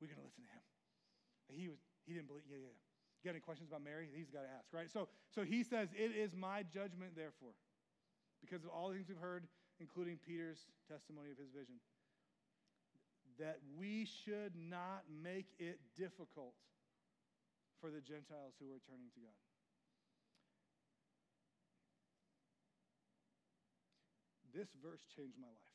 We're 0.00 0.08
going 0.08 0.24
to 0.24 0.26
listen 0.26 0.48
to 0.48 0.52
him. 0.56 0.64
He, 1.52 1.68
was, 1.68 1.80
he 2.08 2.16
didn't 2.16 2.32
believe, 2.32 2.48
yeah, 2.48 2.64
yeah. 2.64 2.93
Got 3.24 3.30
any 3.30 3.40
questions 3.40 3.70
about 3.70 3.82
Mary? 3.82 4.08
He's 4.14 4.28
got 4.28 4.42
to 4.42 4.52
ask, 4.52 4.68
right? 4.72 4.90
So, 4.90 5.08
so 5.34 5.42
he 5.42 5.64
says, 5.64 5.88
It 5.96 6.12
is 6.12 6.36
my 6.36 6.62
judgment, 6.62 7.16
therefore, 7.16 7.56
because 8.40 8.64
of 8.64 8.70
all 8.70 8.88
the 8.88 8.96
things 9.00 9.08
we've 9.08 9.16
heard, 9.16 9.48
including 9.80 10.18
Peter's 10.20 10.68
testimony 10.86 11.30
of 11.30 11.38
his 11.38 11.48
vision 11.48 11.80
that 13.38 13.58
we 13.78 14.06
should 14.06 14.52
not 14.54 15.02
make 15.10 15.46
it 15.58 15.80
difficult 15.96 16.54
for 17.80 17.90
the 17.90 18.00
Gentiles 18.00 18.54
who 18.60 18.70
are 18.70 18.80
turning 18.86 19.10
to 19.14 19.20
God. 19.20 19.38
This 24.54 24.68
verse 24.78 25.02
changed 25.16 25.34
my 25.40 25.50
life. 25.50 25.74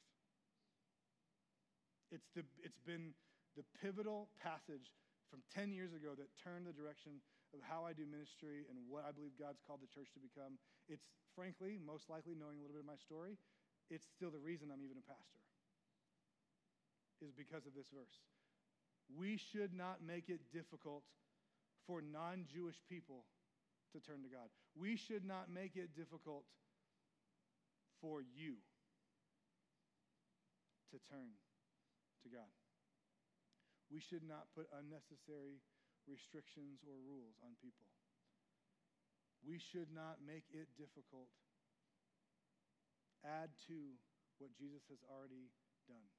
It's, 2.11 2.29
the, 2.33 2.47
it's 2.63 2.79
been 2.79 3.11
the 3.57 3.67
pivotal 3.83 4.29
passage 4.39 4.95
from 5.29 5.43
10 5.53 5.73
years 5.75 5.91
ago 5.91 6.15
that 6.15 6.31
turned 6.39 6.65
the 6.65 6.71
direction 6.71 7.19
of 7.53 7.59
how 7.65 7.85
I 7.85 7.97
do 7.97 8.05
ministry 8.05 8.69
and 8.69 8.77
what 8.85 9.05
I 9.07 9.11
believe 9.11 9.33
God's 9.37 9.61
called 9.65 9.81
the 9.81 9.89
church 9.89 10.13
to 10.13 10.21
become. 10.21 10.61
It's 10.85 11.05
frankly, 11.33 11.79
most 11.81 12.09
likely, 12.09 12.37
knowing 12.37 12.59
a 12.59 12.61
little 12.61 12.77
bit 12.77 12.85
of 12.85 12.89
my 12.89 12.99
story, 12.99 13.39
it's 13.89 14.05
still 14.05 14.29
the 14.29 14.41
reason 14.41 14.69
I'm 14.69 14.85
even 14.85 15.01
a 15.01 15.05
pastor 15.05 15.41
is 17.19 17.35
because 17.35 17.65
of 17.65 17.75
this 17.75 17.91
verse. 17.91 18.15
We 19.11 19.35
should 19.37 19.73
not 19.73 19.99
make 20.05 20.29
it 20.29 20.39
difficult 20.53 21.03
for 21.87 22.01
non 22.01 22.45
Jewish 22.45 22.77
people 22.87 23.25
to 23.93 23.99
turn 23.99 24.21
to 24.21 24.29
God. 24.29 24.47
We 24.77 24.95
should 24.95 25.25
not 25.25 25.49
make 25.49 25.75
it 25.75 25.95
difficult 25.97 26.45
for 28.01 28.21
you 28.21 28.61
to 30.93 30.97
turn 31.09 31.33
to 32.23 32.29
God. 32.29 32.49
We 33.91 33.99
should 33.99 34.21
not 34.21 34.45
put 34.53 34.69
unnecessary 34.69 35.65
restrictions 36.09 36.81
or 36.83 36.97
rules 37.05 37.37
on 37.45 37.53
people. 37.61 37.85
We 39.45 39.61
should 39.61 39.93
not 39.93 40.19
make 40.19 40.49
it 40.51 40.67
difficult. 40.75 41.31
Add 43.23 43.53
to 43.71 43.77
what 44.41 44.51
Jesus 44.57 44.83
has 44.91 44.99
already 45.07 45.53
done. 45.87 46.09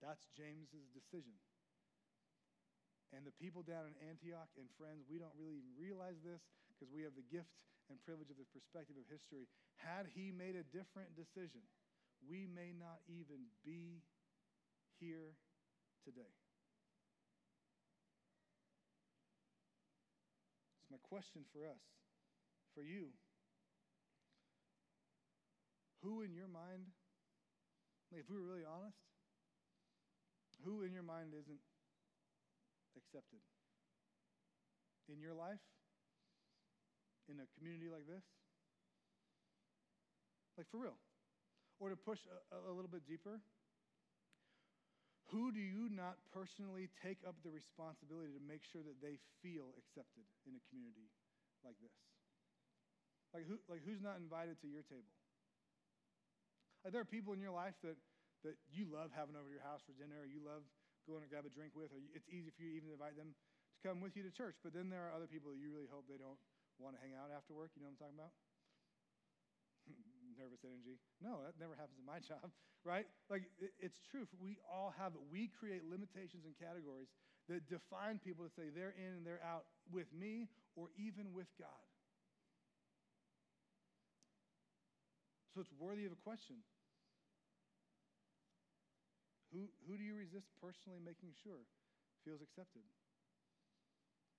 That's 0.00 0.24
James's 0.32 0.88
decision. 0.94 1.36
And 3.12 3.28
the 3.28 3.36
people 3.36 3.60
down 3.60 3.92
in 3.92 3.94
Antioch 4.08 4.48
and 4.56 4.66
friends, 4.80 5.04
we 5.04 5.20
don't 5.20 5.36
really 5.36 5.60
realize 5.76 6.16
this 6.24 6.40
because 6.72 6.88
we 6.88 7.04
have 7.04 7.12
the 7.12 7.28
gift 7.28 7.52
and 7.92 8.00
privilege 8.00 8.32
of 8.32 8.40
the 8.40 8.48
perspective 8.56 8.96
of 8.96 9.04
history. 9.12 9.44
Had 9.76 10.08
he 10.16 10.32
made 10.32 10.56
a 10.56 10.64
different 10.72 11.12
decision, 11.12 11.60
we 12.24 12.48
may 12.48 12.72
not 12.72 13.04
even 13.04 13.52
be 13.66 14.00
here 14.96 15.36
today. 16.06 16.32
It's 20.80 20.88
my 20.88 21.01
question 21.12 21.44
for 21.52 21.68
us, 21.68 21.84
for 22.72 22.80
you. 22.80 23.12
Who 26.00 26.24
in 26.24 26.32
your 26.32 26.48
mind, 26.48 26.88
if 28.16 28.24
we 28.32 28.40
were 28.40 28.48
really 28.48 28.64
honest, 28.64 28.96
who 30.64 30.80
in 30.80 30.96
your 30.96 31.04
mind 31.04 31.36
isn't 31.36 31.60
accepted? 32.96 33.44
In 35.12 35.20
your 35.20 35.36
life? 35.36 35.60
In 37.28 37.36
a 37.44 37.46
community 37.60 37.92
like 37.92 38.08
this? 38.08 38.24
Like 40.56 40.64
for 40.72 40.80
real. 40.80 40.96
Or 41.76 41.90
to 41.92 41.96
push 41.96 42.24
a, 42.24 42.56
a 42.56 42.72
little 42.72 42.88
bit 42.88 43.04
deeper, 43.04 43.36
who 45.30 45.52
do 45.54 45.62
you 45.62 45.92
not 45.92 46.18
personally 46.34 46.90
take 47.00 47.22
up 47.22 47.38
the 47.44 47.52
responsibility 47.52 48.34
to 48.34 48.42
make 48.42 48.64
sure 48.66 48.82
that 48.82 48.98
they 48.98 49.20
feel 49.40 49.70
accepted 49.78 50.26
in 50.48 50.56
a 50.56 50.62
community 50.68 51.08
like 51.62 51.78
this? 51.78 51.94
Like, 53.32 53.48
who, 53.48 53.56
like 53.70 53.80
who's 53.86 54.02
not 54.02 54.20
invited 54.20 54.60
to 54.60 54.68
your 54.68 54.84
table? 54.84 55.08
Like 56.84 56.92
there 56.92 57.00
are 57.00 57.08
people 57.08 57.32
in 57.32 57.40
your 57.40 57.54
life 57.54 57.78
that 57.86 57.96
that 58.42 58.58
you 58.74 58.90
love 58.90 59.14
having 59.14 59.38
over 59.38 59.46
to 59.46 59.54
your 59.54 59.62
house 59.62 59.86
for 59.86 59.94
dinner, 59.94 60.18
or 60.18 60.26
you 60.26 60.42
love 60.42 60.66
going 61.06 61.22
to 61.22 61.30
grab 61.30 61.46
a 61.46 61.52
drink 61.54 61.74
with, 61.78 61.94
or 61.94 62.02
it's 62.10 62.26
easy 62.26 62.50
for 62.50 62.62
you 62.66 62.74
even 62.74 62.90
to 62.90 62.94
invite 62.98 63.14
them 63.14 63.34
to 63.34 63.78
come 63.86 64.02
with 64.02 64.18
you 64.18 64.26
to 64.26 64.34
church. 64.34 64.58
But 64.66 64.74
then 64.74 64.90
there 64.90 65.02
are 65.06 65.14
other 65.14 65.30
people 65.30 65.54
that 65.54 65.62
you 65.62 65.70
really 65.70 65.90
hope 65.90 66.10
they 66.10 66.18
don't 66.18 66.38
want 66.82 66.98
to 66.98 67.00
hang 67.02 67.14
out 67.14 67.30
after 67.30 67.54
work. 67.54 67.70
You 67.78 67.86
know 67.86 67.90
what 67.90 68.02
I'm 68.02 68.10
talking 68.10 68.18
about? 68.18 68.34
Nervous 70.42 70.66
energy. 70.66 70.98
No, 71.22 71.38
that 71.46 71.54
never 71.62 71.78
happens 71.78 72.02
in 72.02 72.06
my 72.06 72.18
job, 72.30 72.50
right? 72.82 73.06
Like, 73.30 73.46
it's 73.78 74.02
true. 74.10 74.26
We 74.42 74.58
all 74.66 74.90
have 74.98 75.14
it. 75.14 75.22
We 75.30 75.46
create 75.54 75.86
limitations 75.86 76.42
and 76.42 76.58
categories 76.58 77.06
that 77.46 77.70
define 77.70 78.18
people 78.18 78.42
to 78.42 78.50
say 78.50 78.74
they're 78.74 78.98
in 78.98 79.22
and 79.22 79.22
they're 79.22 79.42
out 79.46 79.70
with 79.94 80.10
me 80.10 80.50
or 80.74 80.90
even 80.98 81.30
with 81.30 81.46
God. 81.62 81.86
So 85.54 85.62
it's 85.62 85.70
worthy 85.78 86.08
of 86.08 86.12
a 86.16 86.22
question. 86.26 86.58
Who, 89.52 89.68
who 89.84 90.00
do 90.00 90.02
you 90.02 90.16
resist 90.16 90.48
personally 90.58 90.98
making 90.98 91.36
sure 91.44 91.68
feels 92.24 92.40
accepted? 92.40 92.82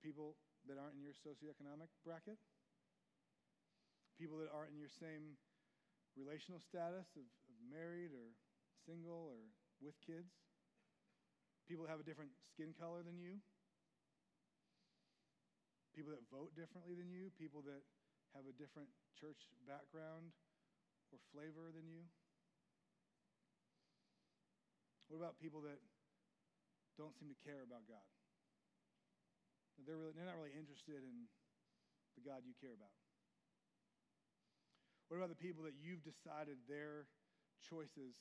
People 0.02 0.34
that 0.66 0.74
aren't 0.74 0.98
in 0.98 1.06
your 1.06 1.14
socioeconomic 1.14 1.88
bracket? 2.02 2.36
People 4.18 4.42
that 4.42 4.50
aren't 4.50 4.74
in 4.74 4.78
your 4.82 4.90
same 4.90 5.38
relational 6.14 6.62
status 6.62 7.06
of, 7.18 7.26
of 7.26 7.56
married 7.66 8.14
or 8.14 8.34
single 8.86 9.34
or 9.34 9.42
with 9.82 9.98
kids? 10.02 10.30
People 11.66 11.86
that 11.86 11.92
have 11.92 12.02
a 12.02 12.06
different 12.06 12.32
skin 12.52 12.76
color 12.76 13.02
than 13.02 13.18
you? 13.18 13.40
People 15.94 16.10
that 16.10 16.26
vote 16.30 16.52
differently 16.58 16.94
than 16.98 17.08
you? 17.10 17.30
People 17.38 17.62
that 17.66 17.82
have 18.34 18.50
a 18.50 18.54
different 18.58 18.90
church 19.14 19.46
background 19.62 20.34
or 21.14 21.18
flavor 21.30 21.70
than 21.70 21.86
you? 21.86 22.02
What 25.06 25.22
about 25.22 25.38
people 25.38 25.62
that 25.62 25.78
don't 26.98 27.14
seem 27.14 27.30
to 27.30 27.38
care 27.46 27.62
about 27.62 27.86
God? 27.86 28.02
They're, 29.82 29.98
really, 29.98 30.14
they're 30.14 30.26
not 30.26 30.38
really 30.38 30.54
interested 30.54 31.02
in 31.02 31.30
the 32.18 32.22
God 32.22 32.46
you 32.46 32.54
care 32.58 32.74
about. 32.74 32.94
What 35.08 35.20
about 35.20 35.32
the 35.32 35.38
people 35.38 35.64
that 35.68 35.76
you've 35.76 36.02
decided 36.02 36.56
their 36.64 37.06
choices 37.60 38.16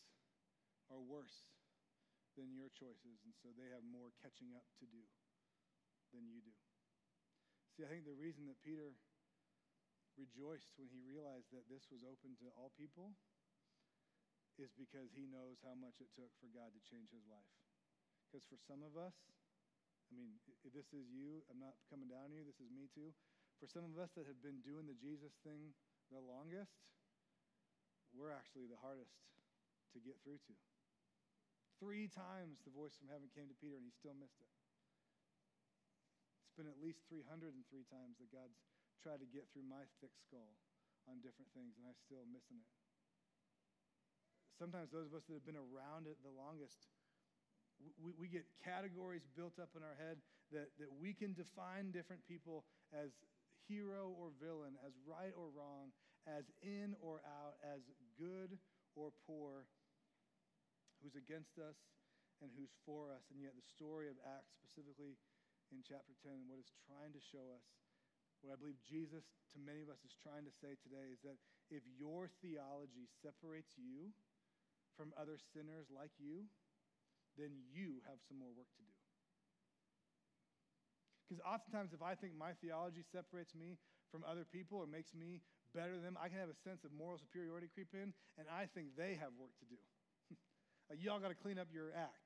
are 0.91 0.99
worse 0.99 1.47
than 2.36 2.51
your 2.51 2.67
choices, 2.73 3.23
and 3.23 3.34
so 3.39 3.53
they 3.55 3.69
have 3.71 3.86
more 3.86 4.11
catching 4.19 4.51
up 4.57 4.67
to 4.81 4.86
do 4.89 5.03
than 6.11 6.27
you 6.27 6.43
do? 6.43 6.55
See, 7.73 7.86
I 7.86 7.89
think 7.89 8.05
the 8.05 8.17
reason 8.17 8.45
that 8.51 8.59
Peter 8.61 8.93
rejoiced 10.13 10.69
when 10.77 10.91
he 10.93 11.01
realized 11.01 11.49
that 11.49 11.65
this 11.71 11.89
was 11.89 12.05
open 12.05 12.38
to 12.38 12.53
all 12.53 12.69
people 12.77 13.17
is 14.61 14.69
because 14.77 15.09
he 15.17 15.25
knows 15.25 15.57
how 15.65 15.73
much 15.73 15.97
it 15.97 16.13
took 16.13 16.29
for 16.38 16.49
God 16.53 16.69
to 16.77 16.81
change 16.86 17.09
his 17.09 17.25
life. 17.25 17.49
Because 18.29 18.45
for 18.45 18.57
some 18.61 18.86
of 18.86 18.93
us, 18.93 19.17
I 20.09 20.13
mean, 20.13 20.38
if 20.61 20.69
this 20.77 20.93
is 20.93 21.09
you, 21.09 21.41
I'm 21.49 21.57
not 21.57 21.73
coming 21.89 22.05
down 22.05 22.29
on 22.29 22.34
you, 22.38 22.45
this 22.45 22.61
is 22.61 22.69
me 22.69 22.86
too. 22.93 23.09
For 23.57 23.65
some 23.65 23.81
of 23.81 23.97
us 23.97 24.13
that 24.13 24.29
have 24.29 24.41
been 24.45 24.61
doing 24.61 24.86
the 24.86 24.97
Jesus 24.97 25.34
thing 25.41 25.73
the 26.14 26.22
longest, 26.22 26.78
we're 28.14 28.32
actually 28.32 28.70
the 28.70 28.78
hardest 28.80 29.18
to 29.93 29.99
get 29.99 30.22
through 30.22 30.38
to. 30.45 30.53
Three 31.82 32.07
times 32.07 32.61
the 32.64 32.72
voice 32.72 32.95
from 32.95 33.09
heaven 33.09 33.28
came 33.34 33.49
to 33.49 33.57
Peter 33.57 33.76
and 33.76 33.84
he 33.84 33.91
still 33.91 34.16
missed 34.16 34.39
it. 34.39 34.53
It's 36.45 36.55
been 36.55 36.70
at 36.70 36.78
least 36.78 37.01
303 37.09 37.49
times 37.89 38.22
that 38.22 38.30
God's 38.30 38.61
tried 39.01 39.20
to 39.26 39.28
get 39.28 39.49
through 39.51 39.66
my 39.66 39.84
thick 39.99 40.14
skull 40.22 40.53
on 41.09 41.20
different 41.20 41.49
things 41.57 41.76
and 41.76 41.84
I'm 41.84 41.97
still 41.97 42.24
missing 42.30 42.61
it. 42.61 42.70
Sometimes 44.55 44.93
those 44.93 45.09
of 45.09 45.18
us 45.18 45.26
that 45.28 45.36
have 45.36 45.49
been 45.49 45.59
around 45.59 46.05
it 46.05 46.22
the 46.22 46.32
longest, 46.32 46.78
we, 47.97 48.14
we 48.16 48.30
get 48.30 48.45
categories 48.61 49.26
built 49.34 49.57
up 49.57 49.74
in 49.74 49.82
our 49.82 49.97
head 49.97 50.22
that, 50.53 50.70
that 50.78 50.93
we 50.93 51.11
can 51.11 51.34
define 51.34 51.89
different 51.89 52.22
people 52.30 52.64
as 52.93 53.11
hero 53.68 54.14
or 54.16 54.32
villain, 54.39 54.76
as 54.86 54.93
right 55.03 55.34
or 55.36 55.49
wrong, 55.51 55.91
as 56.28 56.47
in 56.64 56.95
or 57.03 57.20
out, 57.28 57.59
as 57.64 57.84
good 58.16 58.55
or 58.95 59.11
poor, 59.28 59.68
who's 61.01 61.20
against 61.20 61.59
us 61.59 61.76
and 62.39 62.51
who's 62.55 62.72
for 62.88 63.11
us. 63.11 63.28
And 63.32 63.43
yet, 63.43 63.55
the 63.55 63.66
story 63.66 64.07
of 64.07 64.16
Acts, 64.24 64.55
specifically 64.55 65.20
in 65.72 65.84
chapter 65.84 66.16
10, 66.24 66.47
what 66.47 66.59
it's 66.59 66.76
trying 66.88 67.11
to 67.11 67.24
show 67.24 67.51
us, 67.51 67.66
what 68.39 68.51
I 68.51 68.59
believe 68.59 68.80
Jesus, 68.84 69.24
to 69.55 69.57
many 69.59 69.84
of 69.84 69.91
us, 69.91 70.03
is 70.03 70.16
trying 70.16 70.43
to 70.43 70.53
say 70.53 70.76
today 70.80 71.11
is 71.11 71.24
that 71.24 71.39
if 71.72 71.84
your 71.95 72.28
theology 72.43 73.07
separates 73.24 73.76
you 73.80 74.11
from 74.95 75.16
other 75.16 75.39
sinners 75.55 75.88
like 75.89 76.11
you, 76.20 76.47
then 77.39 77.55
you 77.72 78.03
have 78.05 78.22
some 78.28 78.38
more 78.38 78.53
work 78.53 78.70
to 78.78 78.84
do. 78.86 78.92
Because 81.34 81.49
oftentimes, 81.49 81.97
if 81.97 82.05
I 82.05 82.13
think 82.13 82.38
my 82.38 82.53
theology 82.61 83.01
separates 83.01 83.57
me 83.57 83.81
from 84.13 84.21
other 84.21 84.45
people 84.45 84.77
or 84.77 84.86
makes 84.86 85.17
me 85.17 85.41
better 85.73 85.97
than 85.97 86.13
them, 86.13 86.17
I 86.21 86.29
can 86.29 86.38
have 86.38 86.53
a 86.53 86.59
sense 86.61 86.86
of 86.86 86.93
moral 86.93 87.17
superiority 87.17 87.73
creep 87.73 87.89
in, 87.97 88.13
and 88.38 88.45
I 88.45 88.69
think 88.69 88.93
they 88.93 89.17
have 89.17 89.34
work 89.41 89.49
to 89.57 89.65
do. 89.65 89.81
y'all 91.01 91.17
got 91.17 91.34
to 91.34 91.39
clean 91.41 91.57
up 91.57 91.73
your 91.73 91.89
act. 91.97 92.21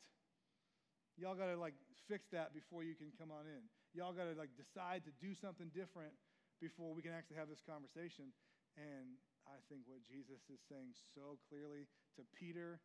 Y'all 1.15 1.39
got 1.39 1.47
to 1.47 1.55
like 1.55 1.71
fix 2.11 2.27
that 2.35 2.51
before 2.51 2.83
you 2.83 2.99
can 2.99 3.15
come 3.15 3.31
on 3.31 3.47
in. 3.47 3.63
Y'all 3.95 4.11
got 4.11 4.27
to 4.27 4.35
like 4.35 4.51
decide 4.59 5.07
to 5.07 5.15
do 5.23 5.31
something 5.31 5.71
different 5.71 6.11
before 6.59 6.91
we 6.91 6.99
can 6.99 7.15
actually 7.15 7.39
have 7.39 7.47
this 7.47 7.63
conversation. 7.63 8.35
And 8.75 9.15
I 9.47 9.55
think 9.71 9.87
what 9.87 10.03
Jesus 10.03 10.43
is 10.51 10.59
saying 10.67 10.91
so 11.15 11.39
clearly 11.47 11.87
to 12.19 12.27
Peter, 12.35 12.83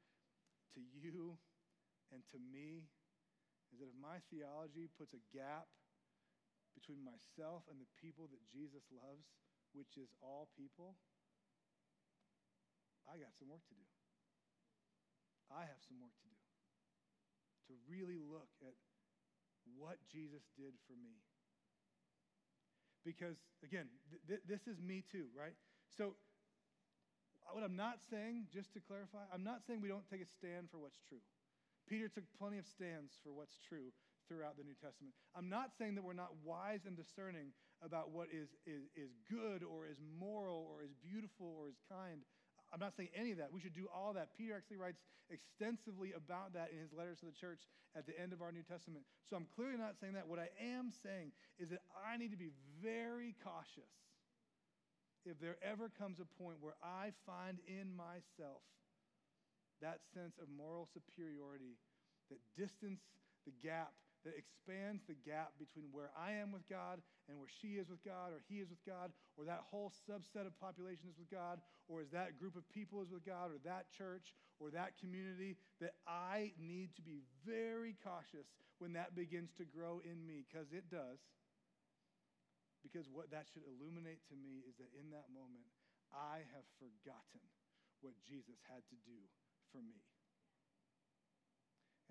to 0.79 0.81
you, 0.95 1.35
and 2.15 2.23
to 2.31 2.39
me 2.39 2.87
is 3.75 3.83
that 3.83 3.91
if 3.91 3.99
my 3.99 4.23
theology 4.31 4.87
puts 4.87 5.19
a 5.19 5.23
gap 5.35 5.67
between 6.75 7.01
myself 7.05 7.65
and 7.71 7.79
the 7.79 7.91
people 8.01 8.29
that 8.33 8.43
Jesus 8.49 8.85
loves, 8.91 9.29
which 9.73 9.97
is 9.97 10.13
all 10.21 10.49
people, 10.57 10.97
I 13.09 13.19
got 13.19 13.35
some 13.37 13.51
work 13.51 13.65
to 13.69 13.77
do. 13.77 13.89
I 15.53 15.69
have 15.69 15.81
some 15.85 16.01
work 16.01 16.15
to 16.17 16.29
do. 16.29 16.41
To 17.71 17.73
really 17.89 18.19
look 18.19 18.49
at 18.65 18.75
what 19.77 20.01
Jesus 20.11 20.43
did 20.57 20.75
for 20.89 20.97
me. 20.97 21.21
Because, 23.05 23.37
again, 23.63 23.91
th- 24.11 24.23
th- 24.27 24.45
this 24.47 24.67
is 24.71 24.81
me 24.81 25.03
too, 25.03 25.27
right? 25.35 25.55
So, 25.99 26.15
what 27.51 27.65
I'm 27.65 27.77
not 27.77 27.99
saying, 28.09 28.47
just 28.55 28.73
to 28.75 28.81
clarify, 28.81 29.27
I'm 29.35 29.43
not 29.43 29.67
saying 29.67 29.83
we 29.83 29.91
don't 29.91 30.07
take 30.09 30.23
a 30.23 30.31
stand 30.39 30.71
for 30.71 30.79
what's 30.79 31.03
true. 31.09 31.21
Peter 31.91 32.09
took 32.09 32.25
plenty 32.39 32.59
of 32.59 32.67
stands 32.67 33.19
for 33.23 33.35
what's 33.35 33.59
true 33.59 33.91
throughout 34.29 34.57
the 34.57 34.65
New 34.65 34.77
Testament. 34.79 35.15
I'm 35.37 35.49
not 35.49 35.71
saying 35.79 35.95
that 35.97 36.05
we're 36.05 36.19
not 36.19 36.33
wise 36.45 36.87
and 36.87 36.97
discerning 36.97 37.53
about 37.85 38.11
what 38.11 38.29
is, 38.31 38.49
is, 38.67 38.87
is 38.95 39.11
good 39.29 39.63
or 39.63 39.87
is 39.87 39.99
moral 40.19 40.69
or 40.71 40.83
is 40.83 40.95
beautiful 41.03 41.55
or 41.59 41.69
is 41.69 41.79
kind. 41.91 42.23
I'm 42.73 42.81
not 42.81 42.97
saying 42.97 43.11
any 43.15 43.33
of 43.33 43.39
that. 43.39 43.53
We 43.53 43.61
should 43.61 43.75
do 43.75 43.89
all 43.93 44.15
that. 44.15 44.33
Peter 44.37 44.57
actually 44.57 44.79
writes 44.79 45.03
extensively 45.29 46.13
about 46.17 46.55
that 46.55 46.73
in 46.73 46.79
his 46.81 46.93
letters 46.93 47.21
to 47.21 47.27
the 47.27 47.37
church 47.37 47.61
at 47.97 48.07
the 48.07 48.17
end 48.19 48.33
of 48.33 48.41
our 48.41 48.53
New 48.53 48.65
Testament. 48.65 49.05
So 49.29 49.37
I'm 49.37 49.47
clearly 49.55 49.77
not 49.77 50.01
saying 50.01 50.15
that. 50.15 50.27
What 50.27 50.39
I 50.39 50.49
am 50.57 50.93
saying 51.03 51.33
is 51.59 51.69
that 51.71 51.85
I 51.93 52.17
need 52.17 52.31
to 52.33 52.41
be 52.41 52.53
very 52.81 53.35
cautious 53.45 53.93
if 55.25 55.39
there 55.39 55.57
ever 55.63 55.91
comes 55.91 56.19
a 56.19 56.27
point 56.43 56.59
where 56.61 56.75
I 56.83 57.13
find 57.27 57.59
in 57.69 57.95
myself 57.95 58.65
that 59.81 60.01
sense 60.15 60.39
of 60.41 60.49
moral 60.49 60.89
superiority 60.95 61.79
that 62.31 62.39
distance 62.57 63.03
the 63.45 63.53
gap 63.63 63.93
that 64.25 64.39
expands 64.39 65.03
the 65.07 65.19
gap 65.27 65.59
between 65.59 65.91
where 65.91 66.15
I 66.15 66.39
am 66.39 66.53
with 66.53 66.63
God 66.71 67.03
and 67.29 67.39
where 67.39 67.51
she 67.51 67.81
is 67.81 67.91
with 67.91 68.05
God, 68.07 68.31
or 68.31 68.43
he 68.47 68.63
is 68.63 68.71
with 68.71 68.85
God, 68.87 69.11
or 69.37 69.45
that 69.47 69.67
whole 69.67 69.91
subset 70.09 70.47
of 70.47 70.55
population 70.59 71.11
is 71.11 71.19
with 71.19 71.31
God, 71.31 71.59
or 71.89 72.03
is 72.03 72.11
that 72.15 72.39
group 72.39 72.55
of 72.55 72.69
people 72.71 73.03
is 73.03 73.11
with 73.11 73.27
God, 73.27 73.51
or 73.51 73.59
that 73.67 73.91
church, 73.91 74.35
or 74.61 74.71
that 74.71 74.95
community, 74.99 75.59
that 75.81 75.99
I 76.07 76.55
need 76.55 76.95
to 76.97 77.03
be 77.03 77.27
very 77.43 77.99
cautious 77.99 78.47
when 78.79 78.95
that 78.95 79.15
begins 79.15 79.51
to 79.59 79.65
grow 79.67 79.99
in 80.07 80.23
me, 80.23 80.47
because 80.47 80.71
it 80.71 80.87
does. 80.91 81.19
Because 82.83 83.07
what 83.11 83.31
that 83.31 83.47
should 83.51 83.63
illuminate 83.67 84.23
to 84.31 84.37
me 84.39 84.63
is 84.67 84.75
that 84.79 84.91
in 84.95 85.11
that 85.15 85.31
moment, 85.31 85.67
I 86.11 86.43
have 86.55 86.67
forgotten 86.79 87.43
what 88.03 88.19
Jesus 88.27 88.59
had 88.67 88.83
to 88.91 88.99
do 89.07 89.19
for 89.71 89.79
me. 89.79 90.03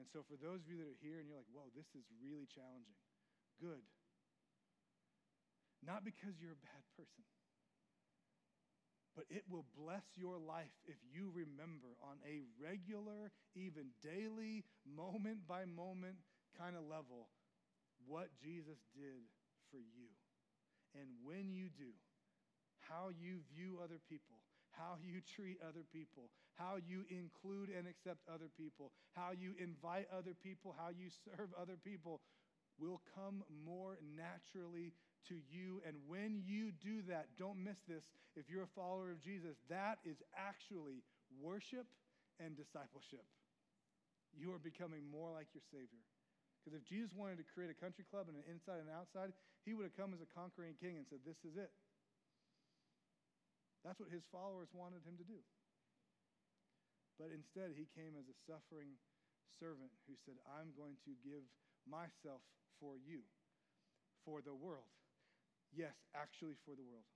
And 0.01 0.09
so, 0.09 0.25
for 0.25 0.33
those 0.33 0.65
of 0.65 0.67
you 0.67 0.81
that 0.81 0.89
are 0.89 0.97
here 1.05 1.21
and 1.21 1.29
you're 1.29 1.37
like, 1.37 1.53
whoa, 1.53 1.69
this 1.77 1.85
is 1.93 2.01
really 2.17 2.49
challenging, 2.49 2.97
good. 3.61 3.85
Not 5.85 6.01
because 6.01 6.41
you're 6.41 6.57
a 6.57 6.65
bad 6.73 6.81
person, 6.97 7.21
but 9.13 9.29
it 9.29 9.45
will 9.45 9.69
bless 9.77 10.01
your 10.17 10.41
life 10.41 10.73
if 10.89 10.97
you 11.05 11.29
remember 11.29 11.93
on 12.01 12.17
a 12.25 12.41
regular, 12.57 13.29
even 13.53 13.93
daily, 14.01 14.65
moment 14.89 15.45
by 15.45 15.69
moment 15.69 16.17
kind 16.57 16.73
of 16.73 16.81
level 16.89 17.29
what 18.09 18.33
Jesus 18.41 18.81
did 18.97 19.21
for 19.69 19.77
you. 19.77 20.09
And 20.97 21.13
when 21.21 21.53
you 21.53 21.69
do, 21.69 21.93
how 22.89 23.13
you 23.13 23.45
view 23.53 23.77
other 23.85 24.01
people, 24.09 24.41
how 24.73 24.97
you 24.97 25.21
treat 25.21 25.61
other 25.61 25.85
people, 25.93 26.33
how 26.61 26.77
you 26.77 27.01
include 27.09 27.73
and 27.73 27.89
accept 27.89 28.21
other 28.29 28.53
people, 28.53 28.93
how 29.17 29.33
you 29.33 29.57
invite 29.57 30.05
other 30.13 30.37
people, 30.37 30.77
how 30.77 30.93
you 30.93 31.09
serve 31.25 31.49
other 31.57 31.81
people 31.81 32.21
will 32.77 33.01
come 33.17 33.41
more 33.65 33.97
naturally 34.13 34.93
to 35.25 35.41
you. 35.49 35.81
And 35.85 35.97
when 36.05 36.45
you 36.45 36.69
do 36.77 37.01
that, 37.09 37.33
don't 37.41 37.57
miss 37.57 37.81
this. 37.89 38.05
If 38.37 38.45
you're 38.45 38.69
a 38.69 38.77
follower 38.77 39.09
of 39.09 39.21
Jesus, 39.25 39.57
that 39.73 39.97
is 40.05 40.21
actually 40.37 41.01
worship 41.41 41.89
and 42.37 42.53
discipleship. 42.53 43.25
You 44.37 44.53
are 44.53 44.61
becoming 44.61 45.03
more 45.09 45.33
like 45.33 45.49
your 45.57 45.65
Savior. 45.73 46.05
Because 46.61 46.77
if 46.77 46.85
Jesus 46.85 47.09
wanted 47.17 47.41
to 47.41 47.47
create 47.57 47.73
a 47.73 47.77
country 47.77 48.05
club 48.05 48.29
and 48.29 48.37
an 48.37 48.45
inside 48.45 48.77
and 48.85 48.89
outside, 48.93 49.33
he 49.65 49.73
would 49.73 49.89
have 49.89 49.97
come 49.97 50.13
as 50.13 50.21
a 50.21 50.29
conquering 50.29 50.77
king 50.77 51.01
and 51.01 51.09
said, 51.09 51.25
This 51.25 51.41
is 51.41 51.57
it. 51.57 51.73
That's 53.81 53.97
what 53.97 54.13
his 54.13 54.21
followers 54.29 54.69
wanted 54.77 55.01
him 55.01 55.17
to 55.17 55.25
do. 55.25 55.41
But 57.19 57.33
instead, 57.33 57.75
he 57.75 57.87
came 57.93 58.17
as 58.17 58.27
a 58.27 58.37
suffering 58.47 58.97
servant 59.59 59.91
who 60.07 60.15
said, 60.25 60.39
I'm 60.47 60.73
going 60.73 60.97
to 61.05 61.13
give 61.21 61.43
myself 61.85 62.41
for 62.79 62.97
you, 62.97 63.23
for 64.25 64.41
the 64.41 64.55
world. 64.55 64.89
Yes, 65.71 65.95
actually, 66.13 66.59
for 66.65 66.75
the 66.75 66.83
world, 66.83 67.07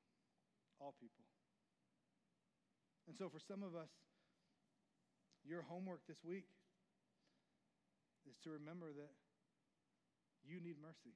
all 0.80 0.96
people. 1.00 1.26
And 3.08 3.14
so, 3.18 3.30
for 3.30 3.42
some 3.42 3.62
of 3.62 3.76
us, 3.76 3.92
your 5.46 5.62
homework 5.66 6.02
this 6.10 6.22
week 6.26 6.50
is 8.26 8.34
to 8.42 8.50
remember 8.50 8.90
that 8.90 9.14
you 10.42 10.58
need 10.58 10.78
mercy, 10.82 11.14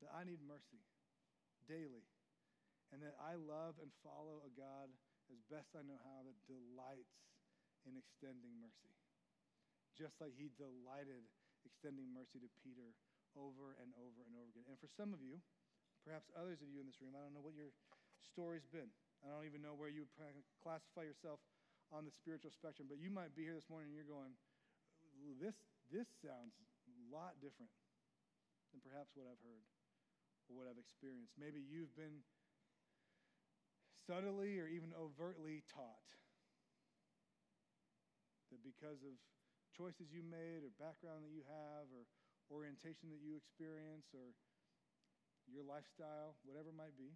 that 0.00 0.12
I 0.12 0.24
need 0.24 0.40
mercy 0.44 0.80
daily 1.68 2.04
and 2.92 3.00
that 3.02 3.16
I 3.18 3.34
love 3.34 3.74
and 3.80 3.90
follow 4.04 4.44
a 4.44 4.50
God 4.54 4.92
as 5.32 5.40
best 5.48 5.72
I 5.74 5.82
know 5.82 5.98
how 6.04 6.22
that 6.22 6.36
delights 6.46 7.16
in 7.88 7.96
extending 7.96 8.56
mercy. 8.60 8.92
Just 9.94 10.18
like 10.20 10.34
he 10.34 10.50
delighted 10.58 11.24
extending 11.64 12.10
mercy 12.12 12.42
to 12.42 12.50
Peter 12.60 12.92
over 13.38 13.78
and 13.80 13.94
over 13.96 14.26
and 14.26 14.34
over 14.36 14.50
again. 14.52 14.66
And 14.68 14.78
for 14.80 14.90
some 14.90 15.14
of 15.14 15.22
you, 15.22 15.40
perhaps 16.04 16.28
others 16.34 16.60
of 16.60 16.68
you 16.68 16.82
in 16.82 16.86
this 16.86 17.00
room, 17.00 17.14
I 17.16 17.22
don't 17.22 17.32
know 17.32 17.44
what 17.44 17.56
your 17.56 17.72
story's 18.20 18.66
been. 18.68 18.90
I 19.24 19.32
don't 19.32 19.48
even 19.48 19.64
know 19.64 19.72
where 19.72 19.88
you 19.88 20.04
would 20.04 20.14
classify 20.60 21.06
yourself 21.06 21.40
on 21.94 22.04
the 22.04 22.12
spiritual 22.12 22.52
spectrum, 22.52 22.90
but 22.90 22.98
you 23.00 23.08
might 23.08 23.32
be 23.32 23.46
here 23.46 23.56
this 23.56 23.70
morning 23.70 23.92
and 23.92 23.96
you're 23.96 24.08
going, 24.08 24.34
this, 25.40 25.56
this 25.88 26.08
sounds 26.20 26.52
a 26.58 26.94
lot 27.08 27.38
different 27.40 27.70
than 28.74 28.82
perhaps 28.84 29.14
what 29.14 29.30
I've 29.30 29.40
heard. 29.46 29.64
or 30.48 30.56
what 30.56 30.66
I've 30.68 30.80
experienced. 30.80 31.32
Maybe 31.38 31.60
you've 31.62 31.94
been 31.96 32.24
subtly 34.06 34.60
or 34.60 34.68
even 34.68 34.92
overtly 34.92 35.64
taught 35.72 36.04
that 38.54 38.62
because 38.62 39.02
of 39.02 39.18
choices 39.74 40.14
you 40.14 40.22
made 40.22 40.62
or 40.62 40.70
background 40.78 41.26
that 41.26 41.34
you 41.34 41.42
have 41.50 41.90
or 41.90 42.06
orientation 42.54 43.10
that 43.10 43.18
you 43.18 43.34
experience 43.34 44.06
or 44.14 44.30
your 45.50 45.66
lifestyle, 45.66 46.38
whatever 46.46 46.70
it 46.70 46.78
might 46.78 46.94
be, 46.94 47.10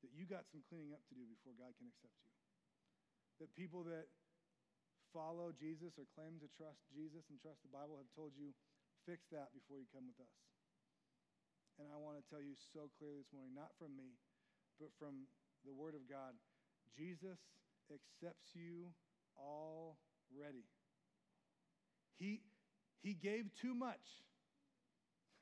that 0.00 0.12
you 0.16 0.24
got 0.24 0.48
some 0.48 0.64
cleaning 0.72 0.96
up 0.96 1.04
to 1.12 1.14
do 1.14 1.28
before 1.28 1.52
God 1.60 1.76
can 1.76 1.92
accept 1.92 2.16
you. 2.24 2.32
That 3.44 3.52
people 3.52 3.84
that 3.92 4.08
follow 5.12 5.52
Jesus 5.52 6.00
or 6.00 6.08
claim 6.16 6.40
to 6.40 6.48
trust 6.56 6.80
Jesus 6.88 7.28
and 7.28 7.36
trust 7.36 7.60
the 7.60 7.72
Bible 7.72 8.00
have 8.00 8.08
told 8.16 8.32
you, 8.32 8.56
fix 9.04 9.28
that 9.30 9.52
before 9.52 9.76
you 9.76 9.88
come 9.92 10.08
with 10.08 10.18
us. 10.18 10.36
And 11.76 11.92
I 11.92 12.00
want 12.00 12.16
to 12.16 12.24
tell 12.32 12.40
you 12.40 12.56
so 12.56 12.88
clearly 12.96 13.20
this 13.20 13.32
morning, 13.36 13.52
not 13.52 13.76
from 13.76 13.92
me, 13.92 14.16
but 14.80 14.88
from 14.96 15.28
the 15.68 15.76
Word 15.76 15.92
of 15.92 16.08
God, 16.08 16.32
Jesus 16.96 17.36
accepts 17.92 18.56
you 18.56 18.96
already. 19.38 20.64
He, 22.18 22.40
he 23.02 23.14
gave 23.14 23.46
too 23.60 23.74
much. 23.74 24.06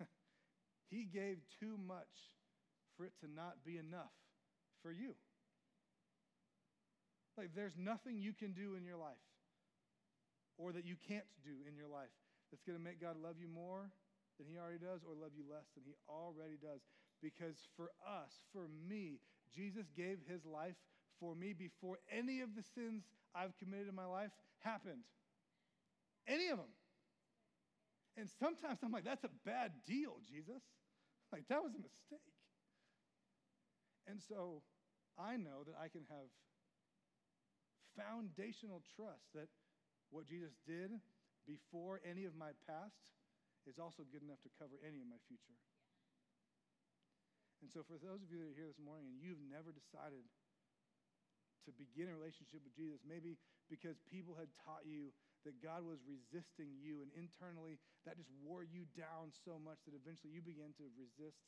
he 0.90 1.04
gave 1.04 1.38
too 1.60 1.78
much 1.86 2.32
for 2.96 3.06
it 3.06 3.12
to 3.20 3.26
not 3.32 3.64
be 3.64 3.78
enough 3.78 4.12
for 4.82 4.90
you. 4.90 5.14
Like, 7.36 7.50
there's 7.54 7.74
nothing 7.76 8.18
you 8.18 8.32
can 8.32 8.52
do 8.52 8.74
in 8.76 8.84
your 8.84 8.96
life 8.96 9.18
or 10.56 10.72
that 10.72 10.86
you 10.86 10.94
can't 11.08 11.26
do 11.42 11.66
in 11.66 11.74
your 11.74 11.88
life 11.88 12.14
that's 12.50 12.62
going 12.62 12.78
to 12.78 12.84
make 12.84 13.00
God 13.02 13.16
love 13.18 13.34
you 13.42 13.50
more 13.50 13.90
than 14.38 14.46
He 14.46 14.58
already 14.58 14.78
does 14.78 15.02
or 15.02 15.18
love 15.18 15.34
you 15.34 15.42
less 15.50 15.66
than 15.74 15.82
He 15.82 15.98
already 16.06 16.54
does. 16.62 16.78
Because 17.22 17.58
for 17.74 17.90
us, 18.06 18.30
for 18.52 18.70
me, 18.86 19.18
Jesus 19.50 19.90
gave 19.96 20.18
His 20.30 20.46
life 20.46 20.78
for 21.20 21.34
me 21.34 21.52
before 21.52 21.98
any 22.10 22.40
of 22.40 22.54
the 22.54 22.62
sins 22.74 23.04
I've 23.34 23.56
committed 23.58 23.88
in 23.88 23.94
my 23.94 24.06
life 24.06 24.30
happened. 24.58 25.04
Any 26.26 26.48
of 26.48 26.58
them. 26.58 26.72
And 28.16 28.28
sometimes 28.38 28.78
I'm 28.82 28.92
like, 28.92 29.04
that's 29.04 29.24
a 29.24 29.34
bad 29.44 29.72
deal, 29.86 30.22
Jesus. 30.30 30.62
Like, 31.32 31.48
that 31.48 31.62
was 31.62 31.74
a 31.74 31.82
mistake. 31.82 32.34
And 34.06 34.20
so 34.22 34.62
I 35.18 35.36
know 35.36 35.66
that 35.66 35.74
I 35.74 35.88
can 35.88 36.06
have 36.08 36.30
foundational 37.98 38.82
trust 38.94 39.30
that 39.34 39.48
what 40.10 40.26
Jesus 40.26 40.54
did 40.66 40.90
before 41.46 42.00
any 42.06 42.24
of 42.24 42.34
my 42.34 42.54
past 42.66 43.14
is 43.66 43.78
also 43.80 44.04
good 44.06 44.22
enough 44.22 44.42
to 44.44 44.50
cover 44.60 44.76
any 44.84 45.00
of 45.00 45.08
my 45.08 45.18
future. 45.26 45.58
And 47.64 47.72
so, 47.72 47.80
for 47.80 47.96
those 47.96 48.20
of 48.20 48.28
you 48.28 48.44
that 48.44 48.52
are 48.52 48.58
here 48.58 48.68
this 48.68 48.82
morning 48.82 49.08
and 49.08 49.16
you've 49.16 49.40
never 49.40 49.72
decided 49.72 50.28
to 51.64 51.72
begin 51.74 52.12
a 52.12 52.16
relationship 52.16 52.60
with 52.62 52.76
Jesus, 52.76 53.00
maybe 53.04 53.36
because 53.72 53.96
people 54.08 54.36
had 54.36 54.52
taught 54.64 54.84
you 54.84 55.12
that 55.44 55.60
God 55.60 55.84
was 55.84 56.00
resisting 56.08 56.72
you, 56.80 57.04
and 57.04 57.12
internally 57.12 57.76
that 58.08 58.16
just 58.16 58.32
wore 58.40 58.64
you 58.64 58.88
down 58.96 59.32
so 59.44 59.60
much 59.60 59.80
that 59.84 59.92
eventually 59.92 60.32
you 60.32 60.40
began 60.40 60.72
to 60.80 60.84
resist 60.96 61.40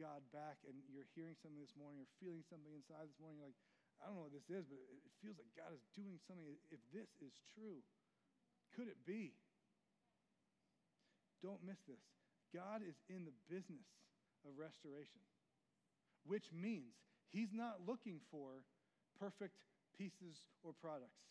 God 0.00 0.22
back, 0.30 0.62
and 0.64 0.78
you're 0.88 1.10
hearing 1.12 1.34
something 1.36 1.60
this 1.60 1.74
morning 1.74 2.00
or 2.00 2.08
feeling 2.22 2.46
something 2.46 2.70
inside 2.72 3.10
this 3.10 3.18
morning, 3.18 3.42
you're 3.42 3.50
like, 3.50 3.60
I 3.98 4.06
don't 4.06 4.14
know 4.14 4.30
what 4.30 4.36
this 4.36 4.46
is, 4.46 4.62
but 4.70 4.78
it 4.78 5.14
feels 5.18 5.36
like 5.42 5.50
God 5.58 5.74
is 5.74 5.82
doing 5.98 6.22
something. 6.22 6.46
If 6.70 6.78
this 6.94 7.10
is 7.18 7.34
true, 7.50 7.82
could 8.78 8.86
it 8.86 9.02
be? 9.02 9.34
Don't 11.42 11.62
miss 11.66 11.82
this. 11.86 11.98
God 12.54 12.80
is 12.86 12.94
in 13.10 13.26
the 13.26 13.34
business 13.50 13.84
of 14.46 14.54
restoration, 14.54 15.20
which 16.22 16.46
means 16.54 16.94
He's 17.34 17.52
not 17.52 17.82
looking 17.84 18.22
for 18.30 18.62
perfect 19.20 19.58
pieces 19.98 20.46
or 20.62 20.72
products. 20.72 21.26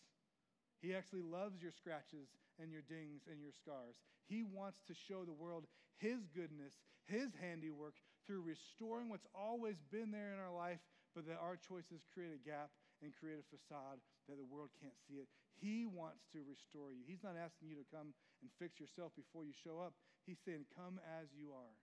He 0.80 0.94
actually 0.94 1.26
loves 1.26 1.58
your 1.58 1.72
scratches 1.72 2.30
and 2.60 2.70
your 2.70 2.86
dings 2.86 3.26
and 3.26 3.40
your 3.42 3.50
scars. 3.50 3.98
He 4.28 4.44
wants 4.44 4.78
to 4.86 4.94
show 4.94 5.24
the 5.24 5.34
world 5.34 5.66
His 5.98 6.28
goodness, 6.30 6.78
His 7.08 7.34
handiwork 7.40 7.98
through 8.28 8.46
restoring 8.46 9.08
what's 9.08 9.26
always 9.34 9.80
been 9.90 10.12
there 10.12 10.30
in 10.30 10.38
our 10.38 10.52
life, 10.52 10.78
but 11.16 11.26
that 11.26 11.40
our 11.40 11.56
choices 11.56 12.04
create 12.12 12.36
a 12.36 12.44
gap 12.44 12.70
and 13.02 13.16
create 13.16 13.40
a 13.40 13.50
facade 13.50 13.98
that 14.28 14.36
the 14.36 14.46
world 14.46 14.70
can't 14.78 14.94
see 15.08 15.18
it. 15.18 15.26
He 15.56 15.88
wants 15.88 16.28
to 16.36 16.44
restore 16.46 16.94
you. 16.94 17.02
He's 17.08 17.24
not 17.24 17.34
asking 17.34 17.72
you 17.72 17.78
to 17.80 17.88
come 17.90 18.14
and 18.44 18.52
fix 18.60 18.78
yourself 18.78 19.16
before 19.18 19.42
you 19.42 19.56
show 19.56 19.82
up. 19.82 19.96
He's 20.28 20.38
saying, 20.44 20.68
Come 20.76 21.00
as 21.02 21.32
you 21.34 21.50
are 21.50 21.74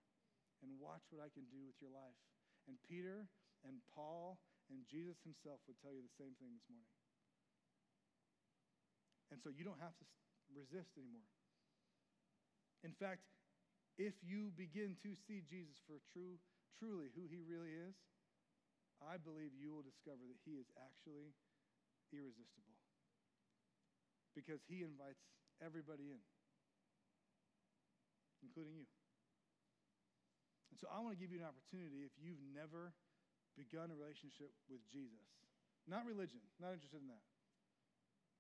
and 0.63 0.79
watch 0.79 1.03
what 1.11 1.19
I 1.19 1.33
can 1.33 1.49
do 1.51 1.59
with 1.67 1.75
your 1.83 1.91
life. 1.91 2.15
And 2.69 2.79
Peter 2.87 3.27
and 3.67 3.83
Paul 3.91 4.39
and 4.69 4.81
Jesus 4.89 5.17
himself 5.21 5.61
would 5.69 5.77
tell 5.81 5.93
you 5.93 6.01
the 6.01 6.17
same 6.17 6.33
thing 6.41 6.53
this 6.53 6.65
morning. 6.69 6.95
And 9.33 9.37
so 9.41 9.49
you 9.49 9.65
don't 9.65 9.81
have 9.81 9.93
to 9.97 10.05
resist 10.53 10.93
anymore. 10.97 11.25
In 12.85 12.93
fact, 12.93 13.25
if 13.97 14.13
you 14.21 14.53
begin 14.53 14.99
to 15.01 15.15
see 15.15 15.41
Jesus 15.45 15.79
for 15.87 16.03
true, 16.11 16.37
truly 16.77 17.09
who 17.15 17.25
he 17.25 17.41
really 17.41 17.73
is, 17.73 17.95
I 19.01 19.17
believe 19.17 19.55
you 19.55 19.71
will 19.71 19.83
discover 19.83 20.23
that 20.27 20.39
he 20.43 20.59
is 20.59 20.67
actually 20.79 21.33
irresistible. 22.11 22.75
Because 24.35 24.59
he 24.67 24.83
invites 24.83 25.23
everybody 25.63 26.11
in, 26.11 26.21
including 28.43 28.75
you. 28.83 28.87
And 30.71 30.77
so 30.79 30.91
I 30.91 30.99
want 30.99 31.15
to 31.15 31.19
give 31.19 31.31
you 31.31 31.39
an 31.39 31.47
opportunity 31.47 32.03
if 32.03 32.11
you've 32.19 32.43
never 32.51 32.91
begun 33.55 33.91
a 33.91 33.97
relationship 33.97 34.51
with 34.67 34.83
Jesus. 34.87 35.23
Not 35.87 36.03
religion, 36.05 36.41
not 36.59 36.75
interested 36.75 37.01
in 37.01 37.09
that, 37.09 37.25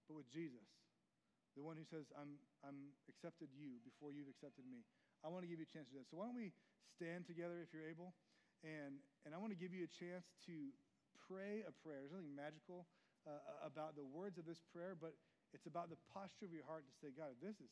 but 0.09 0.17
with 0.17 0.29
Jesus, 0.29 0.65
the 1.55 1.63
one 1.63 1.79
who 1.79 1.85
says, 1.87 2.09
I'm, 2.17 2.41
I'm 2.65 2.93
accepted 3.07 3.53
you 3.53 3.79
before 3.85 4.11
you've 4.11 4.29
accepted 4.29 4.67
me. 4.67 4.83
I 5.23 5.31
want 5.31 5.47
to 5.47 5.49
give 5.49 5.61
you 5.61 5.67
a 5.69 5.73
chance 5.73 5.87
to 5.89 5.93
do 5.95 5.99
that. 6.01 6.09
So 6.09 6.19
why 6.19 6.27
don't 6.27 6.37
we 6.37 6.51
stand 6.97 7.25
together 7.29 7.61
if 7.63 7.71
you're 7.71 7.87
able? 7.87 8.17
And, 8.65 8.99
and 9.23 9.31
I 9.31 9.37
want 9.37 9.53
to 9.53 9.59
give 9.59 9.71
you 9.71 9.85
a 9.85 9.93
chance 9.93 10.25
to 10.49 10.73
pray 11.29 11.63
a 11.63 11.73
prayer. 11.85 12.05
There's 12.05 12.17
nothing 12.17 12.33
magical 12.33 12.89
uh, 13.23 13.41
about 13.65 13.95
the 13.95 14.05
words 14.05 14.37
of 14.37 14.45
this 14.45 14.61
prayer, 14.73 14.93
but 14.97 15.15
it's 15.53 15.65
about 15.69 15.93
the 15.93 16.01
posture 16.11 16.49
of 16.49 16.53
your 16.53 16.65
heart 16.65 16.83
to 16.83 16.93
say, 16.99 17.13
God, 17.13 17.31
if 17.33 17.39
this 17.39 17.57
is, 17.61 17.71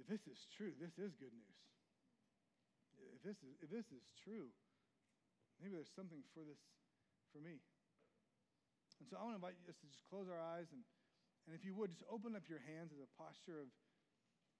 if 0.00 0.06
this 0.08 0.24
is 0.26 0.48
true, 0.50 0.74
this 0.80 0.96
is 0.98 1.14
good 1.16 1.32
news. 1.32 1.58
If 3.14 3.22
this 3.22 3.38
is, 3.44 3.52
if 3.62 3.70
this 3.70 3.86
is 3.94 4.02
true, 4.24 4.50
maybe 5.58 5.74
there's 5.74 5.92
something 5.92 6.22
for 6.32 6.46
this 6.46 6.58
for 7.34 7.42
me. 7.42 7.60
And 8.98 9.06
so 9.06 9.14
I 9.14 9.22
want 9.22 9.38
to 9.38 9.40
invite 9.42 9.58
us 9.70 9.78
to 9.78 9.86
just 9.86 10.02
close 10.10 10.26
our 10.26 10.42
eyes 10.42 10.70
and, 10.74 10.82
and 11.46 11.54
if 11.54 11.62
you 11.64 11.72
would, 11.78 11.94
just 11.94 12.04
open 12.12 12.36
up 12.36 12.44
your 12.50 12.60
hands 12.60 12.92
as 12.92 13.00
a 13.00 13.08
posture 13.16 13.62
of 13.62 13.70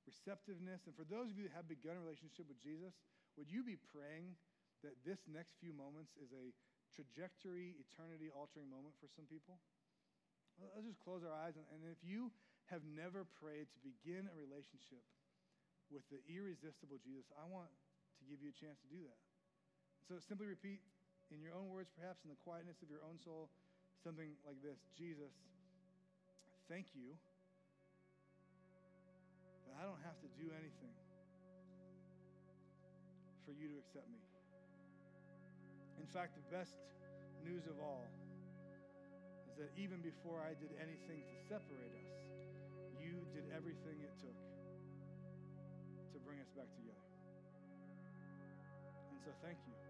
receptiveness. 0.08 0.88
And 0.88 0.96
for 0.96 1.04
those 1.04 1.28
of 1.28 1.36
you 1.36 1.44
that 1.44 1.52
have 1.52 1.68
begun 1.68 2.00
a 2.00 2.02
relationship 2.02 2.48
with 2.48 2.56
Jesus, 2.56 2.96
would 3.36 3.52
you 3.52 3.60
be 3.60 3.76
praying 3.76 4.32
that 4.80 4.96
this 5.04 5.20
next 5.28 5.60
few 5.60 5.76
moments 5.76 6.16
is 6.16 6.32
a 6.32 6.48
trajectory, 6.96 7.76
eternity 7.76 8.32
altering 8.32 8.72
moment 8.72 8.96
for 8.96 9.10
some 9.12 9.28
people? 9.28 9.60
Let's 10.58 10.88
just 10.88 11.04
close 11.04 11.20
our 11.22 11.36
eyes. 11.36 11.54
And 11.60 11.84
if 11.86 12.00
you 12.00 12.32
have 12.72 12.82
never 12.88 13.28
prayed 13.36 13.68
to 13.68 13.78
begin 13.84 14.26
a 14.26 14.34
relationship 14.34 15.04
with 15.92 16.08
the 16.08 16.24
irresistible 16.24 16.98
Jesus, 17.04 17.28
I 17.36 17.44
want 17.44 17.68
to 17.68 18.22
give 18.26 18.40
you 18.40 18.48
a 18.48 18.56
chance 18.56 18.80
to 18.80 18.88
do 18.88 19.04
that. 19.06 19.20
So 20.08 20.16
simply 20.24 20.48
repeat 20.48 20.80
in 21.28 21.44
your 21.44 21.52
own 21.52 21.68
words, 21.68 21.92
perhaps 21.92 22.24
in 22.24 22.32
the 22.32 22.40
quietness 22.40 22.80
of 22.80 22.88
your 22.88 23.04
own 23.04 23.20
soul, 23.20 23.52
something 24.00 24.32
like 24.48 24.56
this 24.64 24.80
Jesus, 24.96 25.36
thank 26.64 26.96
you 26.96 27.12
that 29.68 29.76
I 29.76 29.84
don't 29.84 30.00
have 30.00 30.16
to 30.24 30.28
do 30.40 30.48
anything 30.56 30.96
for 33.44 33.52
you 33.52 33.68
to 33.68 33.76
accept 33.84 34.08
me. 34.08 34.24
In 36.00 36.08
fact, 36.08 36.40
the 36.40 36.46
best 36.48 36.72
news 37.44 37.68
of 37.68 37.76
all 37.76 38.08
is 39.52 39.60
that 39.60 39.68
even 39.76 40.00
before 40.00 40.40
I 40.40 40.56
did 40.56 40.72
anything 40.80 41.20
to 41.20 41.36
separate 41.52 41.92
us, 41.92 42.12
you 42.96 43.28
did 43.36 43.44
everything 43.52 44.00
it 44.00 44.16
took 44.16 44.40
to 46.12 46.18
bring 46.24 46.40
us 46.40 46.48
back 46.56 46.72
together. 46.80 47.04
And 49.12 49.20
so 49.20 49.36
thank 49.44 49.60
you. 49.68 49.87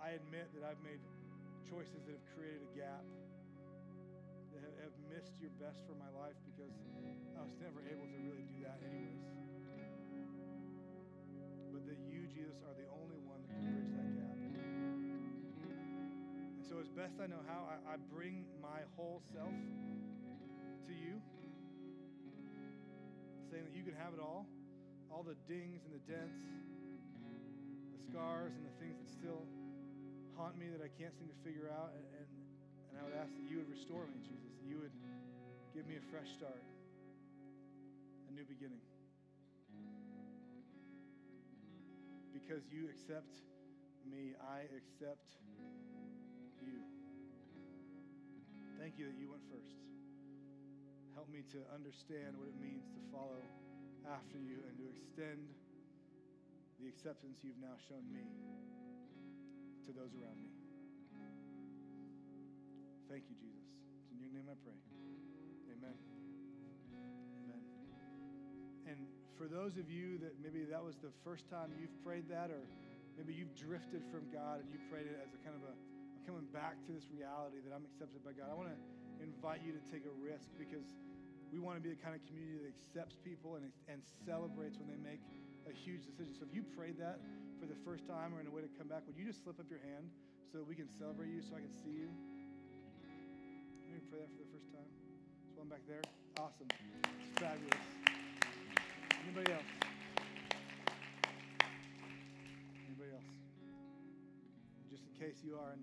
I 0.00 0.18
admit 0.18 0.50
that 0.56 0.66
I've 0.66 0.80
made 0.82 0.98
choices 1.68 2.02
that 2.06 2.14
have 2.16 2.28
created 2.34 2.64
a 2.64 2.70
gap, 2.74 3.04
that 4.54 4.62
have 4.82 4.94
missed 5.12 5.36
your 5.38 5.52
best 5.62 5.84
for 5.86 5.94
my 5.94 6.10
life 6.16 6.34
because 6.42 6.74
I 7.36 7.42
was 7.44 7.54
never 7.62 7.84
able 7.86 8.08
to 8.08 8.18
really 8.26 8.46
do 8.50 8.64
that, 8.66 8.80
anyways. 8.82 9.22
But 11.70 11.86
that 11.86 12.00
you, 12.08 12.26
Jesus, 12.26 12.58
are 12.66 12.74
the 12.74 12.88
only 12.90 13.20
one 13.22 13.38
that 13.44 13.52
can 13.54 13.62
bridge 13.68 13.92
that 13.94 14.10
gap. 14.18 14.38
And 16.58 16.64
so, 16.64 16.80
as 16.80 16.88
best 16.90 17.20
I 17.22 17.28
know 17.28 17.44
how, 17.46 17.68
I, 17.68 17.94
I 17.94 18.02
bring 18.10 18.48
my 18.58 18.82
whole 18.96 19.22
self 19.30 19.52
to 19.52 20.92
you, 20.94 21.20
saying 23.50 23.68
that 23.68 23.74
you 23.76 23.84
can 23.84 23.94
have 23.94 24.16
it 24.16 24.20
all 24.20 24.46
all 25.10 25.24
the 25.24 25.36
dings 25.48 25.82
and 25.84 25.92
the 25.94 26.04
dents, 26.04 26.36
the 27.96 28.00
scars 28.12 28.52
and 28.54 28.64
the 28.64 28.76
things 28.78 28.96
that 29.00 29.08
still 29.08 29.48
haunt 30.38 30.54
me 30.54 30.70
that 30.70 30.78
I 30.78 30.86
can't 30.94 31.10
seem 31.18 31.26
to 31.26 31.40
figure 31.42 31.66
out. 31.66 31.90
And, 31.98 32.06
and, 32.22 32.30
I 32.98 33.06
would 33.06 33.14
ask 33.14 33.30
that 33.30 33.46
you 33.46 33.62
would 33.62 33.70
restore 33.70 34.10
me, 34.10 34.18
Jesus, 34.26 34.50
that 34.58 34.66
you 34.66 34.82
would 34.82 34.94
give 35.70 35.86
me 35.86 35.94
a 35.94 36.04
fresh 36.10 36.26
start, 36.34 36.66
a 38.26 38.32
new 38.34 38.42
beginning. 38.42 38.82
Because 42.34 42.66
you 42.74 42.90
accept 42.90 43.38
me, 44.02 44.34
I 44.42 44.66
accept 44.74 45.30
you. 46.58 46.82
Thank 48.82 48.98
you 48.98 49.06
that 49.06 49.14
you 49.14 49.30
went 49.30 49.46
first. 49.46 49.78
Help 51.14 51.30
me 51.30 51.46
to 51.54 51.62
understand 51.70 52.34
what 52.34 52.50
it 52.50 52.58
means 52.58 52.90
to 52.98 53.00
follow 53.14 53.38
after 54.10 54.42
you 54.42 54.58
and 54.66 54.74
to 54.74 54.86
extend 54.90 55.54
the 56.82 56.90
acceptance 56.90 57.38
you've 57.46 57.62
now 57.62 57.78
shown 57.86 58.02
me 58.10 58.26
to 59.88 59.96
those 59.96 60.12
around 60.20 60.36
me. 60.36 60.52
Thank 63.08 63.24
you, 63.32 63.40
Jesus. 63.40 63.64
It's 64.04 64.12
in 64.12 64.20
your 64.20 64.28
name 64.36 64.44
I 64.44 64.56
pray. 64.60 64.76
Amen. 65.72 65.96
Amen. 67.40 67.60
And 68.84 69.08
for 69.40 69.48
those 69.48 69.80
of 69.80 69.88
you 69.88 70.20
that 70.20 70.36
maybe 70.44 70.68
that 70.68 70.84
was 70.84 71.00
the 71.00 71.08
first 71.24 71.48
time 71.48 71.72
you've 71.80 71.96
prayed 72.04 72.28
that, 72.28 72.52
or 72.52 72.60
maybe 73.16 73.32
you've 73.32 73.56
drifted 73.56 74.04
from 74.12 74.28
God 74.28 74.60
and 74.60 74.68
you 74.68 74.76
prayed 74.92 75.08
it 75.08 75.16
as 75.24 75.32
a 75.32 75.40
kind 75.40 75.56
of 75.56 75.64
a, 75.64 75.72
I'm 75.72 76.22
coming 76.28 76.44
back 76.52 76.76
to 76.84 76.92
this 76.92 77.08
reality 77.08 77.64
that 77.64 77.72
I'm 77.72 77.88
accepted 77.88 78.20
by 78.20 78.36
God, 78.36 78.52
I 78.52 78.56
want 78.60 78.68
to 78.68 78.78
invite 79.24 79.64
you 79.64 79.72
to 79.72 79.80
take 79.88 80.04
a 80.04 80.12
risk 80.20 80.52
because 80.60 80.84
we 81.48 81.64
want 81.64 81.80
to 81.80 81.82
be 81.82 81.88
the 81.88 82.02
kind 82.04 82.12
of 82.12 82.20
community 82.28 82.60
that 82.60 82.76
accepts 82.76 83.16
people 83.24 83.56
and, 83.56 83.72
and 83.88 84.04
celebrates 84.28 84.76
when 84.76 84.92
they 84.92 85.00
make 85.00 85.24
a 85.64 85.72
huge 85.72 86.04
decision. 86.04 86.36
So 86.36 86.44
if 86.44 86.52
you 86.52 86.60
prayed 86.76 87.00
that 87.00 87.16
for 87.58 87.66
the 87.66 87.78
first 87.82 88.06
time 88.06 88.30
or 88.30 88.40
in 88.40 88.46
a 88.46 88.54
way 88.54 88.62
to 88.62 88.70
come 88.78 88.86
back, 88.86 89.02
would 89.10 89.18
you 89.18 89.26
just 89.26 89.42
slip 89.42 89.58
up 89.58 89.66
your 89.66 89.82
hand 89.82 90.06
so 90.46 90.62
that 90.62 90.66
we 90.66 90.78
can 90.78 90.86
celebrate 90.86 91.34
you 91.34 91.42
so 91.42 91.58
I 91.58 91.62
can 91.62 91.74
see 91.82 91.90
you? 91.90 92.08
Let 93.90 93.98
me 93.98 94.00
pray 94.06 94.22
that 94.22 94.30
for 94.30 94.38
the 94.46 94.50
first 94.54 94.70
time. 94.70 94.86
There's 94.86 95.58
one 95.58 95.66
back 95.66 95.82
there. 95.90 96.06
Awesome. 96.38 96.70
It's 96.70 97.34
fabulous. 97.42 97.86
Anybody 99.26 99.50
else? 99.50 99.70
Anybody 102.86 103.10
else? 103.10 103.30
Just 104.86 105.02
in 105.02 105.12
case 105.18 105.42
you 105.42 105.58
are 105.58 105.74
and 105.74 105.82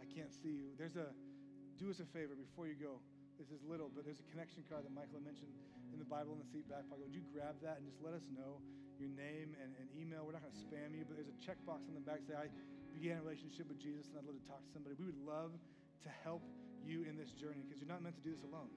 I 0.00 0.08
can't 0.16 0.32
see 0.32 0.56
you, 0.56 0.72
there's 0.80 0.96
a, 0.96 1.12
do 1.76 1.92
us 1.92 2.00
a 2.00 2.08
favor 2.16 2.32
before 2.32 2.64
you 2.64 2.80
go. 2.80 2.96
This 3.36 3.52
is 3.52 3.60
little, 3.68 3.92
but 3.92 4.08
there's 4.08 4.24
a 4.24 4.28
connection 4.32 4.64
card 4.66 4.88
that 4.88 4.94
Michael 4.96 5.20
mentioned 5.20 5.52
in 5.92 6.00
the 6.00 6.08
Bible 6.08 6.32
in 6.32 6.40
the 6.40 6.48
seat 6.48 6.66
back 6.66 6.88
pocket. 6.88 7.06
Would 7.06 7.14
you 7.14 7.22
grab 7.30 7.60
that 7.62 7.78
and 7.78 7.86
just 7.86 8.00
let 8.00 8.16
us 8.16 8.24
know 8.32 8.58
your 8.98 9.14
name 9.14 9.54
and, 9.62 9.70
and 9.78 9.86
email? 9.94 10.26
We're 10.26 10.34
not 10.34 10.42
going 10.42 10.54
to 10.54 10.64
spam 10.66 10.92
you, 10.94 11.06
but 11.06 11.16
there's 11.16 11.30
a 11.30 11.40
checkbox 11.40 11.86
on 11.86 11.94
the 11.94 12.04
back 12.04 12.26
that 12.26 12.34
say, 12.34 12.36
I 12.36 12.50
began 12.92 13.18
a 13.18 13.24
relationship 13.24 13.70
with 13.70 13.78
Jesus 13.78 14.10
and 14.10 14.18
I'd 14.18 14.26
love 14.26 14.36
to 14.36 14.46
talk 14.46 14.60
to 14.62 14.70
somebody. 14.74 14.98
We 14.98 15.06
would 15.06 15.22
love 15.22 15.54
to 15.54 16.10
help 16.26 16.42
you 16.82 17.06
in 17.06 17.14
this 17.14 17.30
journey 17.34 17.62
because 17.62 17.78
you're 17.78 17.90
not 17.90 18.02
meant 18.02 18.18
to 18.18 18.24
do 18.26 18.34
this 18.34 18.42
alone. 18.42 18.70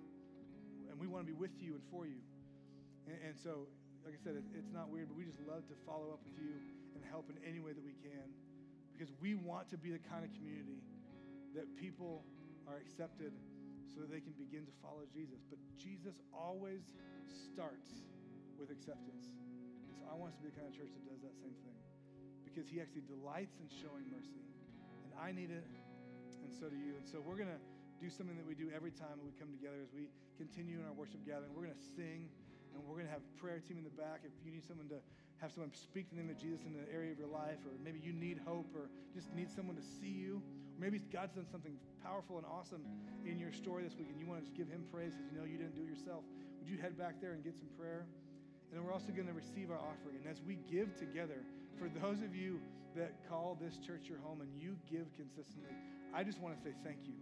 And 0.90 1.00
we 1.02 1.10
want 1.10 1.26
to 1.26 1.30
be 1.30 1.38
with 1.38 1.56
you 1.58 1.76
and 1.76 1.84
for 1.90 2.06
you. 2.06 2.22
And, 3.10 3.18
and 3.32 3.36
so, 3.38 3.66
like 4.06 4.14
I 4.14 4.22
said, 4.22 4.38
it, 4.38 4.46
it's 4.54 4.70
not 4.70 4.90
weird, 4.94 5.10
but 5.10 5.18
we 5.18 5.26
just 5.26 5.42
love 5.46 5.66
to 5.70 5.78
follow 5.86 6.14
up 6.14 6.22
with 6.22 6.38
you 6.38 6.54
and 6.94 7.02
help 7.10 7.30
in 7.34 7.38
any 7.42 7.58
way 7.58 7.74
that 7.74 7.82
we 7.84 7.98
can 8.02 8.30
because 8.94 9.10
we 9.18 9.34
want 9.34 9.66
to 9.74 9.78
be 9.82 9.90
the 9.90 10.04
kind 10.06 10.22
of 10.22 10.30
community 10.38 10.78
that 11.58 11.66
people 11.74 12.22
are 12.70 12.78
accepted 12.78 13.34
so 13.90 14.00
that 14.02 14.14
they 14.14 14.22
can 14.22 14.38
begin 14.38 14.64
to 14.64 14.76
follow 14.78 15.04
Jesus. 15.10 15.42
But 15.50 15.58
Jesus 15.74 16.22
always 16.30 16.86
starts 17.50 17.90
with 18.60 18.70
acceptance. 18.70 19.34
And 19.92 20.00
so 20.00 20.08
I 20.08 20.16
want 20.16 20.32
us 20.32 20.40
to 20.40 20.44
be 20.48 20.50
the 20.50 20.56
kind 20.56 20.72
of 20.72 20.74
church 20.74 20.96
that 20.96 21.04
does 21.04 21.20
that 21.28 21.36
same 21.36 21.52
thing 21.68 21.76
because 22.48 22.72
he 22.72 22.80
actually 22.80 23.04
delights 23.12 23.60
in 23.60 23.68
showing 23.68 24.08
mercy. 24.08 24.40
And 25.04 25.12
I 25.20 25.36
need 25.36 25.52
it, 25.52 25.68
and 26.44 26.52
so 26.52 26.72
do 26.72 26.80
you. 26.80 26.96
And 26.96 27.04
so 27.04 27.20
we're 27.20 27.36
going 27.36 27.52
to 27.52 27.62
do 28.00 28.08
something 28.08 28.40
that 28.40 28.48
we 28.48 28.56
do 28.56 28.72
every 28.72 28.96
time 28.96 29.20
we 29.20 29.36
come 29.36 29.52
together 29.52 29.84
as 29.84 29.92
we 29.92 30.08
continue 30.40 30.80
in 30.80 30.88
our 30.88 30.96
worship 30.96 31.20
gathering. 31.28 31.52
We're 31.52 31.68
going 31.68 31.76
to 31.76 31.88
sing, 32.00 32.32
and 32.72 32.80
we're 32.88 33.04
going 33.04 33.12
to 33.12 33.16
have 33.16 33.24
a 33.24 33.36
prayer 33.36 33.60
team 33.60 33.84
in 33.84 33.86
the 33.86 33.94
back. 33.94 34.24
If 34.24 34.32
you 34.48 34.56
need 34.56 34.64
someone 34.64 34.88
to 34.96 35.04
have 35.44 35.52
someone 35.52 35.76
speak 35.76 36.08
the 36.08 36.18
name 36.18 36.32
of 36.32 36.40
Jesus 36.40 36.64
in 36.64 36.72
an 36.80 36.88
area 36.88 37.12
of 37.12 37.20
your 37.20 37.32
life, 37.32 37.60
or 37.68 37.76
maybe 37.84 38.00
you 38.00 38.16
need 38.16 38.40
hope, 38.48 38.72
or 38.72 38.88
just 39.12 39.28
need 39.36 39.52
someone 39.52 39.76
to 39.76 39.84
see 39.84 40.12
you, 40.12 40.40
or 40.40 40.62
Maybe 40.82 40.98
God's 41.14 41.38
done 41.38 41.46
something 41.46 41.78
powerful 42.02 42.42
and 42.42 42.46
awesome 42.50 42.82
in 43.22 43.38
your 43.38 43.54
story 43.54 43.86
this 43.86 43.94
week, 43.94 44.10
and 44.10 44.18
you 44.18 44.26
want 44.26 44.42
to 44.42 44.46
just 44.50 44.58
give 44.58 44.66
Him 44.66 44.82
praise 44.90 45.14
because 45.14 45.30
you 45.30 45.38
know 45.38 45.46
you 45.46 45.62
didn't 45.62 45.78
do 45.78 45.86
it 45.86 45.90
yourself. 45.94 46.26
Would 46.58 46.66
you 46.66 46.82
head 46.82 46.98
back 46.98 47.22
there 47.22 47.38
and 47.38 47.46
get 47.46 47.54
some 47.54 47.70
prayer? 47.78 48.10
And 48.72 48.80
then 48.80 48.88
we're 48.88 48.94
also 48.94 49.12
going 49.12 49.28
to 49.28 49.36
receive 49.36 49.70
our 49.70 49.78
offering. 49.78 50.24
And 50.24 50.32
as 50.32 50.42
we 50.42 50.56
give 50.72 50.96
together, 50.96 51.44
for 51.78 51.92
those 52.00 52.24
of 52.24 52.34
you 52.34 52.62
that 52.96 53.12
call 53.28 53.58
this 53.60 53.76
church 53.78 54.08
your 54.08 54.20
home 54.24 54.40
and 54.40 54.50
you 54.56 54.78
give 54.90 55.12
consistently, 55.20 55.76
I 56.16 56.24
just 56.24 56.40
want 56.40 56.56
to 56.56 56.64
say 56.64 56.72
thank 56.82 57.04
you. 57.04 57.14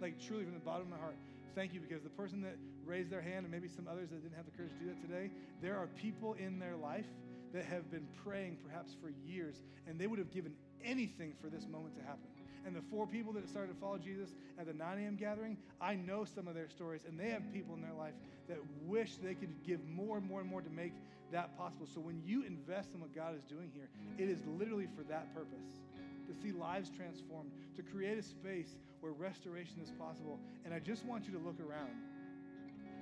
Like, 0.00 0.22
truly, 0.22 0.44
from 0.44 0.54
the 0.54 0.60
bottom 0.60 0.82
of 0.82 0.90
my 0.90 0.98
heart, 0.98 1.16
thank 1.56 1.74
you 1.74 1.80
because 1.80 2.02
the 2.02 2.14
person 2.14 2.40
that 2.42 2.54
raised 2.86 3.10
their 3.10 3.20
hand, 3.20 3.42
and 3.42 3.50
maybe 3.50 3.66
some 3.66 3.88
others 3.90 4.10
that 4.10 4.22
didn't 4.22 4.36
have 4.36 4.44
the 4.44 4.52
courage 4.52 4.70
to 4.70 4.78
do 4.78 4.86
that 4.86 5.00
today, 5.02 5.30
there 5.60 5.76
are 5.76 5.88
people 5.98 6.34
in 6.34 6.60
their 6.60 6.76
life 6.76 7.06
that 7.52 7.64
have 7.64 7.90
been 7.90 8.06
praying 8.24 8.58
perhaps 8.64 8.94
for 9.00 9.10
years, 9.26 9.62
and 9.88 9.98
they 9.98 10.06
would 10.06 10.18
have 10.18 10.30
given 10.30 10.54
anything 10.84 11.34
for 11.40 11.48
this 11.48 11.66
moment 11.66 11.96
to 11.96 12.02
happen 12.02 12.33
and 12.66 12.74
the 12.74 12.82
four 12.90 13.06
people 13.06 13.32
that 13.34 13.48
started 13.48 13.74
to 13.74 13.80
follow 13.80 13.98
Jesus 13.98 14.30
at 14.58 14.66
the 14.66 14.72
9 14.72 14.98
a.m. 14.98 15.16
gathering, 15.16 15.56
I 15.80 15.94
know 15.94 16.24
some 16.24 16.48
of 16.48 16.54
their 16.54 16.68
stories, 16.68 17.02
and 17.06 17.18
they 17.18 17.28
have 17.30 17.42
people 17.52 17.74
in 17.74 17.82
their 17.82 17.92
life 17.92 18.14
that 18.48 18.58
wish 18.84 19.16
they 19.16 19.34
could 19.34 19.52
give 19.66 19.80
more 19.86 20.16
and 20.16 20.26
more 20.26 20.40
and 20.40 20.48
more 20.48 20.62
to 20.62 20.70
make 20.70 20.92
that 21.32 21.56
possible. 21.58 21.86
So 21.92 22.00
when 22.00 22.22
you 22.24 22.44
invest 22.44 22.90
in 22.94 23.00
what 23.00 23.14
God 23.14 23.36
is 23.36 23.44
doing 23.44 23.70
here, 23.72 23.88
it 24.18 24.30
is 24.30 24.38
literally 24.46 24.88
for 24.96 25.02
that 25.04 25.34
purpose 25.34 25.82
to 26.26 26.34
see 26.34 26.52
lives 26.52 26.90
transformed, 26.96 27.50
to 27.76 27.82
create 27.82 28.18
a 28.18 28.22
space 28.22 28.76
where 29.00 29.12
restoration 29.12 29.76
is 29.82 29.90
possible. 29.98 30.38
And 30.64 30.72
I 30.72 30.78
just 30.78 31.04
want 31.04 31.26
you 31.26 31.32
to 31.32 31.38
look 31.38 31.60
around 31.60 31.90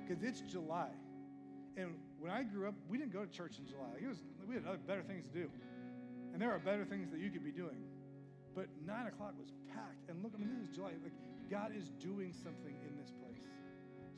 because 0.05 0.23
it's 0.23 0.41
July. 0.41 0.89
And 1.77 1.95
when 2.19 2.31
I 2.31 2.43
grew 2.43 2.67
up, 2.67 2.75
we 2.89 2.97
didn't 2.97 3.13
go 3.13 3.23
to 3.23 3.31
church 3.31 3.57
in 3.57 3.65
July. 3.65 4.07
Was, 4.07 4.17
we 4.47 4.55
had 4.55 4.65
other 4.65 4.77
better 4.85 5.01
things 5.01 5.25
to 5.27 5.31
do. 5.31 5.49
And 6.33 6.41
there 6.41 6.51
are 6.51 6.59
better 6.59 6.83
things 6.83 7.09
that 7.11 7.19
you 7.19 7.29
could 7.29 7.43
be 7.43 7.51
doing. 7.51 7.77
But 8.55 8.67
nine 8.85 9.07
o'clock 9.07 9.33
was 9.37 9.51
packed. 9.73 10.09
And 10.09 10.21
look, 10.21 10.33
I 10.35 10.39
mean, 10.39 10.49
this 10.49 10.69
is 10.69 10.75
July. 10.75 10.93
Like, 11.01 11.13
God 11.49 11.71
is 11.75 11.89
doing 12.01 12.33
something 12.33 12.75
in 12.87 12.93
this 12.97 13.11
place. 13.11 13.45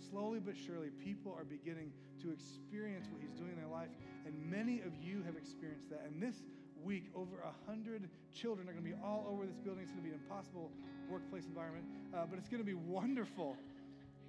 Slowly 0.10 0.40
but 0.40 0.56
surely, 0.56 0.90
people 1.04 1.34
are 1.38 1.44
beginning 1.44 1.92
to 2.22 2.32
experience 2.32 3.08
what 3.12 3.22
He's 3.22 3.34
doing 3.34 3.52
in 3.52 3.58
their 3.58 3.72
life. 3.72 3.90
And 4.26 4.36
many 4.50 4.82
of 4.82 4.94
you 5.02 5.24
have 5.24 5.36
experienced 5.36 5.90
that. 5.90 6.04
And 6.06 6.22
this 6.22 6.44
week, 6.84 7.10
over 7.16 7.40
a 7.42 7.54
100 7.66 8.10
children 8.34 8.68
are 8.70 8.74
going 8.74 8.84
to 8.84 8.92
be 8.92 9.00
all 9.04 9.26
over 9.30 9.46
this 9.46 9.58
building. 9.58 9.84
It's 9.84 9.92
going 9.92 10.04
to 10.04 10.10
be 10.10 10.16
an 10.16 10.22
impossible 10.22 10.72
workplace 11.10 11.46
environment, 11.46 11.86
uh, 12.14 12.26
but 12.30 12.38
it's 12.38 12.50
going 12.50 12.62
to 12.62 12.68
be 12.68 12.78
wonderful. 12.78 13.58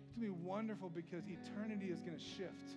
It's 0.07 0.14
going 0.16 0.28
to 0.28 0.38
be 0.38 0.44
wonderful 0.46 0.88
because 0.88 1.24
eternity 1.28 1.90
is 1.90 2.00
going 2.00 2.16
to 2.16 2.22
shift 2.22 2.76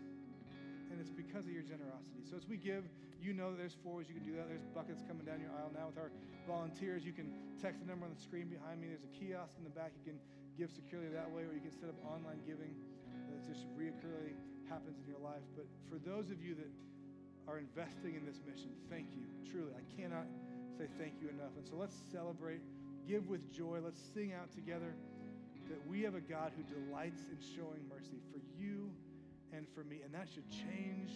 and 0.91 0.99
it's 0.99 1.11
because 1.11 1.45
of 1.45 1.51
your 1.51 1.63
generosity. 1.63 2.25
So 2.30 2.38
as 2.38 2.47
we 2.47 2.57
give, 2.57 2.84
you 3.22 3.34
know 3.34 3.55
there's 3.55 3.76
four 3.84 3.99
ways 3.99 4.07
you 4.07 4.15
can 4.15 4.24
do 4.24 4.36
that. 4.39 4.47
There's 4.47 4.65
buckets 4.74 5.03
coming 5.03 5.28
down 5.28 5.43
your 5.43 5.51
aisle 5.51 5.72
now 5.76 5.91
with 5.91 5.99
our 5.99 6.11
volunteers. 6.47 7.03
You 7.03 7.11
can 7.11 7.32
text 7.61 7.84
the 7.84 7.88
number 7.88 8.07
on 8.07 8.13
the 8.15 8.22
screen 8.22 8.47
behind 8.47 8.80
me. 8.80 8.88
There's 8.88 9.03
a 9.03 9.13
kiosk 9.13 9.59
in 9.59 9.63
the 9.63 9.76
back. 9.76 9.91
You 9.99 10.15
can 10.15 10.20
give 10.57 10.72
securely 10.72 11.11
that 11.11 11.28
way, 11.30 11.43
or 11.43 11.53
you 11.53 11.63
can 11.63 11.76
set 11.76 11.91
up 11.91 11.99
online 12.07 12.39
giving. 12.47 12.72
That 13.30 13.45
just 13.45 13.67
reoccurringly 13.78 14.34
happens 14.72 14.97
in 14.97 15.05
your 15.05 15.22
life. 15.22 15.43
But 15.53 15.65
for 15.91 15.99
those 16.01 16.32
of 16.32 16.41
you 16.41 16.55
that 16.55 16.72
are 17.45 17.57
investing 17.57 18.15
in 18.15 18.26
this 18.26 18.39
mission, 18.45 18.72
thank 18.89 19.09
you. 19.13 19.26
Truly, 19.49 19.74
I 19.74 19.84
cannot 19.93 20.26
say 20.78 20.86
thank 20.97 21.20
you 21.22 21.30
enough. 21.30 21.53
And 21.57 21.65
so 21.65 21.76
let's 21.76 21.97
celebrate, 22.11 22.61
give 23.07 23.28
with 23.28 23.41
joy. 23.51 23.82
Let's 23.84 24.01
sing 24.13 24.34
out 24.34 24.53
together 24.53 24.93
that 25.70 25.82
we 25.89 26.01
have 26.01 26.15
a 26.15 26.22
God 26.22 26.51
who 26.57 26.63
delights 26.65 27.22
in 27.30 27.38
showing 27.41 27.82
mercy 27.89 28.22
for 28.32 28.39
you 28.57 28.89
and 29.53 29.65
for 29.74 29.84
me. 29.84 30.01
And 30.05 30.13
that 30.13 30.30
should 30.30 30.49
change 30.49 31.11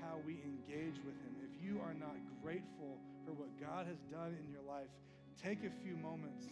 how 0.00 0.16
we 0.24 0.40
engage 0.44 0.96
with 1.04 1.16
Him. 1.24 1.39
You 1.62 1.80
are 1.84 1.94
not 1.94 2.16
grateful 2.42 2.98
for 3.24 3.32
what 3.32 3.48
God 3.60 3.86
has 3.86 3.98
done 4.10 4.36
in 4.38 4.50
your 4.50 4.62
life, 4.66 4.88
take 5.42 5.58
a 5.58 5.70
few 5.84 5.96
moments. 5.96 6.46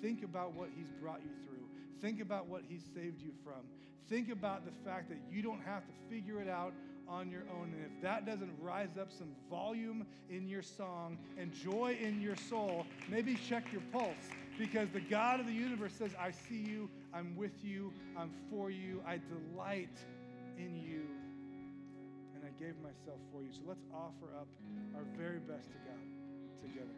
Think 0.00 0.22
about 0.22 0.54
what 0.54 0.68
He's 0.74 0.90
brought 1.00 1.20
you 1.22 1.30
through. 1.46 1.66
Think 2.00 2.20
about 2.20 2.46
what 2.46 2.62
He's 2.68 2.82
saved 2.94 3.20
you 3.20 3.32
from. 3.44 3.62
Think 4.08 4.30
about 4.30 4.64
the 4.64 4.72
fact 4.84 5.08
that 5.08 5.18
you 5.30 5.42
don't 5.42 5.62
have 5.64 5.82
to 5.86 5.92
figure 6.10 6.40
it 6.40 6.48
out 6.48 6.72
on 7.08 7.30
your 7.30 7.42
own. 7.58 7.72
And 7.74 7.84
if 7.84 8.02
that 8.02 8.26
doesn't 8.26 8.52
rise 8.60 8.96
up 9.00 9.12
some 9.12 9.28
volume 9.50 10.06
in 10.30 10.48
your 10.48 10.62
song 10.62 11.18
and 11.38 11.52
joy 11.52 11.96
in 12.00 12.20
your 12.20 12.36
soul, 12.36 12.86
maybe 13.08 13.36
check 13.48 13.72
your 13.72 13.82
pulse 13.92 14.28
because 14.58 14.88
the 14.90 15.00
God 15.00 15.40
of 15.40 15.46
the 15.46 15.52
universe 15.52 15.92
says, 15.92 16.10
I 16.18 16.30
see 16.30 16.56
you, 16.56 16.88
I'm 17.14 17.36
with 17.36 17.64
you, 17.64 17.92
I'm 18.16 18.30
for 18.50 18.70
you, 18.70 19.02
I 19.06 19.18
delight 19.54 19.98
in 20.58 20.82
you, 20.82 21.02
gave 22.58 22.76
myself 22.82 23.18
for 23.32 23.42
you. 23.42 23.52
So 23.52 23.60
let's 23.66 23.84
offer 23.92 24.34
up 24.36 24.48
our 24.94 25.04
very 25.16 25.38
best 25.40 25.68
to 25.72 25.78
God 25.86 26.02
together. 26.62 26.88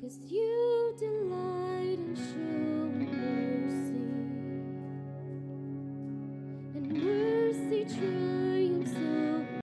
Cause 0.00 0.18
you 0.28 0.94
delight 0.98 1.98
in 1.98 2.63